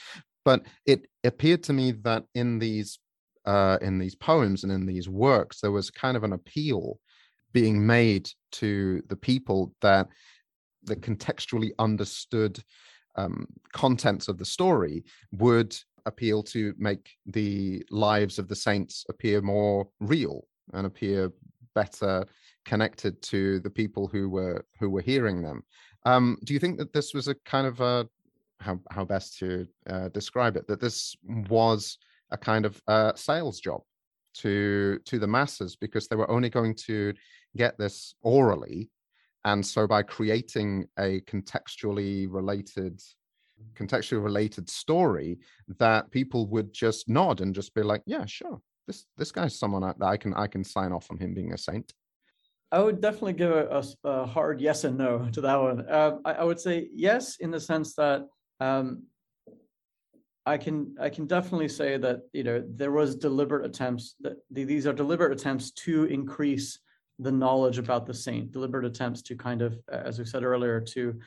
But 0.46 0.66
it 0.86 1.08
appeared 1.24 1.64
to 1.64 1.74
me 1.74 1.92
that 2.04 2.24
in 2.34 2.60
these 2.60 3.00
uh, 3.46 3.78
in 3.82 4.00
these 4.00 4.16
poems 4.16 4.64
and 4.64 4.72
in 4.72 4.86
these 4.86 5.10
works, 5.10 5.60
there 5.60 5.72
was 5.72 5.92
kind 5.92 6.16
of 6.16 6.24
an 6.24 6.34
appeal 6.34 7.00
being 7.52 7.86
made 7.86 8.30
to 8.52 9.02
the 9.08 9.16
people 9.16 9.74
that 9.82 10.08
the 10.84 10.96
contextually 10.96 11.72
understood 11.80 12.60
um, 13.16 13.48
contents 13.74 14.28
of 14.28 14.38
the 14.38 14.46
story 14.46 15.04
would 15.32 15.76
appeal 16.06 16.44
to 16.44 16.74
make 16.78 17.12
the 17.26 17.84
lives 17.90 18.38
of 18.40 18.48
the 18.48 18.56
saints 18.56 19.06
appear 19.10 19.42
more 19.42 19.88
real 20.00 20.46
and 20.74 20.86
appear 20.86 21.32
better 21.74 22.26
connected 22.66 23.22
to 23.22 23.60
the 23.62 23.70
people 23.70 24.08
who 24.08 24.30
were 24.30 24.66
who 24.80 24.90
were 24.90 25.02
hearing 25.02 25.42
them. 25.42 25.64
Um, 26.06 26.38
do 26.44 26.54
you 26.54 26.60
think 26.60 26.78
that 26.78 26.94
this 26.94 27.14
was 27.14 27.28
a 27.28 27.36
kind 27.46 27.68
of 27.68 27.80
a 27.82 28.08
how 28.60 28.80
how 28.90 29.06
best 29.06 29.38
to 29.40 29.68
uh, 29.90 30.10
describe 30.10 30.58
it 30.58 30.68
that 30.68 30.82
this 30.82 31.16
was 31.50 31.98
a 32.32 32.38
kind 32.38 32.66
of 32.66 32.82
uh, 32.88 33.14
sales 33.16 33.60
job 33.60 33.82
to 34.36 35.00
to 35.06 35.20
the 35.20 35.28
masses 35.28 35.76
because 35.76 36.08
they 36.08 36.16
were 36.16 36.30
only 36.30 36.50
going 36.50 36.76
to 36.76 37.14
get 37.56 37.78
this 37.78 38.16
orally 38.22 38.90
and 39.46 39.66
so 39.66 39.88
by 39.88 40.02
creating 40.02 40.86
a 41.00 41.22
contextually 41.22 42.28
related 42.30 43.02
contextually 43.76 44.22
related 44.22 44.70
story 44.70 45.38
that 45.80 46.12
people 46.12 46.48
would 46.48 46.74
just 46.74 47.08
nod 47.08 47.40
and 47.40 47.56
just 47.56 47.74
be 47.74 47.82
like 47.82 48.02
yeah 48.06 48.26
sure 48.26 48.60
this 48.88 49.06
this 49.18 49.32
guy's 49.32 49.58
someone 49.58 49.82
that 49.82 49.96
i 50.02 50.18
can 50.18 50.34
i 50.34 50.48
can 50.48 50.64
sign 50.64 50.92
off 50.92 51.08
on 51.10 51.18
him 51.18 51.34
being 51.34 51.54
a 51.54 51.58
saint 51.58 51.94
i 52.76 52.80
would 52.80 53.00
definitely 53.00 53.34
give 53.34 53.52
a, 53.52 53.66
a, 53.80 54.10
a 54.10 54.26
hard 54.26 54.60
yes 54.60 54.84
and 54.84 54.98
no 54.98 55.30
to 55.32 55.42
that 55.42 55.56
one. 55.56 55.88
Uh, 55.88 56.18
I, 56.26 56.32
I, 56.34 56.44
would 56.44 56.60
say 56.60 56.90
yes 56.94 57.38
in 57.38 57.50
the 57.50 57.60
sense 57.60 57.96
that 57.96 58.28
um, 58.60 59.04
I 60.46 60.58
can 60.58 60.96
I 61.00 61.10
can 61.10 61.26
definitely 61.26 61.70
say 61.70 61.98
that 61.98 62.20
you 62.34 62.44
know 62.44 62.64
there 62.68 62.92
was 62.92 63.16
deliberate 63.16 63.66
attempts 63.66 64.16
that 64.22 64.38
these 64.52 64.86
are 64.86 64.94
deliberate 64.94 65.32
attempts 65.32 65.72
to 65.86 66.04
increase 66.06 66.80
the 67.18 67.32
knowledge 67.32 67.78
about 67.78 68.06
the 68.06 68.14
saint, 68.14 68.52
deliberate 68.52 68.86
attempts 68.86 69.22
to 69.22 69.36
kind 69.38 69.62
of, 69.62 69.80
as 69.88 70.20
we 70.20 70.26
said 70.26 70.44
earlier, 70.44 70.82
to 70.82 71.18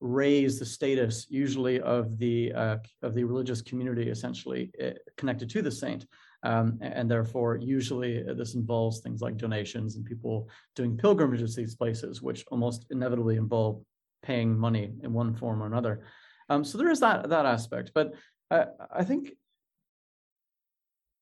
raise 0.00 0.58
the 0.58 0.66
status 0.66 1.26
usually 1.30 1.80
of 1.80 2.18
the 2.18 2.52
uh, 2.52 2.76
of 3.02 3.14
the 3.14 3.24
religious 3.24 3.62
community 3.62 4.10
essentially 4.10 4.72
uh, 4.84 4.90
connected 5.16 5.48
to 5.50 5.62
the 5.62 5.70
saint 5.70 6.04
um, 6.46 6.78
and 6.80 7.10
therefore 7.10 7.56
usually 7.56 8.22
this 8.22 8.54
involves 8.54 9.00
things 9.00 9.20
like 9.20 9.36
donations 9.36 9.96
and 9.96 10.04
people 10.04 10.48
doing 10.74 10.96
pilgrimages 10.96 11.54
to 11.54 11.60
these 11.60 11.74
places 11.74 12.22
which 12.22 12.44
almost 12.50 12.86
inevitably 12.90 13.36
involve 13.36 13.82
paying 14.22 14.56
money 14.56 14.92
in 15.02 15.12
one 15.12 15.34
form 15.34 15.62
or 15.62 15.66
another 15.66 16.04
um, 16.48 16.64
so 16.64 16.78
there 16.78 16.90
is 16.90 17.00
that 17.00 17.28
that 17.28 17.46
aspect 17.46 17.90
but 17.94 18.14
I, 18.50 18.66
I 19.00 19.04
think 19.04 19.32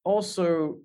also 0.04 0.78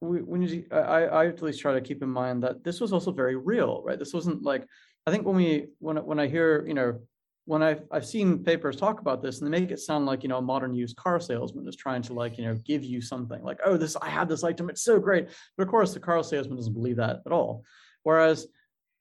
we, 0.00 0.20
we 0.20 0.38
need 0.38 0.68
to, 0.68 0.74
I, 0.74 1.02
I 1.04 1.26
at 1.28 1.42
least 1.42 1.60
try 1.60 1.72
to 1.72 1.80
keep 1.80 2.02
in 2.02 2.10
mind 2.10 2.42
that 2.42 2.62
this 2.64 2.80
was 2.80 2.92
also 2.92 3.12
very 3.12 3.36
real, 3.36 3.82
right? 3.82 3.98
This 3.98 4.12
wasn't 4.12 4.42
like 4.42 4.66
I 5.06 5.10
think 5.10 5.24
when 5.24 5.36
we 5.36 5.68
when 5.78 5.96
when 6.04 6.18
I 6.18 6.26
hear 6.26 6.66
you 6.66 6.74
know 6.74 7.00
when 7.46 7.62
I've 7.62 7.82
I've 7.90 8.06
seen 8.06 8.44
papers 8.44 8.76
talk 8.76 9.00
about 9.00 9.22
this 9.22 9.40
and 9.40 9.46
they 9.46 9.60
make 9.60 9.70
it 9.70 9.80
sound 9.80 10.04
like 10.06 10.22
you 10.22 10.28
know 10.28 10.38
a 10.38 10.42
modern 10.42 10.74
used 10.74 10.96
car 10.96 11.18
salesman 11.18 11.66
is 11.66 11.76
trying 11.76 12.02
to 12.02 12.12
like 12.12 12.38
you 12.38 12.44
know 12.44 12.54
give 12.64 12.84
you 12.84 13.00
something 13.00 13.42
like 13.42 13.58
oh 13.64 13.76
this 13.76 13.96
I 13.96 14.08
had 14.08 14.28
this 14.28 14.44
item 14.44 14.68
it's 14.68 14.82
so 14.82 14.98
great. 14.98 15.28
But 15.56 15.64
of 15.64 15.70
course 15.70 15.94
the 15.94 16.00
car 16.00 16.22
salesman 16.22 16.56
doesn't 16.56 16.74
believe 16.74 16.96
that 16.96 17.22
at 17.24 17.32
all. 17.32 17.64
Whereas 18.02 18.46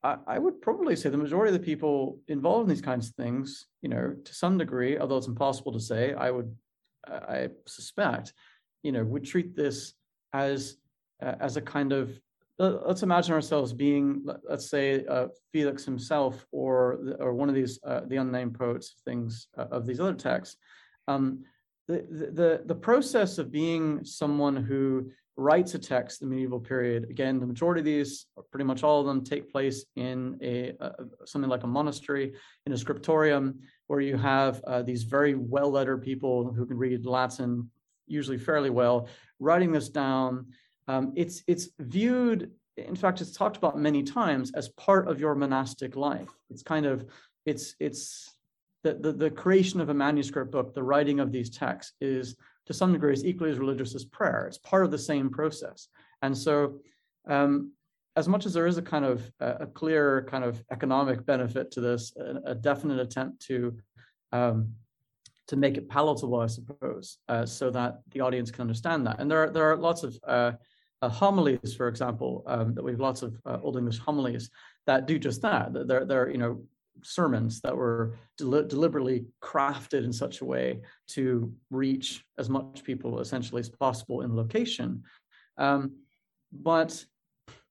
I, 0.04 0.18
I 0.28 0.40
would 0.40 0.62
probably 0.62 0.96
say 0.96 1.10
the 1.10 1.18
majority 1.18 1.54
of 1.54 1.60
the 1.60 1.66
people 1.66 2.20
involved 2.28 2.70
in 2.70 2.76
these 2.76 2.82
kinds 2.82 3.10
of 3.10 3.16
things 3.16 3.66
you 3.82 3.90
know 3.90 4.16
to 4.24 4.34
some 4.34 4.58
degree 4.58 4.98
although 4.98 5.18
it's 5.18 5.28
impossible 5.28 5.74
to 5.74 5.80
say 5.80 6.14
I 6.14 6.32
would 6.32 6.56
I 7.08 7.50
suspect, 7.68 8.34
you 8.84 8.92
know, 8.92 9.04
would 9.04 9.26
treat 9.26 9.56
this 9.56 9.94
as 10.34 10.78
uh, 11.22 11.36
as 11.40 11.58
a 11.58 11.62
kind 11.62 11.94
of 11.94 12.20
let's 12.58 13.04
imagine 13.04 13.34
ourselves 13.34 13.74
being, 13.74 14.26
let's 14.50 14.70
say, 14.70 15.06
uh, 15.06 15.28
Felix 15.52 15.84
himself, 15.86 16.46
or 16.52 17.16
or 17.20 17.34
one 17.34 17.50
of 17.50 17.56
these 17.56 17.80
uh, 17.84 18.02
the 18.08 18.18
unnamed 18.18 18.58
poets 18.58 18.96
things 19.06 19.48
uh, 19.58 19.68
of 19.72 19.86
these 19.86 20.00
other 20.00 20.14
texts. 20.14 20.58
Um, 21.08 21.44
the, 21.88 22.06
the 22.34 22.62
the 22.66 22.76
process 22.76 23.38
of 23.38 23.52
being 23.52 24.04
someone 24.04 24.56
who 24.56 25.12
writes 25.38 25.76
a 25.76 25.80
text 25.80 26.22
the 26.22 26.26
medieval 26.26 26.62
period 26.62 27.08
again 27.10 27.42
the 27.42 27.46
majority 27.46 27.82
of 27.82 27.86
these 27.86 28.28
pretty 28.52 28.64
much 28.64 28.84
all 28.84 29.02
of 29.02 29.06
them 29.06 29.22
take 29.22 29.52
place 29.52 29.84
in 29.98 30.40
a, 30.42 30.72
a 30.80 30.94
something 31.26 31.50
like 31.50 31.64
a 31.64 31.68
monastery 31.68 32.34
in 32.66 32.72
a 32.72 32.78
scriptorium 32.78 33.60
where 33.88 34.00
you 34.00 34.16
have 34.16 34.64
uh, 34.66 34.82
these 34.82 35.04
very 35.04 35.36
well-lettered 35.36 36.02
people 36.02 36.54
who 36.54 36.66
can 36.66 36.78
read 36.78 37.06
Latin 37.06 37.70
usually 38.08 38.38
fairly 38.38 38.70
well, 38.70 39.08
writing 39.40 39.72
this 39.72 39.90
down. 39.90 40.48
Um, 40.88 41.14
it's 41.16 41.44
it's 41.48 41.70
viewed, 41.80 42.52
in 42.78 42.96
fact, 42.96 43.22
it's 43.22 43.32
talked 43.32 43.58
about 43.58 43.80
many 43.80 44.04
times 44.04 44.52
as 44.54 44.70
part 44.70 45.08
of 45.08 45.20
your 45.20 45.36
monastic 45.36 45.96
life. 45.96 46.30
It's 46.50 46.64
kind 46.64 46.86
of 46.86 47.06
it's 47.46 47.76
it's 47.80 48.36
the, 48.84 48.94
the, 48.94 49.12
the 49.12 49.30
creation 49.32 49.82
of 49.82 49.90
a 49.90 49.94
manuscript 49.94 50.52
book, 50.52 50.74
the 50.74 50.84
writing 50.84 51.20
of 51.20 51.32
these 51.32 51.50
texts 51.50 51.94
is 52.02 52.36
to 52.68 52.74
some 52.74 52.94
degree 52.94 53.14
is 53.14 53.26
equally 53.26 53.52
as 53.52 53.58
religious 53.58 53.96
as 53.96 54.06
prayer. 54.06 54.46
It's 54.48 54.60
part 54.60 54.86
of 54.86 54.92
the 54.92 54.98
same 54.98 55.30
process. 55.30 55.88
And 56.22 56.38
so 56.38 56.80
um, 57.28 57.72
as 58.16 58.28
much 58.28 58.46
as 58.46 58.54
there 58.54 58.68
is 58.68 58.78
a 58.78 58.82
kind 58.84 59.06
of 59.06 59.32
a 59.40 59.66
clear 59.66 60.28
kind 60.30 60.44
of 60.44 60.64
economic 60.72 61.26
benefit 61.26 61.72
to 61.72 61.82
this, 61.82 62.14
a, 62.18 62.52
a 62.52 62.56
definite 62.56 63.00
attempt 63.00 63.42
to 63.48 63.76
um, 64.32 64.74
to 65.48 65.56
make 65.56 65.78
it 65.78 65.88
palatable, 65.88 66.40
I 66.40 66.48
suppose, 66.48 67.18
uh, 67.28 67.46
so 67.46 67.70
that 67.70 68.00
the 68.12 68.22
audience 68.22 68.50
can 68.50 68.62
understand 68.62 69.06
that. 69.06 69.20
And 69.20 69.30
there 69.30 69.44
are 69.44 69.50
there 69.50 69.70
are 69.72 69.78
lots 69.78 70.04
of 70.04 70.18
uh, 70.28 70.52
uh, 71.02 71.10
homilies, 71.10 71.76
for 71.76 71.88
example, 71.88 72.44
um, 72.48 72.74
that 72.74 72.84
we 72.84 72.92
have 72.92 73.00
lots 73.00 73.22
of 73.22 73.36
uh, 73.46 73.58
Old 73.62 73.78
English 73.78 74.00
homilies 74.00 74.50
that 74.88 75.08
do 75.08 75.20
just 75.20 75.42
that. 75.42 75.70
They're 75.88 76.06
they're 76.06 76.30
you 76.30 76.38
know 76.38 76.64
sermons 77.04 77.62
that 77.62 77.76
were 77.76 78.18
del- 78.38 78.64
deliberately 78.64 79.26
crafted 79.42 80.04
in 80.04 80.14
such 80.14 80.42
a 80.42 80.46
way 80.46 80.82
to 81.08 81.54
reach 81.70 82.24
as 82.38 82.50
much 82.50 82.84
people 82.84 83.20
essentially 83.20 83.60
as 83.60 83.70
possible 83.70 84.22
in 84.22 84.36
location. 84.36 85.04
Um, 85.58 85.98
but 86.52 87.04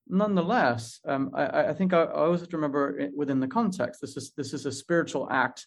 nonetheless, 0.09 1.01
um, 1.07 1.31
I, 1.35 1.69
I, 1.69 1.73
think 1.73 1.93
I, 1.93 2.03
I, 2.03 2.13
always 2.13 2.41
have 2.41 2.51
to 2.51 2.57
remember 2.57 3.11
within 3.17 3.41
the 3.41 3.49
context, 3.49 4.01
this 4.01 4.17
is 4.17 4.33
this 4.33 4.53
is 4.53 4.67
a 4.67 4.73
spiritual 4.73 5.29
act 5.31 5.67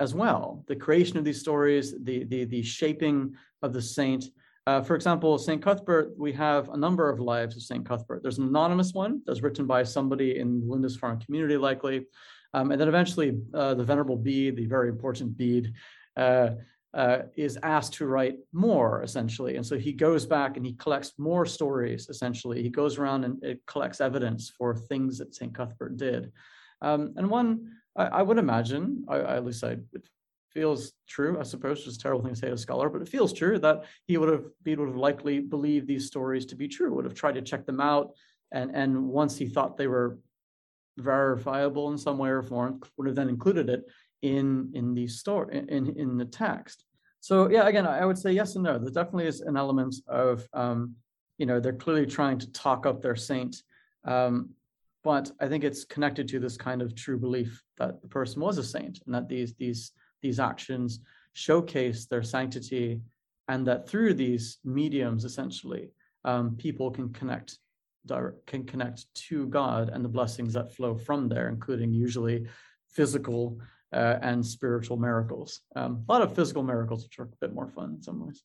as 0.00 0.14
well. 0.14 0.64
The 0.68 0.76
creation 0.76 1.18
of 1.18 1.24
these 1.24 1.40
stories, 1.40 1.94
the 2.02 2.24
the 2.24 2.44
the 2.44 2.62
shaping 2.62 3.34
of 3.62 3.72
the 3.72 3.82
saint. 3.82 4.26
Uh, 4.68 4.82
for 4.82 4.94
example, 4.94 5.38
Saint 5.38 5.62
Cuthbert, 5.62 6.12
we 6.18 6.30
have 6.30 6.68
a 6.68 6.76
number 6.76 7.08
of 7.08 7.20
lives 7.20 7.56
of 7.56 7.62
Saint 7.62 7.88
Cuthbert. 7.88 8.22
There's 8.22 8.36
an 8.36 8.48
anonymous 8.48 8.92
one 8.92 9.22
that's 9.24 9.40
written 9.40 9.66
by 9.66 9.82
somebody 9.82 10.38
in 10.38 10.60
the 10.60 10.66
Lindisfarne 10.66 11.24
community, 11.24 11.56
likely, 11.56 12.06
um, 12.52 12.70
and 12.70 12.78
then 12.78 12.86
eventually 12.86 13.40
uh, 13.54 13.72
the 13.72 13.82
Venerable 13.82 14.18
Bede, 14.18 14.56
the 14.56 14.66
very 14.66 14.90
important 14.90 15.38
Bede, 15.38 15.72
uh, 16.18 16.50
uh, 16.92 17.20
is 17.34 17.58
asked 17.62 17.94
to 17.94 18.06
write 18.06 18.36
more 18.52 19.02
essentially. 19.02 19.56
And 19.56 19.64
so 19.64 19.78
he 19.78 19.90
goes 19.90 20.26
back 20.26 20.58
and 20.58 20.66
he 20.66 20.74
collects 20.74 21.14
more 21.16 21.46
stories 21.46 22.10
essentially. 22.10 22.62
He 22.62 22.68
goes 22.68 22.98
around 22.98 23.24
and 23.24 23.58
collects 23.66 24.02
evidence 24.02 24.50
for 24.50 24.76
things 24.76 25.16
that 25.16 25.34
st 25.34 25.54
cuthbert 25.54 25.96
did. 25.96 26.30
Um, 26.82 27.14
and 27.16 27.30
one 27.30 27.72
I, 27.96 28.04
I 28.18 28.22
would 28.22 28.36
imagine, 28.36 29.06
I, 29.08 29.20
at 29.36 29.46
least 29.46 29.64
I, 29.64 29.78
feels 30.52 30.92
true, 31.06 31.38
I 31.38 31.42
suppose, 31.42 31.86
it's 31.86 31.96
a 31.96 32.00
terrible 32.00 32.24
thing 32.24 32.34
to 32.34 32.38
say 32.38 32.48
to 32.48 32.54
a 32.54 32.58
scholar, 32.58 32.88
but 32.88 33.02
it 33.02 33.08
feels 33.08 33.32
true 33.32 33.58
that 33.58 33.84
he 34.06 34.16
would 34.16 34.28
have, 34.28 34.44
he 34.64 34.76
would 34.76 34.88
have 34.88 34.96
likely 34.96 35.40
believed 35.40 35.86
these 35.86 36.06
stories 36.06 36.46
to 36.46 36.56
be 36.56 36.68
true, 36.68 36.94
would 36.94 37.04
have 37.04 37.14
tried 37.14 37.34
to 37.34 37.42
check 37.42 37.66
them 37.66 37.80
out. 37.80 38.12
And, 38.52 38.74
and 38.74 39.08
once 39.08 39.36
he 39.36 39.46
thought 39.46 39.76
they 39.76 39.86
were 39.86 40.18
verifiable 40.96 41.90
in 41.92 41.98
some 41.98 42.18
way 42.18 42.30
or 42.30 42.42
form, 42.42 42.80
would 42.96 43.06
have 43.06 43.16
then 43.16 43.28
included 43.28 43.68
it 43.68 43.84
in, 44.22 44.70
in 44.74 44.94
the 44.94 45.06
story, 45.06 45.64
in, 45.68 45.94
in 45.96 46.16
the 46.16 46.24
text. 46.24 46.84
So 47.20 47.50
yeah, 47.50 47.66
again, 47.66 47.86
I 47.86 48.04
would 48.04 48.18
say 48.18 48.32
yes 48.32 48.54
and 48.54 48.64
no. 48.64 48.78
There 48.78 48.90
definitely 48.90 49.26
is 49.26 49.40
an 49.40 49.56
element 49.56 49.96
of, 50.06 50.48
um, 50.52 50.94
you 51.36 51.46
know, 51.46 51.60
they're 51.60 51.72
clearly 51.72 52.06
trying 52.06 52.38
to 52.38 52.50
talk 52.52 52.86
up 52.86 53.02
their 53.02 53.16
saint. 53.16 53.62
Um, 54.04 54.50
but 55.04 55.30
I 55.40 55.48
think 55.48 55.64
it's 55.64 55.84
connected 55.84 56.28
to 56.28 56.40
this 56.40 56.56
kind 56.56 56.82
of 56.82 56.94
true 56.94 57.18
belief 57.18 57.62
that 57.78 58.02
the 58.02 58.08
person 58.08 58.40
was 58.40 58.58
a 58.58 58.64
saint 58.64 59.00
and 59.06 59.14
that 59.14 59.28
these 59.28 59.54
these 59.54 59.92
these 60.22 60.40
actions 60.40 61.00
showcase 61.32 62.06
their 62.06 62.22
sanctity, 62.22 63.00
and 63.48 63.66
that 63.66 63.88
through 63.88 64.14
these 64.14 64.58
mediums, 64.64 65.24
essentially, 65.24 65.90
um, 66.24 66.56
people 66.56 66.90
can 66.90 67.12
connect 67.12 67.58
can 68.46 68.64
connect 68.64 69.04
to 69.14 69.46
God 69.48 69.90
and 69.92 70.02
the 70.02 70.08
blessings 70.08 70.54
that 70.54 70.74
flow 70.74 70.96
from 70.96 71.28
there, 71.28 71.48
including 71.48 71.92
usually 71.92 72.46
physical 72.88 73.60
uh, 73.92 74.16
and 74.22 74.44
spiritual 74.44 74.96
miracles. 74.96 75.60
Um, 75.76 76.04
a 76.08 76.12
lot 76.12 76.22
of 76.22 76.34
physical 76.34 76.62
miracles, 76.62 77.04
which 77.04 77.18
are 77.18 77.24
a 77.24 77.36
bit 77.40 77.54
more 77.54 77.68
fun 77.68 77.96
in 77.96 78.02
some 78.02 78.24
ways. 78.24 78.42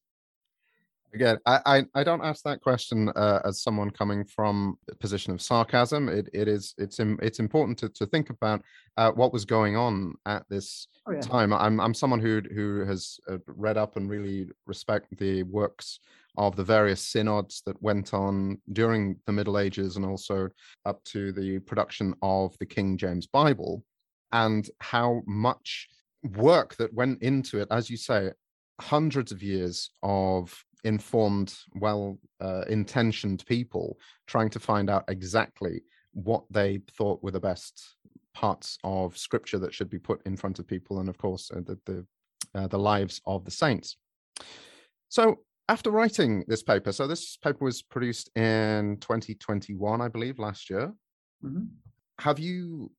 Again, 1.13 1.37
I, 1.45 1.59
I, 1.65 1.83
I 1.93 2.03
don't 2.03 2.23
ask 2.23 2.43
that 2.43 2.61
question 2.61 3.09
uh, 3.09 3.39
as 3.45 3.61
someone 3.61 3.91
coming 3.91 4.25
from 4.25 4.77
a 4.89 4.95
position 4.95 5.31
of 5.31 5.41
sarcasm. 5.41 6.09
It, 6.09 6.27
it 6.33 6.47
is 6.47 6.73
it's 6.77 6.99
it's 6.99 7.39
important 7.39 7.77
to, 7.79 7.89
to 7.89 8.05
think 8.07 8.31
about 8.31 8.63
uh, 8.97 9.11
what 9.11 9.31
was 9.31 9.45
going 9.45 9.75
on 9.75 10.15
at 10.25 10.43
this 10.49 10.87
oh, 11.05 11.11
yeah. 11.11 11.21
time. 11.21 11.53
I'm 11.53 11.79
I'm 11.79 11.93
someone 11.93 12.19
who 12.19 12.41
who 12.53 12.83
has 12.85 13.19
uh, 13.29 13.37
read 13.45 13.77
up 13.77 13.95
and 13.95 14.09
really 14.09 14.49
respect 14.65 15.15
the 15.17 15.43
works 15.43 15.99
of 16.37 16.55
the 16.55 16.63
various 16.63 17.01
synods 17.01 17.61
that 17.65 17.81
went 17.81 18.13
on 18.13 18.59
during 18.71 19.15
the 19.27 19.31
Middle 19.31 19.59
Ages 19.59 19.97
and 19.97 20.05
also 20.05 20.49
up 20.85 21.03
to 21.05 21.31
the 21.31 21.59
production 21.59 22.15
of 22.23 22.57
the 22.57 22.65
King 22.65 22.97
James 22.97 23.27
Bible 23.27 23.83
and 24.31 24.67
how 24.79 25.21
much 25.27 25.89
work 26.37 26.75
that 26.77 26.93
went 26.93 27.21
into 27.21 27.59
it, 27.59 27.67
as 27.69 27.89
you 27.89 27.97
say, 27.97 28.31
hundreds 28.81 29.31
of 29.31 29.43
years 29.43 29.91
of 30.01 30.53
informed, 30.83 31.55
well 31.75 32.17
uh, 32.41 32.63
intentioned 32.69 33.45
people 33.45 33.97
trying 34.27 34.49
to 34.49 34.59
find 34.59 34.89
out 34.89 35.03
exactly 35.07 35.83
what 36.13 36.43
they 36.49 36.79
thought 36.97 37.23
were 37.23 37.31
the 37.31 37.39
best 37.39 37.95
parts 38.33 38.77
of 38.83 39.17
scripture 39.17 39.59
that 39.59 39.73
should 39.73 39.89
be 39.89 39.99
put 39.99 40.21
in 40.25 40.35
front 40.35 40.59
of 40.59 40.67
people, 40.67 40.99
and 40.99 41.09
of 41.09 41.17
course, 41.17 41.51
uh, 41.55 41.61
the 41.65 41.79
the, 41.85 42.05
uh, 42.55 42.67
the 42.67 42.79
lives 42.79 43.21
of 43.25 43.45
the 43.45 43.51
saints. 43.51 43.97
So, 45.09 45.39
after 45.69 45.91
writing 45.91 46.43
this 46.47 46.63
paper, 46.63 46.91
so 46.91 47.07
this 47.07 47.37
paper 47.37 47.63
was 47.63 47.81
produced 47.81 48.35
in 48.35 48.97
2021, 49.01 50.01
I 50.01 50.07
believe, 50.07 50.39
last 50.39 50.69
year. 50.69 50.93
Mm-hmm. 51.43 51.65
Have 52.19 52.39
you 52.39 52.91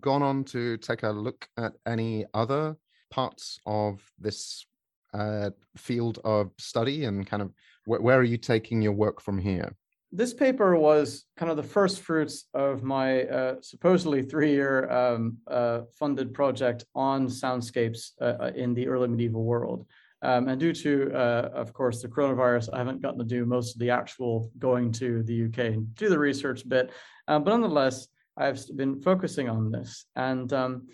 gone 0.00 0.22
on 0.22 0.44
to 0.44 0.76
take 0.78 1.02
a 1.02 1.10
look 1.10 1.48
at 1.56 1.72
any 1.86 2.24
other 2.34 2.76
parts 3.10 3.58
of 3.66 4.00
this 4.18 4.64
uh, 5.12 5.50
field 5.76 6.18
of 6.24 6.50
study 6.58 7.04
and 7.04 7.26
kind 7.26 7.42
of 7.42 7.52
wh- 7.84 8.02
where 8.02 8.18
are 8.18 8.24
you 8.24 8.36
taking 8.36 8.82
your 8.82 8.92
work 8.92 9.20
from 9.20 9.38
here? 9.38 9.74
This 10.12 10.34
paper 10.34 10.74
was 10.76 11.24
kind 11.36 11.50
of 11.50 11.56
the 11.56 11.62
first 11.62 12.00
fruits 12.00 12.46
of 12.52 12.82
my 12.82 13.22
uh, 13.24 13.54
supposedly 13.60 14.22
three-year 14.22 14.90
um, 14.90 15.38
uh, 15.46 15.82
funded 15.98 16.34
project 16.34 16.84
on 16.96 17.28
soundscapes 17.28 18.10
uh, 18.20 18.36
uh, 18.40 18.52
in 18.56 18.74
the 18.74 18.88
early 18.88 19.06
medieval 19.06 19.44
world. 19.44 19.86
Um, 20.22 20.48
and 20.48 20.60
due 20.60 20.72
to, 20.72 21.12
uh, 21.14 21.50
of 21.54 21.72
course, 21.72 22.02
the 22.02 22.08
coronavirus, 22.08 22.70
I 22.72 22.78
haven't 22.78 23.00
gotten 23.00 23.20
to 23.20 23.24
do 23.24 23.46
most 23.46 23.74
of 23.74 23.78
the 23.78 23.90
actual 23.90 24.50
going 24.58 24.92
to 24.92 25.22
the 25.22 25.44
UK 25.44 25.58
and 25.58 25.94
do 25.94 26.08
the 26.08 26.18
research 26.18 26.68
bit. 26.68 26.90
but 27.26 27.46
nonetheless, 27.46 28.08
I've 28.36 28.60
been 28.76 29.00
focusing 29.00 29.48
on 29.48 29.70
this. 29.70 30.06
And 30.16 30.52
um, 30.52 30.88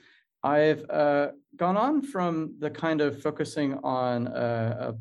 I've 0.46 0.88
uh, 0.88 1.28
gone 1.56 1.76
on 1.76 2.02
from 2.02 2.54
the 2.60 2.70
kind 2.70 3.00
of 3.00 3.20
focusing 3.20 3.74
on 3.82 4.28
uh, 4.28 4.92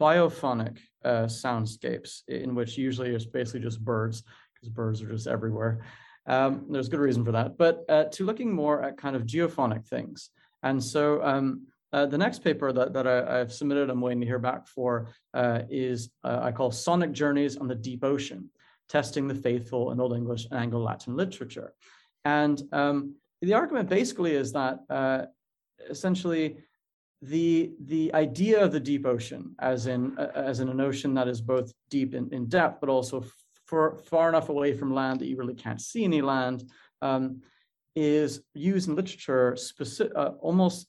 biophonic 0.00 0.78
uh, 1.04 1.24
soundscapes, 1.24 2.22
in 2.28 2.54
which 2.54 2.78
usually 2.78 3.10
it's 3.14 3.26
basically 3.26 3.60
just 3.60 3.84
birds, 3.84 4.22
because 4.54 4.70
birds 4.70 5.02
are 5.02 5.10
just 5.10 5.26
everywhere. 5.26 5.84
Um, 6.26 6.66
there's 6.70 6.88
good 6.88 7.00
reason 7.00 7.26
for 7.26 7.32
that, 7.32 7.58
but 7.58 7.84
uh, 7.90 8.04
to 8.04 8.24
looking 8.24 8.50
more 8.52 8.82
at 8.82 8.96
kind 8.96 9.14
of 9.14 9.26
geophonic 9.26 9.86
things. 9.86 10.30
And 10.62 10.82
so 10.82 11.22
um, 11.22 11.66
uh, 11.92 12.06
the 12.06 12.18
next 12.18 12.42
paper 12.42 12.72
that, 12.72 12.94
that 12.94 13.06
I, 13.06 13.38
have 13.38 13.52
submitted, 13.52 13.90
I'm 13.90 14.00
waiting 14.00 14.22
to 14.22 14.26
hear 14.26 14.38
back 14.38 14.66
for, 14.66 15.08
uh, 15.34 15.60
is 15.68 16.10
I 16.24 16.52
call 16.52 16.70
Sonic 16.70 17.12
Journeys 17.12 17.58
on 17.58 17.68
the 17.68 17.74
Deep 17.74 18.02
Ocean, 18.02 18.50
Testing 18.88 19.28
the 19.28 19.34
Faithful 19.34 19.92
in 19.92 20.00
Old 20.00 20.16
English 20.16 20.46
and 20.50 20.58
Anglo-Latin 20.58 21.14
Literature. 21.16 21.74
And 22.24 22.60
um, 22.72 23.14
the 23.42 23.54
argument 23.54 23.88
basically 23.88 24.34
is 24.34 24.52
that 24.52 24.80
uh, 24.88 25.26
essentially 25.90 26.58
the 27.22 27.72
the 27.86 28.12
idea 28.14 28.62
of 28.62 28.72
the 28.72 28.80
deep 28.80 29.06
ocean, 29.06 29.54
as 29.58 29.86
in 29.86 30.18
uh, 30.18 30.32
as 30.34 30.60
in 30.60 30.68
an 30.68 30.80
ocean 30.80 31.14
that 31.14 31.28
is 31.28 31.40
both 31.40 31.72
deep 31.90 32.14
in, 32.14 32.32
in 32.32 32.46
depth, 32.46 32.80
but 32.80 32.88
also 32.88 33.24
for, 33.66 33.96
far 33.96 34.28
enough 34.28 34.48
away 34.48 34.72
from 34.72 34.94
land 34.94 35.20
that 35.20 35.26
you 35.26 35.36
really 35.36 35.54
can't 35.54 35.80
see 35.80 36.04
any 36.04 36.22
land, 36.22 36.70
um, 37.02 37.42
is 37.94 38.42
used 38.54 38.88
in 38.88 38.94
literature 38.94 39.56
specific, 39.56 40.12
uh, 40.16 40.32
almost 40.40 40.86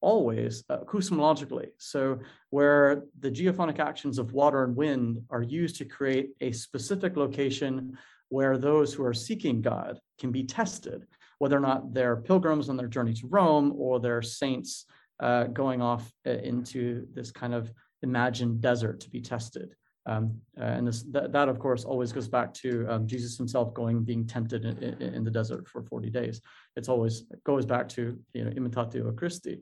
always 0.00 0.64
uh, 0.70 0.78
cosmologically. 0.78 1.68
So 1.78 2.20
where 2.50 3.02
the 3.18 3.30
geophonic 3.30 3.80
actions 3.80 4.18
of 4.18 4.32
water 4.32 4.62
and 4.64 4.76
wind 4.76 5.22
are 5.28 5.42
used 5.42 5.76
to 5.76 5.84
create 5.84 6.30
a 6.40 6.52
specific 6.52 7.16
location 7.16 7.98
where 8.28 8.56
those 8.58 8.94
who 8.94 9.04
are 9.04 9.14
seeking 9.14 9.60
God 9.60 9.98
can 10.20 10.30
be 10.30 10.44
tested 10.44 11.06
whether 11.38 11.56
or 11.56 11.60
not 11.60 11.94
they're 11.94 12.16
pilgrims 12.16 12.68
on 12.68 12.76
their 12.76 12.88
journey 12.88 13.14
to 13.14 13.26
Rome 13.26 13.72
or 13.76 14.00
they're 14.00 14.22
saints 14.22 14.86
uh, 15.20 15.44
going 15.44 15.82
off 15.82 16.12
uh, 16.26 16.30
into 16.30 17.06
this 17.14 17.30
kind 17.30 17.54
of 17.54 17.72
imagined 18.02 18.60
desert 18.60 19.00
to 19.00 19.10
be 19.10 19.20
tested. 19.20 19.74
Um, 20.06 20.40
uh, 20.58 20.64
and 20.64 20.88
this, 20.88 21.02
that, 21.10 21.32
that, 21.32 21.48
of 21.48 21.58
course, 21.58 21.84
always 21.84 22.12
goes 22.12 22.28
back 22.28 22.54
to 22.54 22.86
um, 22.88 23.06
Jesus 23.06 23.36
himself 23.36 23.74
going, 23.74 24.04
being 24.04 24.26
tempted 24.26 24.64
in, 24.64 24.82
in, 24.82 25.14
in, 25.14 25.24
the 25.24 25.30
desert 25.30 25.68
for 25.68 25.82
40 25.82 26.08
days. 26.08 26.40
It's 26.76 26.88
always, 26.88 27.24
it 27.30 27.44
goes 27.44 27.66
back 27.66 27.90
to, 27.90 28.18
you 28.32 28.44
know, 28.44 28.50
imitatio 28.50 29.14
Christi. 29.14 29.60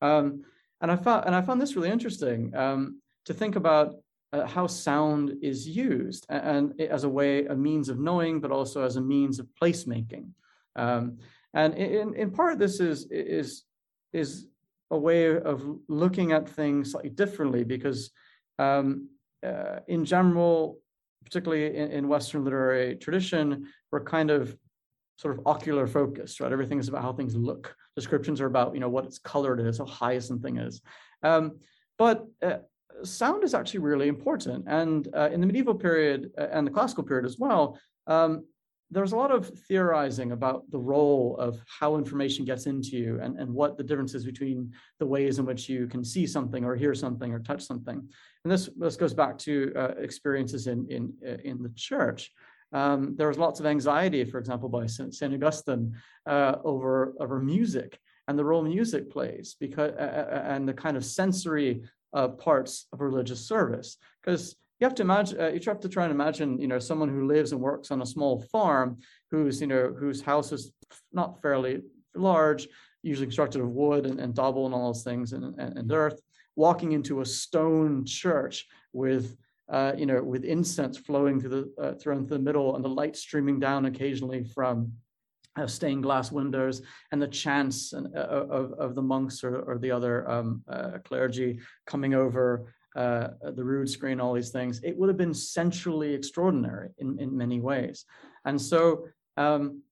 Um, 0.00 0.44
and 0.80 0.92
I 0.92 0.96
found, 0.96 1.26
and 1.26 1.34
I 1.34 1.42
found 1.42 1.60
this 1.60 1.74
really 1.74 1.90
interesting 1.90 2.54
um, 2.54 3.00
to 3.24 3.34
think 3.34 3.56
about 3.56 3.96
uh, 4.32 4.46
how 4.46 4.68
sound 4.68 5.34
is 5.42 5.66
used 5.66 6.24
and, 6.28 6.72
and, 6.78 6.80
as 6.82 7.02
a 7.02 7.08
way, 7.08 7.46
a 7.46 7.56
means 7.56 7.88
of 7.88 7.98
knowing, 7.98 8.40
but 8.40 8.52
also 8.52 8.84
as 8.84 8.94
a 8.94 9.00
means 9.00 9.40
of 9.40 9.48
placemaking. 9.60 10.28
Um, 10.76 11.18
and 11.54 11.74
in, 11.74 12.14
in 12.14 12.30
part, 12.30 12.58
this 12.58 12.80
is, 12.80 13.06
is, 13.10 13.64
is 14.12 14.46
a 14.90 14.98
way 14.98 15.36
of 15.36 15.64
looking 15.88 16.32
at 16.32 16.48
things 16.48 16.92
slightly 16.92 17.10
differently 17.10 17.64
because 17.64 18.10
um, 18.58 19.08
uh, 19.46 19.80
in 19.88 20.04
general, 20.04 20.78
particularly 21.24 21.76
in, 21.76 21.90
in, 21.90 22.08
Western 22.08 22.44
literary 22.44 22.96
tradition, 22.96 23.66
we're 23.90 24.04
kind 24.04 24.30
of 24.30 24.56
sort 25.16 25.38
of 25.38 25.46
ocular 25.46 25.86
focused, 25.86 26.40
right? 26.40 26.52
Everything 26.52 26.78
is 26.78 26.88
about 26.88 27.02
how 27.02 27.12
things 27.12 27.34
look. 27.34 27.74
Descriptions 27.94 28.40
are 28.40 28.46
about, 28.46 28.74
you 28.74 28.80
know, 28.80 28.88
what 28.88 29.04
its 29.04 29.18
colored 29.18 29.60
is, 29.60 29.78
how 29.78 29.86
high 29.86 30.18
something 30.18 30.56
is. 30.58 30.80
Um, 31.22 31.58
but 31.98 32.26
uh, 32.42 32.58
sound 33.04 33.44
is 33.44 33.54
actually 33.54 33.80
really 33.80 34.08
important. 34.08 34.64
And 34.66 35.08
uh, 35.14 35.30
in 35.32 35.40
the 35.40 35.46
medieval 35.46 35.74
period 35.74 36.30
uh, 36.38 36.48
and 36.50 36.66
the 36.66 36.70
classical 36.70 37.04
period 37.04 37.26
as 37.26 37.38
well, 37.38 37.78
um, 38.06 38.44
there's 38.90 39.12
a 39.12 39.16
lot 39.16 39.30
of 39.30 39.48
theorizing 39.68 40.32
about 40.32 40.68
the 40.70 40.78
role 40.78 41.36
of 41.38 41.60
how 41.66 41.96
information 41.96 42.44
gets 42.44 42.66
into 42.66 42.96
you 42.96 43.20
and, 43.20 43.38
and 43.38 43.52
what 43.52 43.76
the 43.76 43.84
differences 43.84 44.24
between 44.24 44.72
the 44.98 45.06
ways 45.06 45.38
in 45.38 45.46
which 45.46 45.68
you 45.68 45.86
can 45.86 46.04
see 46.04 46.26
something 46.26 46.64
or 46.64 46.74
hear 46.74 46.94
something 46.94 47.32
or 47.32 47.38
touch 47.38 47.62
something. 47.62 47.96
And 48.44 48.52
this, 48.52 48.68
this 48.76 48.96
goes 48.96 49.14
back 49.14 49.38
to 49.38 49.72
uh, 49.76 49.88
experiences 49.98 50.66
in, 50.66 50.86
in, 50.90 51.12
uh, 51.26 51.36
in 51.44 51.62
the 51.62 51.72
church. 51.76 52.32
Um, 52.72 53.14
there 53.16 53.28
was 53.28 53.38
lots 53.38 53.60
of 53.60 53.66
anxiety, 53.66 54.24
for 54.24 54.38
example, 54.38 54.68
by 54.68 54.86
St. 54.86 55.34
Augustine 55.34 55.94
uh, 56.26 56.56
over, 56.64 57.14
over 57.20 57.40
music 57.40 57.98
and 58.30 58.38
the 58.38 58.44
role 58.44 58.62
music 58.62 59.10
plays 59.10 59.56
because 59.58 59.92
uh, 59.98 60.26
uh, 60.32 60.42
and 60.46 60.68
the 60.68 60.72
kind 60.72 60.96
of 60.96 61.04
sensory 61.04 61.82
uh, 62.12 62.28
parts 62.28 62.86
of 62.92 63.00
religious 63.00 63.44
service. 63.44 63.96
Because 64.22 64.54
you 64.80 64.86
have 64.86 64.94
to 64.94 65.02
imagine 65.02 65.40
uh, 65.40 65.48
you 65.48 65.60
have 65.66 65.80
to 65.80 65.88
try 65.88 66.04
and 66.04 66.12
imagine 66.12 66.58
you 66.58 66.66
know 66.66 66.78
someone 66.78 67.08
who 67.08 67.26
lives 67.26 67.52
and 67.52 67.60
works 67.60 67.90
on 67.90 68.02
a 68.02 68.06
small 68.06 68.40
farm 68.50 68.98
whose 69.30 69.60
you 69.60 69.66
know 69.66 69.94
whose 69.96 70.20
house 70.20 70.52
is 70.52 70.72
not 71.12 71.40
fairly 71.42 71.82
large 72.14 72.66
usually 73.02 73.26
constructed 73.26 73.60
of 73.60 73.68
wood 73.68 74.06
and, 74.06 74.20
and 74.20 74.34
double 74.34 74.66
and 74.66 74.74
all 74.74 74.92
those 74.92 75.04
things 75.04 75.32
and, 75.32 75.44
and, 75.58 75.78
and 75.78 75.92
earth 75.92 76.20
walking 76.56 76.92
into 76.92 77.20
a 77.20 77.24
stone 77.24 78.04
church 78.04 78.66
with 78.92 79.36
uh, 79.68 79.92
you 79.96 80.06
know 80.06 80.22
with 80.22 80.44
incense 80.44 80.98
flowing 80.98 81.38
through 81.38 81.50
the 81.50 81.82
uh, 81.82 81.94
through 81.94 82.26
the 82.26 82.38
middle 82.38 82.74
and 82.74 82.84
the 82.84 82.88
light 82.88 83.16
streaming 83.16 83.60
down 83.60 83.86
occasionally 83.86 84.42
from 84.42 84.92
uh, 85.58 85.66
stained 85.66 86.02
glass 86.02 86.30
windows 86.30 86.80
and 87.12 87.20
the 87.20 87.28
chants 87.28 87.92
and, 87.92 88.14
uh, 88.16 88.20
of, 88.20 88.72
of 88.74 88.94
the 88.94 89.02
monks 89.02 89.42
or, 89.42 89.60
or 89.60 89.78
the 89.78 89.90
other 89.90 90.28
um, 90.30 90.62
uh, 90.68 90.92
clergy 91.04 91.58
coming 91.86 92.14
over 92.14 92.72
uh, 92.96 93.28
the 93.54 93.64
rood 93.64 93.88
screen, 93.88 94.20
all 94.20 94.34
these 94.34 94.50
things, 94.50 94.80
it 94.82 94.96
would 94.96 95.08
have 95.08 95.16
been 95.16 95.34
centrally 95.34 96.12
extraordinary 96.12 96.90
in, 96.98 97.18
in 97.20 97.36
many 97.36 97.60
ways. 97.60 98.04
And 98.44 98.60
so, 98.60 99.06
um, 99.36 99.82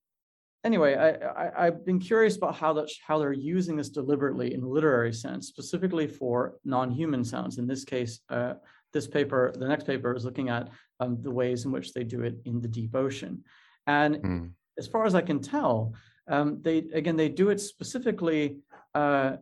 anyway, 0.65 0.97
I, 0.97 1.63
I, 1.63 1.65
have 1.67 1.85
been 1.85 2.01
curious 2.01 2.37
about 2.37 2.57
how 2.57 2.73
that 2.75 2.89
how 3.07 3.19
they're 3.19 3.33
using 3.33 3.77
this 3.77 3.89
deliberately 3.89 4.55
in 4.55 4.63
literary 4.63 5.13
sense, 5.13 5.47
specifically 5.47 6.07
for 6.07 6.55
non-human 6.65 7.25
sounds. 7.25 7.59
In 7.59 7.67
this 7.67 7.85
case, 7.85 8.21
uh, 8.31 8.55
this 8.93 9.07
paper, 9.07 9.53
the 9.57 9.69
next 9.69 9.85
paper, 9.85 10.15
is 10.15 10.25
looking 10.25 10.49
at 10.49 10.69
um, 11.01 11.19
the 11.23 11.31
ways 11.31 11.65
in 11.65 11.73
which 11.73 11.93
they 11.93 12.05
do 12.05 12.23
it 12.23 12.37
in 12.45 12.61
the 12.61 12.69
deep 12.69 12.95
ocean. 12.95 13.45
And 13.87 14.17
mm. 14.17 14.51
as 14.77 14.87
far 14.87 15.07
as 15.07 15.15
I 15.15 15.23
can 15.23 15.41
tell, 15.41 15.95
um, 16.29 16.61
they 16.63 16.79
again 16.93 17.17
they 17.17 17.29
do 17.29 17.51
it 17.51 17.61
specifically 17.61 18.59
uh, 18.95 19.37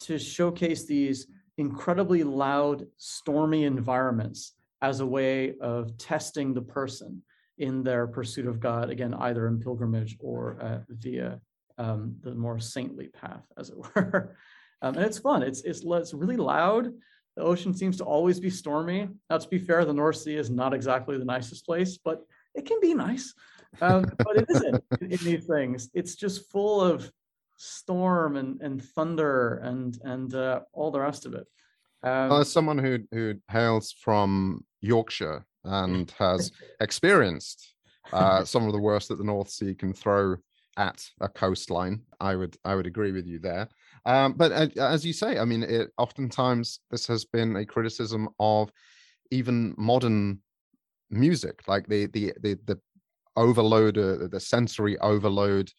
to 0.00 0.18
showcase 0.18 0.84
these 0.84 1.26
incredibly 1.58 2.22
loud, 2.22 2.86
stormy 2.96 3.64
environments 3.64 4.54
as 4.80 5.00
a 5.00 5.06
way 5.06 5.54
of 5.60 5.98
testing 5.98 6.54
the 6.54 6.62
person 6.62 7.22
in 7.58 7.82
their 7.82 8.06
pursuit 8.06 8.46
of 8.46 8.60
God, 8.60 8.88
again, 8.88 9.12
either 9.12 9.48
in 9.48 9.58
pilgrimage 9.58 10.16
or 10.20 10.56
uh, 10.60 10.78
via 10.88 11.40
um, 11.76 12.16
the 12.22 12.34
more 12.34 12.58
saintly 12.60 13.08
path, 13.08 13.44
as 13.58 13.70
it 13.70 13.76
were. 13.94 14.36
um, 14.82 14.94
and 14.94 15.04
it's 15.04 15.18
fun. 15.18 15.42
It's, 15.42 15.62
it's, 15.62 15.82
it's 15.84 16.14
really 16.14 16.36
loud. 16.36 16.92
The 17.36 17.42
ocean 17.42 17.74
seems 17.74 17.96
to 17.98 18.04
always 18.04 18.40
be 18.40 18.50
stormy. 18.50 19.08
Now, 19.28 19.38
to 19.38 19.48
be 19.48 19.58
fair, 19.58 19.84
the 19.84 19.92
North 19.92 20.16
Sea 20.16 20.36
is 20.36 20.50
not 20.50 20.72
exactly 20.72 21.18
the 21.18 21.24
nicest 21.24 21.66
place, 21.66 21.98
but 21.98 22.22
it 22.54 22.66
can 22.66 22.78
be 22.80 22.94
nice. 22.94 23.34
Um, 23.80 24.06
but 24.18 24.36
it 24.36 24.46
isn't 24.48 24.82
in, 25.00 25.12
in 25.12 25.18
these 25.18 25.46
things. 25.46 25.90
It's 25.94 26.16
just 26.16 26.50
full 26.50 26.80
of 26.80 27.10
storm 27.58 28.36
and, 28.36 28.60
and 28.62 28.82
thunder 28.82 29.56
and 29.56 29.98
and 30.04 30.34
uh, 30.34 30.60
all 30.72 30.90
the 30.90 31.00
rest 31.00 31.26
of 31.26 31.34
it. 31.34 31.46
Um, 32.02 32.32
As 32.32 32.50
someone 32.50 32.78
who 32.78 33.00
who 33.12 33.34
hails 33.50 33.92
from 33.92 34.64
Yorkshire 34.80 35.44
and 35.64 36.10
has 36.18 36.52
experienced 36.80 37.74
uh, 38.12 38.44
some 38.44 38.66
of 38.66 38.72
the 38.72 38.80
worst 38.80 39.08
that 39.08 39.18
the 39.18 39.24
North 39.24 39.50
Sea 39.50 39.74
can 39.74 39.92
throw 39.92 40.36
at 40.76 41.04
a 41.20 41.28
coastline, 41.28 42.02
I 42.20 42.36
would 42.36 42.56
I 42.64 42.74
would 42.74 42.86
agree 42.86 43.12
with 43.12 43.26
you 43.26 43.40
there. 43.40 43.68
Um, 44.06 44.34
but 44.34 44.52
uh, 44.52 44.68
as 44.80 45.04
you 45.04 45.12
say, 45.12 45.38
I 45.38 45.44
mean, 45.44 45.64
it, 45.64 45.90
oftentimes 45.98 46.80
this 46.90 47.06
has 47.08 47.24
been 47.24 47.56
a 47.56 47.66
criticism 47.66 48.28
of 48.38 48.70
even 49.30 49.74
modern 49.76 50.38
music, 51.10 51.66
like 51.66 51.88
the 51.88 52.06
the 52.06 52.32
the, 52.40 52.58
the 52.66 52.80
overload, 53.36 53.98
uh, 53.98 54.28
the 54.28 54.40
sensory 54.40 54.96
overload 54.98 55.70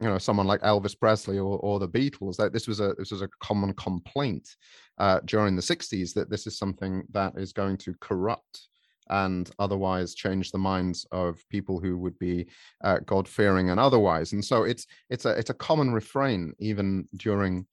you 0.00 0.08
know 0.08 0.18
someone 0.18 0.46
like 0.46 0.60
Elvis 0.62 0.98
Presley 0.98 1.38
or, 1.38 1.58
or 1.58 1.78
the 1.78 1.88
Beatles 1.88 2.36
that 2.36 2.52
this 2.52 2.66
was 2.66 2.80
a 2.80 2.94
this 2.98 3.10
was 3.10 3.22
a 3.22 3.28
common 3.40 3.72
complaint 3.74 4.56
uh, 4.98 5.20
during 5.24 5.56
the 5.56 5.62
60s 5.62 6.12
that 6.14 6.30
this 6.30 6.46
is 6.46 6.58
something 6.58 7.04
that 7.12 7.32
is 7.36 7.52
going 7.52 7.76
to 7.78 7.94
corrupt 8.00 8.68
and 9.10 9.50
otherwise 9.58 10.14
change 10.14 10.50
the 10.50 10.58
minds 10.58 11.06
of 11.12 11.42
people 11.50 11.78
who 11.78 11.98
would 11.98 12.18
be 12.18 12.46
uh, 12.82 12.98
God 13.04 13.28
fearing 13.28 13.70
and 13.70 13.78
otherwise. 13.78 14.32
And 14.32 14.44
so 14.44 14.64
it's 14.64 14.86
it's 15.10 15.24
a 15.24 15.30
it's 15.30 15.50
a 15.50 15.54
common 15.54 15.92
refrain 15.92 16.54
even 16.58 17.08
during 17.16 17.66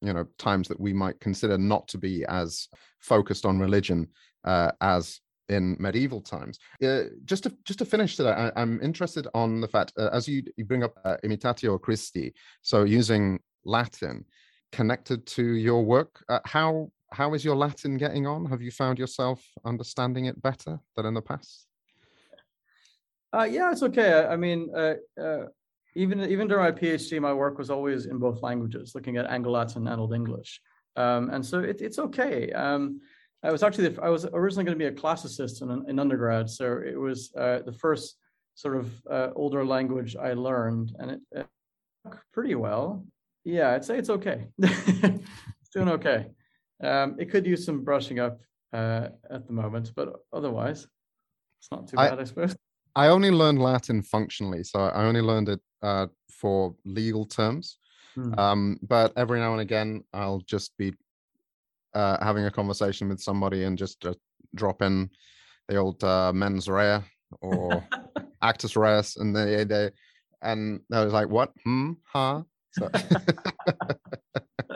you 0.00 0.12
know 0.12 0.26
times 0.38 0.68
that 0.68 0.80
we 0.80 0.92
might 0.92 1.20
consider 1.20 1.58
not 1.58 1.88
to 1.88 1.98
be 1.98 2.24
as 2.26 2.68
focused 3.00 3.44
on 3.44 3.58
religion 3.58 4.08
uh, 4.44 4.72
as 4.80 5.20
in 5.50 5.76
medieval 5.78 6.20
times. 6.20 6.58
Uh, 6.82 7.02
just 7.24 7.42
to 7.42 7.54
just 7.64 7.80
to 7.80 7.84
finish 7.84 8.16
today, 8.16 8.30
I, 8.30 8.62
am 8.62 8.80
interested 8.82 9.26
on 9.34 9.60
the 9.60 9.68
fact 9.68 9.92
uh, 9.98 10.08
as 10.12 10.26
you 10.26 10.42
you 10.56 10.64
bring 10.64 10.84
up 10.84 10.94
uh, 11.04 11.16
imitatio 11.24 11.78
Christi, 11.78 12.32
so 12.62 12.84
using 12.84 13.40
Latin 13.64 14.24
connected 14.72 15.26
to 15.26 15.42
your 15.42 15.84
work. 15.84 16.24
Uh, 16.28 16.38
how 16.44 16.90
how 17.12 17.34
is 17.34 17.44
your 17.44 17.56
Latin 17.56 17.98
getting 17.98 18.26
on? 18.26 18.46
Have 18.46 18.62
you 18.62 18.70
found 18.70 18.98
yourself 18.98 19.44
understanding 19.64 20.26
it 20.26 20.40
better 20.40 20.78
than 20.94 21.04
in 21.06 21.14
the 21.14 21.22
past? 21.22 21.66
Uh, 23.32 23.48
yeah, 23.50 23.70
it's 23.72 23.82
okay. 23.82 24.12
I, 24.12 24.32
I 24.34 24.36
mean, 24.36 24.70
uh, 24.74 24.94
even 25.96 26.20
even 26.20 26.46
during 26.46 26.64
my 26.64 26.72
PhD, 26.80 27.20
my 27.20 27.34
work 27.34 27.58
was 27.58 27.70
always 27.70 28.06
in 28.06 28.18
both 28.18 28.40
languages, 28.42 28.94
looking 28.94 29.16
at 29.16 29.26
Anglo 29.26 29.52
Latin 29.52 29.88
and 29.88 30.00
Old 30.00 30.14
English, 30.14 30.60
um, 30.94 31.30
and 31.30 31.44
so 31.44 31.58
it, 31.58 31.80
it's 31.80 31.98
okay. 31.98 32.52
Um, 32.52 33.00
I 33.42 33.50
was 33.50 33.62
actually 33.62 33.88
the, 33.88 34.02
I 34.02 34.10
was 34.10 34.26
originally 34.32 34.64
going 34.64 34.78
to 34.78 34.84
be 34.84 34.88
a 34.88 34.92
classicist 34.92 35.62
in, 35.62 35.84
in 35.88 35.98
undergrad, 35.98 36.50
so 36.50 36.80
it 36.86 36.98
was 36.98 37.32
uh, 37.36 37.60
the 37.64 37.72
first 37.72 38.16
sort 38.54 38.76
of 38.76 38.92
uh, 39.10 39.28
older 39.34 39.64
language 39.64 40.16
I 40.16 40.34
learned, 40.34 40.94
and 40.98 41.12
it, 41.12 41.20
it 41.32 41.46
pretty 42.32 42.54
well. 42.54 43.06
Yeah, 43.44 43.70
I'd 43.70 43.84
say 43.84 43.96
it's 43.96 44.10
okay. 44.10 44.48
it's 44.58 45.70
doing 45.72 45.88
okay. 45.88 46.26
Um, 46.82 47.16
it 47.18 47.30
could 47.30 47.46
use 47.46 47.64
some 47.64 47.82
brushing 47.82 48.18
up 48.18 48.40
uh, 48.72 49.08
at 49.30 49.46
the 49.46 49.52
moment, 49.52 49.92
but 49.96 50.14
otherwise, 50.32 50.86
it's 51.60 51.70
not 51.70 51.88
too 51.88 51.96
bad, 51.96 52.18
I, 52.18 52.22
I 52.22 52.24
suppose. 52.24 52.54
I 52.94 53.08
only 53.08 53.30
learned 53.30 53.60
Latin 53.62 54.02
functionally, 54.02 54.64
so 54.64 54.80
I 54.80 55.04
only 55.04 55.20
learned 55.22 55.48
it 55.48 55.60
uh, 55.82 56.08
for 56.30 56.74
legal 56.84 57.24
terms. 57.24 57.78
Hmm. 58.14 58.38
Um, 58.38 58.78
but 58.82 59.12
every 59.16 59.40
now 59.40 59.52
and 59.52 59.60
again, 59.60 60.04
I'll 60.12 60.40
just 60.40 60.76
be 60.76 60.94
uh, 61.94 62.22
having 62.24 62.44
a 62.44 62.50
conversation 62.50 63.08
with 63.08 63.20
somebody 63.20 63.64
and 63.64 63.78
just 63.78 64.04
uh, 64.06 64.14
drop 64.54 64.82
in 64.82 65.10
the 65.68 65.76
old 65.76 66.02
uh, 66.02 66.32
mens 66.32 66.68
rea 66.68 67.00
or 67.40 67.84
actus 68.42 68.76
reus, 68.76 69.16
and 69.16 69.34
they 69.34 69.64
they 69.64 69.90
and 70.42 70.80
I 70.92 71.04
was 71.04 71.12
like, 71.12 71.28
what? 71.28 71.52
Hmm? 71.64 71.92
Huh? 72.04 72.42
So, 72.72 72.88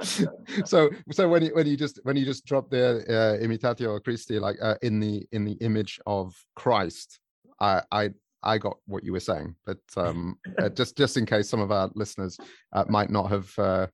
so, 0.65 0.91
so 1.11 1.29
when 1.29 1.43
you 1.43 1.55
when 1.55 1.67
you 1.67 1.77
just 1.77 2.01
when 2.03 2.17
you 2.17 2.25
just 2.25 2.45
drop 2.45 2.71
the 2.71 3.05
uh, 3.09 3.45
imitatio 3.45 4.03
Christi, 4.03 4.39
like 4.39 4.57
uh, 4.61 4.75
in 4.83 5.01
the 5.01 5.27
in 5.33 5.45
the 5.45 5.53
image 5.61 6.01
of 6.07 6.35
Christ, 6.57 7.19
I 7.61 7.83
I 7.91 8.11
I 8.43 8.59
got 8.59 8.77
what 8.87 9.05
you 9.05 9.13
were 9.13 9.21
saying, 9.21 9.55
but 9.65 9.79
um, 9.97 10.39
uh, 10.59 10.69
just 10.69 10.97
just 10.97 11.17
in 11.17 11.27
case 11.27 11.49
some 11.49 11.61
of 11.61 11.71
our 11.71 11.91
listeners 11.95 12.37
uh, 12.73 12.85
might 12.89 13.11
not 13.11 13.31
have 13.31 13.59
uh, 13.59 13.87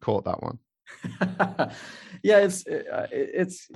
caught 0.00 0.24
that 0.24 0.42
one. 0.42 0.58
yeah, 2.22 2.38
it's 2.38 2.66
uh, 2.66 3.06
it's 3.10 3.68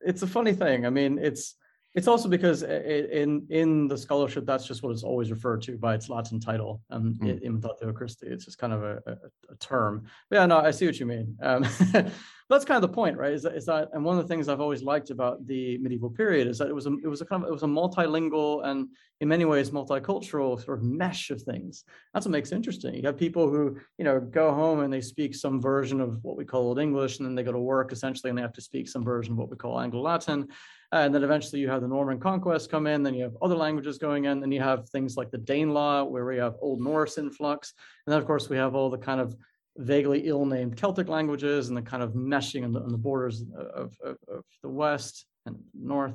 it's 0.00 0.22
a 0.22 0.26
funny 0.26 0.52
thing. 0.52 0.86
I 0.86 0.90
mean, 0.90 1.18
it's 1.18 1.56
it's 1.94 2.08
also 2.08 2.28
because 2.28 2.64
in 2.64 3.46
in 3.50 3.86
the 3.86 3.96
scholarship, 3.96 4.44
that's 4.44 4.66
just 4.66 4.82
what 4.82 4.90
it's 4.90 5.04
always 5.04 5.30
referred 5.30 5.62
to 5.62 5.78
by 5.78 5.94
its 5.94 6.08
Latin 6.08 6.40
title, 6.40 6.82
um, 6.90 7.14
mm. 7.22 7.40
imitatio 7.44 7.94
Christi. 7.94 8.26
It's 8.26 8.44
just 8.44 8.58
kind 8.58 8.72
of 8.72 8.82
a, 8.82 9.02
a, 9.06 9.12
a, 9.52 9.56
term. 9.60 10.04
But 10.28 10.36
yeah, 10.36 10.46
no, 10.46 10.58
I 10.58 10.72
see 10.72 10.86
what 10.86 10.98
you 10.98 11.06
mean. 11.06 11.36
Um, 11.40 11.62
that's 12.50 12.64
kind 12.64 12.82
of 12.82 12.82
the 12.82 12.94
point, 12.94 13.16
right? 13.16 13.32
Is 13.32 13.44
that, 13.44 13.54
is 13.54 13.64
that, 13.66 13.90
and 13.92 14.04
one 14.04 14.18
of 14.18 14.24
the 14.24 14.28
things 14.28 14.48
I've 14.48 14.60
always 14.60 14.82
liked 14.82 15.10
about 15.10 15.46
the 15.46 15.78
medieval 15.78 16.10
period 16.10 16.48
is 16.48 16.58
that 16.58 16.68
it 16.68 16.74
was 16.74 16.86
a 16.86 16.94
it 17.04 17.06
was 17.06 17.20
a 17.20 17.26
kind 17.26 17.44
of 17.44 17.48
it 17.48 17.52
was 17.52 17.62
a 17.62 17.66
multilingual 17.66 18.66
and 18.66 18.88
in 19.20 19.28
many 19.28 19.44
ways 19.44 19.70
multicultural 19.70 20.62
sort 20.62 20.78
of 20.78 20.84
mesh 20.84 21.30
of 21.30 21.40
things. 21.42 21.84
That's 22.12 22.26
what 22.26 22.32
makes 22.32 22.50
it 22.50 22.56
interesting. 22.56 22.96
You 22.96 23.02
have 23.02 23.16
people 23.16 23.48
who 23.48 23.78
you 23.98 24.04
know 24.04 24.18
go 24.18 24.52
home 24.52 24.80
and 24.80 24.92
they 24.92 25.00
speak 25.00 25.36
some 25.36 25.60
version 25.60 26.00
of 26.00 26.18
what 26.24 26.36
we 26.36 26.44
call 26.44 26.62
Old 26.62 26.80
English, 26.80 27.18
and 27.18 27.26
then 27.28 27.36
they 27.36 27.44
go 27.44 27.52
to 27.52 27.60
work 27.60 27.92
essentially, 27.92 28.30
and 28.30 28.36
they 28.36 28.42
have 28.42 28.52
to 28.54 28.60
speak 28.60 28.88
some 28.88 29.04
version 29.04 29.34
of 29.34 29.38
what 29.38 29.48
we 29.48 29.56
call 29.56 29.80
Anglo 29.80 30.00
Latin 30.00 30.48
and 30.94 31.12
then 31.12 31.24
eventually 31.24 31.60
you 31.60 31.68
have 31.68 31.82
the 31.82 31.88
Norman 31.88 32.20
conquest 32.20 32.70
come 32.70 32.86
in, 32.86 33.02
then 33.02 33.14
you 33.14 33.24
have 33.24 33.36
other 33.42 33.56
languages 33.56 33.98
going 33.98 34.26
in, 34.26 34.38
then 34.38 34.52
you 34.52 34.60
have 34.60 34.88
things 34.90 35.16
like 35.16 35.28
the 35.32 35.38
Danelaw, 35.38 36.08
where 36.08 36.24
we 36.24 36.36
have 36.36 36.54
Old 36.60 36.80
Norse 36.80 37.18
influx. 37.18 37.74
And 38.06 38.12
then, 38.12 38.20
of 38.20 38.26
course, 38.26 38.48
we 38.48 38.56
have 38.56 38.76
all 38.76 38.90
the 38.90 38.98
kind 38.98 39.20
of 39.20 39.34
vaguely 39.76 40.28
ill-named 40.28 40.76
Celtic 40.76 41.08
languages 41.08 41.66
and 41.66 41.76
the 41.76 41.82
kind 41.82 42.00
of 42.00 42.12
meshing 42.12 42.64
on 42.64 42.72
the, 42.72 42.80
on 42.80 42.92
the 42.92 42.98
borders 42.98 43.42
of, 43.58 43.96
of, 44.04 44.16
of, 44.28 44.44
the 44.62 44.68
West 44.68 45.26
and 45.46 45.56
North. 45.74 46.14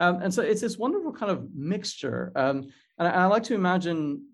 Um, 0.00 0.20
and 0.20 0.34
so 0.34 0.42
it's 0.42 0.60
this 0.60 0.76
wonderful 0.76 1.12
kind 1.12 1.30
of 1.30 1.46
mixture. 1.54 2.32
Um, 2.34 2.66
and, 2.98 3.06
I, 3.06 3.12
I, 3.12 3.24
like 3.26 3.44
to 3.44 3.54
imagine, 3.54 4.24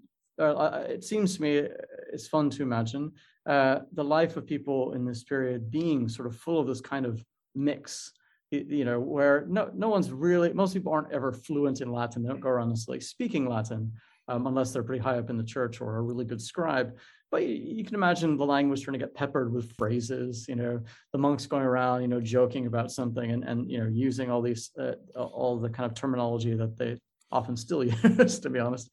uh, 0.40 0.84
it 0.88 1.05
seems 1.05 1.36
to 1.36 1.43
me 1.43 1.68
it's 2.11 2.28
fun 2.28 2.49
to 2.49 2.62
imagine 2.62 3.12
uh, 3.45 3.80
the 3.93 4.05
life 4.05 4.38
of 4.38 4.47
people 4.47 4.95
in 4.95 5.05
this 5.05 5.22
period 5.22 5.70
being 5.70 6.09
sort 6.09 6.28
of 6.28 6.36
full 6.36 6.59
of 6.59 6.66
this 6.66 6.80
kind 6.80 7.05
of 7.05 7.22
mix 7.55 8.12
you 8.53 8.84
know, 8.84 9.00
where 9.00 9.46
no 9.48 9.70
no 9.74 9.88
one's 9.88 10.11
really 10.11 10.53
most 10.53 10.74
people 10.74 10.92
aren't 10.92 11.12
ever 11.12 11.32
fluent 11.32 11.80
in 11.80 11.90
Latin. 11.90 12.22
They 12.22 12.28
don't 12.28 12.40
go 12.40 12.50
around 12.50 12.68
necessarily 12.68 13.00
speaking 13.00 13.48
Latin 13.48 13.92
um, 14.28 14.46
unless 14.46 14.72
they're 14.72 14.82
pretty 14.82 15.03
high 15.03 15.18
up 15.18 15.30
in 15.30 15.36
the 15.36 15.44
church 15.44 15.80
or 15.80 15.96
a 15.96 16.03
really 16.03 16.24
good 16.24 16.40
scribe. 16.40 16.96
But 17.30 17.46
you, 17.46 17.55
you, 17.55 17.84
can 17.84 17.94
imagine 17.94 18.36
the 18.36 18.44
language 18.44 18.82
trying 18.82 18.92
to 18.92 18.98
get 18.98 19.14
peppered 19.14 19.53
with 19.53 19.72
phrases. 19.78 20.46
You 20.48 20.57
know, 20.57 20.80
the 21.12 21.18
monks 21.18 21.46
going 21.46 21.64
around, 21.64 22.03
you 22.03 22.09
know, 22.09 22.20
joking 22.20 22.66
about 22.66 22.92
something 22.92 23.30
and 23.30 23.44
and 23.44 23.70
you 23.70 23.78
know 23.78 23.88
using 23.88 24.30
all 24.30 24.42
these 24.42 24.70
uh, 24.78 24.92
all 25.16 25.59
the 25.59 25.70
kind 25.70 25.90
of 25.90 25.94
terminology 25.94 26.55
that 26.55 26.76
they 26.76 26.98
often 27.30 27.57
still 27.57 27.82
use, 28.18 28.38
to 28.40 28.50
be 28.50 28.59
honest. 28.59 28.90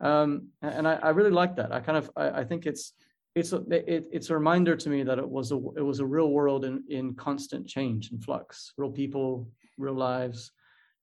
Um, 0.00 0.48
and 0.60 0.86
I, 0.86 0.94
I, 0.96 1.08
really 1.10 1.30
like 1.30 1.56
that. 1.56 1.72
I 1.72 1.80
kind 1.80 1.96
of 1.96 2.10
I, 2.16 2.40
I 2.40 2.44
think 2.44 2.66
it's 2.66 2.92
it's 3.36 3.52
a 3.52 3.58
it, 3.70 4.08
it's 4.10 4.30
a 4.30 4.34
reminder 4.34 4.74
to 4.76 4.88
me 4.88 5.04
that 5.04 5.18
it 5.18 5.28
was 5.28 5.52
a 5.52 5.56
it 5.76 5.84
was 5.90 6.00
a 6.00 6.06
real 6.16 6.30
world 6.30 6.64
in 6.64 6.82
in 6.88 7.14
constant 7.14 7.66
change 7.68 8.10
and 8.10 8.24
flux, 8.24 8.72
real 8.76 8.90
people, 8.90 9.48
real 9.78 9.94
lives, 9.94 10.50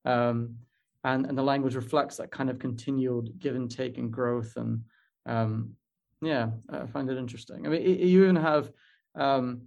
um, 0.06 0.56
and 1.04 1.26
and 1.28 1.38
the 1.38 1.44
language 1.52 1.76
reflects 1.76 2.18
that 2.18 2.32
kind 2.32 2.50
of 2.50 2.60
continued 2.60 3.26
give 3.40 3.56
and 3.56 3.70
take 3.70 3.98
and 3.98 4.12
growth 4.12 4.54
and 4.58 4.84
Um, 5.26 5.76
yeah, 6.22 6.52
I 6.70 6.86
find 6.86 7.10
it 7.10 7.18
interesting. 7.18 7.66
I 7.66 7.70
mean, 7.70 7.82
you 7.82 8.24
even 8.24 8.36
have 8.36 8.72
um, 9.16 9.64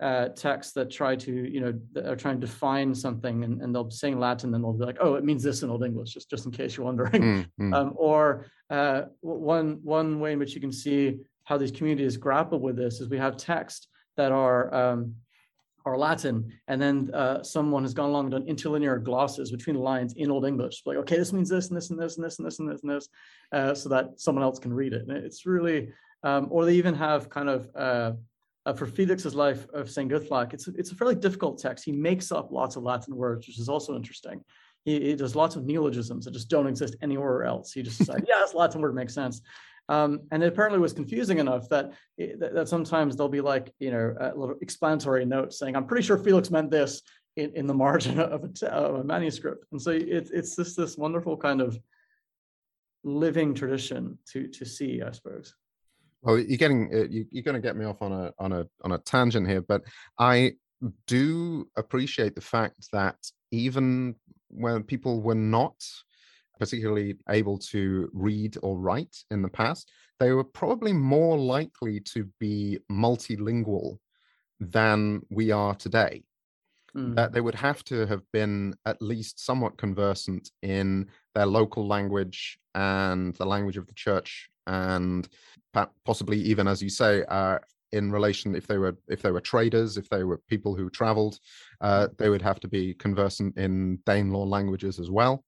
uh, 0.00 0.28
texts 0.28 0.72
that 0.74 0.90
try 0.90 1.16
to, 1.16 1.32
you 1.32 1.60
know, 1.60 1.72
that 1.92 2.06
are 2.06 2.16
trying 2.16 2.40
to 2.40 2.46
define 2.46 2.94
something 2.94 3.44
and, 3.44 3.62
and 3.62 3.74
they'll 3.74 3.84
be 3.84 3.94
saying 3.94 4.18
Latin 4.18 4.54
and 4.54 4.62
they'll 4.62 4.72
be 4.72 4.84
like, 4.84 4.98
oh, 5.00 5.14
it 5.14 5.24
means 5.24 5.42
this 5.42 5.62
in 5.62 5.70
Old 5.70 5.84
English, 5.84 6.12
just, 6.12 6.28
just 6.28 6.46
in 6.46 6.52
case 6.52 6.76
you're 6.76 6.86
wondering. 6.86 7.22
Mm, 7.22 7.46
mm. 7.60 7.74
Um, 7.74 7.92
or 7.96 8.46
uh, 8.70 9.02
one, 9.20 9.80
one 9.82 10.20
way 10.20 10.32
in 10.32 10.38
which 10.38 10.54
you 10.54 10.60
can 10.60 10.72
see 10.72 11.18
how 11.46 11.56
these 11.56 11.70
communities 11.70 12.16
grapple 12.16 12.60
with 12.60 12.76
this 12.76 13.00
is 13.00 13.08
we 13.08 13.18
have 13.18 13.36
text 13.36 13.88
that 14.16 14.32
are 14.32 14.72
um, 14.74 15.14
are 15.84 15.96
Latin, 15.96 16.52
and 16.66 16.82
then 16.82 17.10
uh, 17.14 17.42
someone 17.44 17.84
has 17.84 17.94
gone 17.94 18.10
along 18.10 18.24
and 18.26 18.32
done 18.32 18.48
interlinear 18.48 18.98
glosses 18.98 19.52
between 19.52 19.76
the 19.76 19.82
lines 19.82 20.14
in 20.14 20.32
Old 20.32 20.44
English. 20.44 20.82
Like, 20.84 20.96
okay, 20.98 21.16
this 21.16 21.32
means 21.32 21.48
this 21.48 21.68
and 21.68 21.76
this 21.76 21.90
and 21.90 21.98
this 21.98 22.16
and 22.16 22.26
this 22.26 22.38
and 22.38 22.46
this 22.46 22.58
and 22.58 22.68
this 22.68 22.82
and 22.82 22.90
this, 22.90 23.08
uh, 23.52 23.74
so 23.74 23.88
that 23.90 24.20
someone 24.20 24.42
else 24.42 24.58
can 24.58 24.74
read 24.74 24.92
it. 24.92 25.02
And 25.06 25.12
it's 25.12 25.46
really, 25.46 25.92
um, 26.24 26.48
or 26.50 26.64
they 26.64 26.74
even 26.74 26.94
have 26.94 27.30
kind 27.30 27.48
of 27.48 27.70
uh, 27.76 28.12
for 28.74 28.86
Felix's 28.86 29.36
life 29.36 29.68
of 29.72 29.88
Saint 29.88 30.10
Guthlac, 30.10 30.52
it's 30.52 30.66
it's 30.66 30.90
a 30.90 30.96
fairly 30.96 31.14
difficult 31.14 31.58
text. 31.58 31.84
He 31.84 31.92
makes 31.92 32.32
up 32.32 32.50
lots 32.50 32.74
of 32.74 32.82
Latin 32.82 33.14
words, 33.14 33.46
which 33.46 33.60
is 33.60 33.68
also 33.68 33.94
interesting. 33.94 34.42
He, 34.84 35.00
he 35.00 35.14
does 35.14 35.36
lots 35.36 35.54
of 35.54 35.64
neologisms 35.64 36.24
that 36.24 36.32
just 36.32 36.48
don't 36.48 36.66
exist 36.66 36.96
anywhere 37.00 37.44
else. 37.44 37.72
He 37.72 37.82
just 37.82 38.04
said, 38.04 38.24
yeah, 38.28 38.40
this 38.40 38.54
Latin 38.54 38.80
word 38.80 38.94
makes 38.94 39.14
sense. 39.14 39.40
Um, 39.88 40.22
and 40.32 40.42
it 40.42 40.48
apparently 40.48 40.80
was 40.80 40.92
confusing 40.92 41.38
enough 41.38 41.68
that, 41.68 41.92
that, 42.18 42.54
that 42.54 42.68
sometimes 42.68 43.16
there'll 43.16 43.28
be 43.28 43.40
like 43.40 43.72
you 43.78 43.92
know 43.92 44.14
a 44.18 44.34
little 44.34 44.56
explanatory 44.60 45.24
note 45.24 45.52
saying, 45.52 45.76
"I'm 45.76 45.86
pretty 45.86 46.04
sure 46.04 46.18
Felix 46.18 46.50
meant 46.50 46.70
this" 46.70 47.02
in, 47.36 47.52
in 47.54 47.66
the 47.66 47.74
margin 47.74 48.18
of 48.20 48.44
a, 48.44 48.66
of 48.68 48.94
a 48.96 49.04
manuscript. 49.04 49.66
And 49.72 49.80
so 49.80 49.90
it's 49.90 50.30
it's 50.30 50.56
just 50.56 50.76
this 50.76 50.96
wonderful 50.96 51.36
kind 51.36 51.60
of 51.60 51.78
living 53.04 53.54
tradition 53.54 54.18
to 54.32 54.48
to 54.48 54.64
see, 54.64 55.02
I 55.02 55.12
suppose. 55.12 55.54
Well, 56.22 56.38
you're 56.38 56.58
getting 56.58 56.90
uh, 56.92 57.06
you're 57.08 57.44
going 57.44 57.54
to 57.54 57.60
get 57.60 57.76
me 57.76 57.84
off 57.84 58.02
on 58.02 58.12
a 58.12 58.32
on 58.38 58.52
a 58.52 58.66
on 58.82 58.92
a 58.92 58.98
tangent 58.98 59.48
here, 59.48 59.62
but 59.62 59.82
I 60.18 60.54
do 61.06 61.68
appreciate 61.76 62.34
the 62.34 62.40
fact 62.40 62.88
that 62.92 63.16
even 63.50 64.16
when 64.48 64.82
people 64.82 65.22
were 65.22 65.34
not 65.34 65.82
particularly 66.58 67.16
able 67.28 67.58
to 67.58 68.10
read 68.12 68.56
or 68.62 68.78
write 68.78 69.16
in 69.30 69.42
the 69.42 69.48
past, 69.48 69.90
they 70.18 70.32
were 70.32 70.44
probably 70.44 70.92
more 70.92 71.38
likely 71.38 72.00
to 72.00 72.28
be 72.40 72.78
multilingual 72.90 73.98
than 74.60 75.22
we 75.30 75.50
are 75.50 75.74
today. 75.74 76.22
Mm. 76.96 77.14
That 77.14 77.32
they 77.32 77.42
would 77.42 77.54
have 77.54 77.84
to 77.84 78.06
have 78.06 78.22
been 78.32 78.74
at 78.86 79.02
least 79.02 79.44
somewhat 79.44 79.76
conversant 79.76 80.50
in 80.62 81.08
their 81.34 81.46
local 81.46 81.86
language 81.86 82.58
and 82.74 83.34
the 83.34 83.44
language 83.44 83.76
of 83.76 83.86
the 83.86 83.94
church, 83.94 84.48
and 84.66 85.28
possibly 86.04 86.38
even, 86.38 86.66
as 86.66 86.82
you 86.82 86.88
say, 86.88 87.22
uh, 87.28 87.58
in 87.92 88.10
relation 88.10 88.54
if 88.54 88.66
they 88.66 88.78
were 88.78 88.96
if 89.08 89.22
they 89.22 89.30
were 89.30 89.40
traders 89.40 89.96
if 89.96 90.08
they 90.08 90.24
were 90.24 90.38
people 90.48 90.74
who 90.74 90.90
traveled 90.90 91.38
uh, 91.80 92.08
they 92.18 92.28
would 92.28 92.42
have 92.42 92.60
to 92.60 92.68
be 92.68 92.94
conversant 92.94 93.56
in 93.56 93.98
Danelaw 94.06 94.46
languages 94.46 94.98
as 94.98 95.10
well 95.10 95.44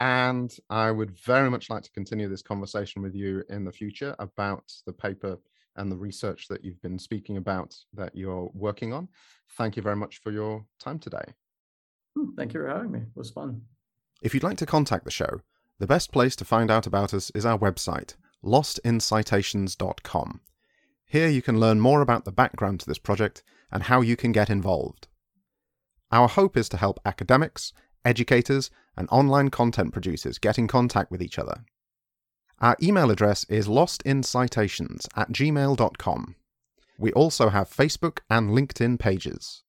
and 0.00 0.54
I 0.70 0.90
would 0.90 1.16
very 1.18 1.50
much 1.50 1.68
like 1.68 1.82
to 1.82 1.92
continue 1.92 2.28
this 2.28 2.42
conversation 2.42 3.02
with 3.02 3.14
you 3.14 3.44
in 3.50 3.64
the 3.64 3.72
future 3.72 4.16
about 4.18 4.72
the 4.86 4.92
paper 4.92 5.38
and 5.76 5.92
the 5.92 5.96
research 5.96 6.48
that 6.48 6.64
you've 6.64 6.80
been 6.82 6.98
speaking 6.98 7.36
about 7.36 7.76
that 7.94 8.16
you're 8.16 8.50
working 8.54 8.92
on. 8.92 9.08
Thank 9.56 9.76
you 9.76 9.82
very 9.82 9.96
much 9.96 10.20
for 10.22 10.32
your 10.32 10.64
time 10.78 10.98
today. 10.98 11.34
Hmm, 12.16 12.30
thank 12.36 12.54
you 12.54 12.60
for 12.60 12.68
having 12.68 12.90
me. 12.90 13.00
It 13.00 13.16
was 13.16 13.30
fun. 13.30 13.62
If 14.22 14.34
you'd 14.34 14.42
like 14.42 14.58
to 14.58 14.66
contact 14.66 15.04
the 15.04 15.10
show, 15.10 15.42
the 15.78 15.86
best 15.86 16.12
place 16.12 16.34
to 16.36 16.44
find 16.44 16.70
out 16.70 16.86
about 16.86 17.14
us 17.14 17.30
is 17.34 17.46
our 17.46 17.58
website, 17.58 18.14
lostincitations.com. 18.42 20.40
Here 21.06 21.28
you 21.28 21.42
can 21.42 21.60
learn 21.60 21.80
more 21.80 22.00
about 22.00 22.24
the 22.24 22.32
background 22.32 22.80
to 22.80 22.86
this 22.86 22.98
project 22.98 23.42
and 23.70 23.84
how 23.84 24.00
you 24.00 24.16
can 24.16 24.32
get 24.32 24.50
involved. 24.50 25.08
Our 26.12 26.28
hope 26.28 26.56
is 26.56 26.68
to 26.70 26.76
help 26.76 27.00
academics, 27.04 27.72
educators, 28.04 28.70
and 28.96 29.08
online 29.10 29.50
content 29.50 29.92
producers 29.92 30.38
get 30.38 30.58
in 30.58 30.66
contact 30.68 31.10
with 31.10 31.22
each 31.22 31.38
other. 31.38 31.64
Our 32.60 32.76
email 32.82 33.10
address 33.10 33.44
is 33.44 33.68
lostincitations 33.68 35.08
at 35.16 35.32
gmail.com. 35.32 36.36
We 36.98 37.12
also 37.12 37.48
have 37.48 37.70
Facebook 37.70 38.18
and 38.28 38.50
LinkedIn 38.50 38.98
pages. 38.98 39.62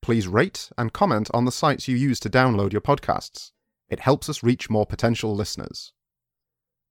Please 0.00 0.26
rate 0.26 0.70
and 0.78 0.94
comment 0.94 1.30
on 1.34 1.44
the 1.44 1.52
sites 1.52 1.86
you 1.86 1.96
use 1.96 2.18
to 2.20 2.30
download 2.30 2.72
your 2.72 2.80
podcasts. 2.80 3.52
It 3.90 4.00
helps 4.00 4.30
us 4.30 4.42
reach 4.42 4.70
more 4.70 4.86
potential 4.86 5.34
listeners. 5.36 5.92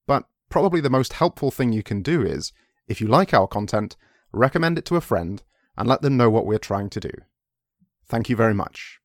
But 0.05 0.25
probably 0.49 0.81
the 0.81 0.91
most 0.91 1.13
helpful 1.13 1.49
thing 1.49 1.73
you 1.73 1.81
can 1.81 2.03
do 2.03 2.21
is, 2.21 2.53
if 2.87 3.01
you 3.01 3.07
like 3.07 3.33
our 3.33 3.47
content, 3.47 3.97
recommend 4.31 4.77
it 4.77 4.85
to 4.85 4.95
a 4.95 5.01
friend 5.01 5.41
and 5.75 5.87
let 5.87 6.03
them 6.03 6.17
know 6.17 6.29
what 6.29 6.45
we're 6.45 6.59
trying 6.59 6.89
to 6.91 6.99
do. 6.99 7.11
Thank 8.05 8.29
you 8.29 8.35
very 8.35 8.53
much. 8.53 8.98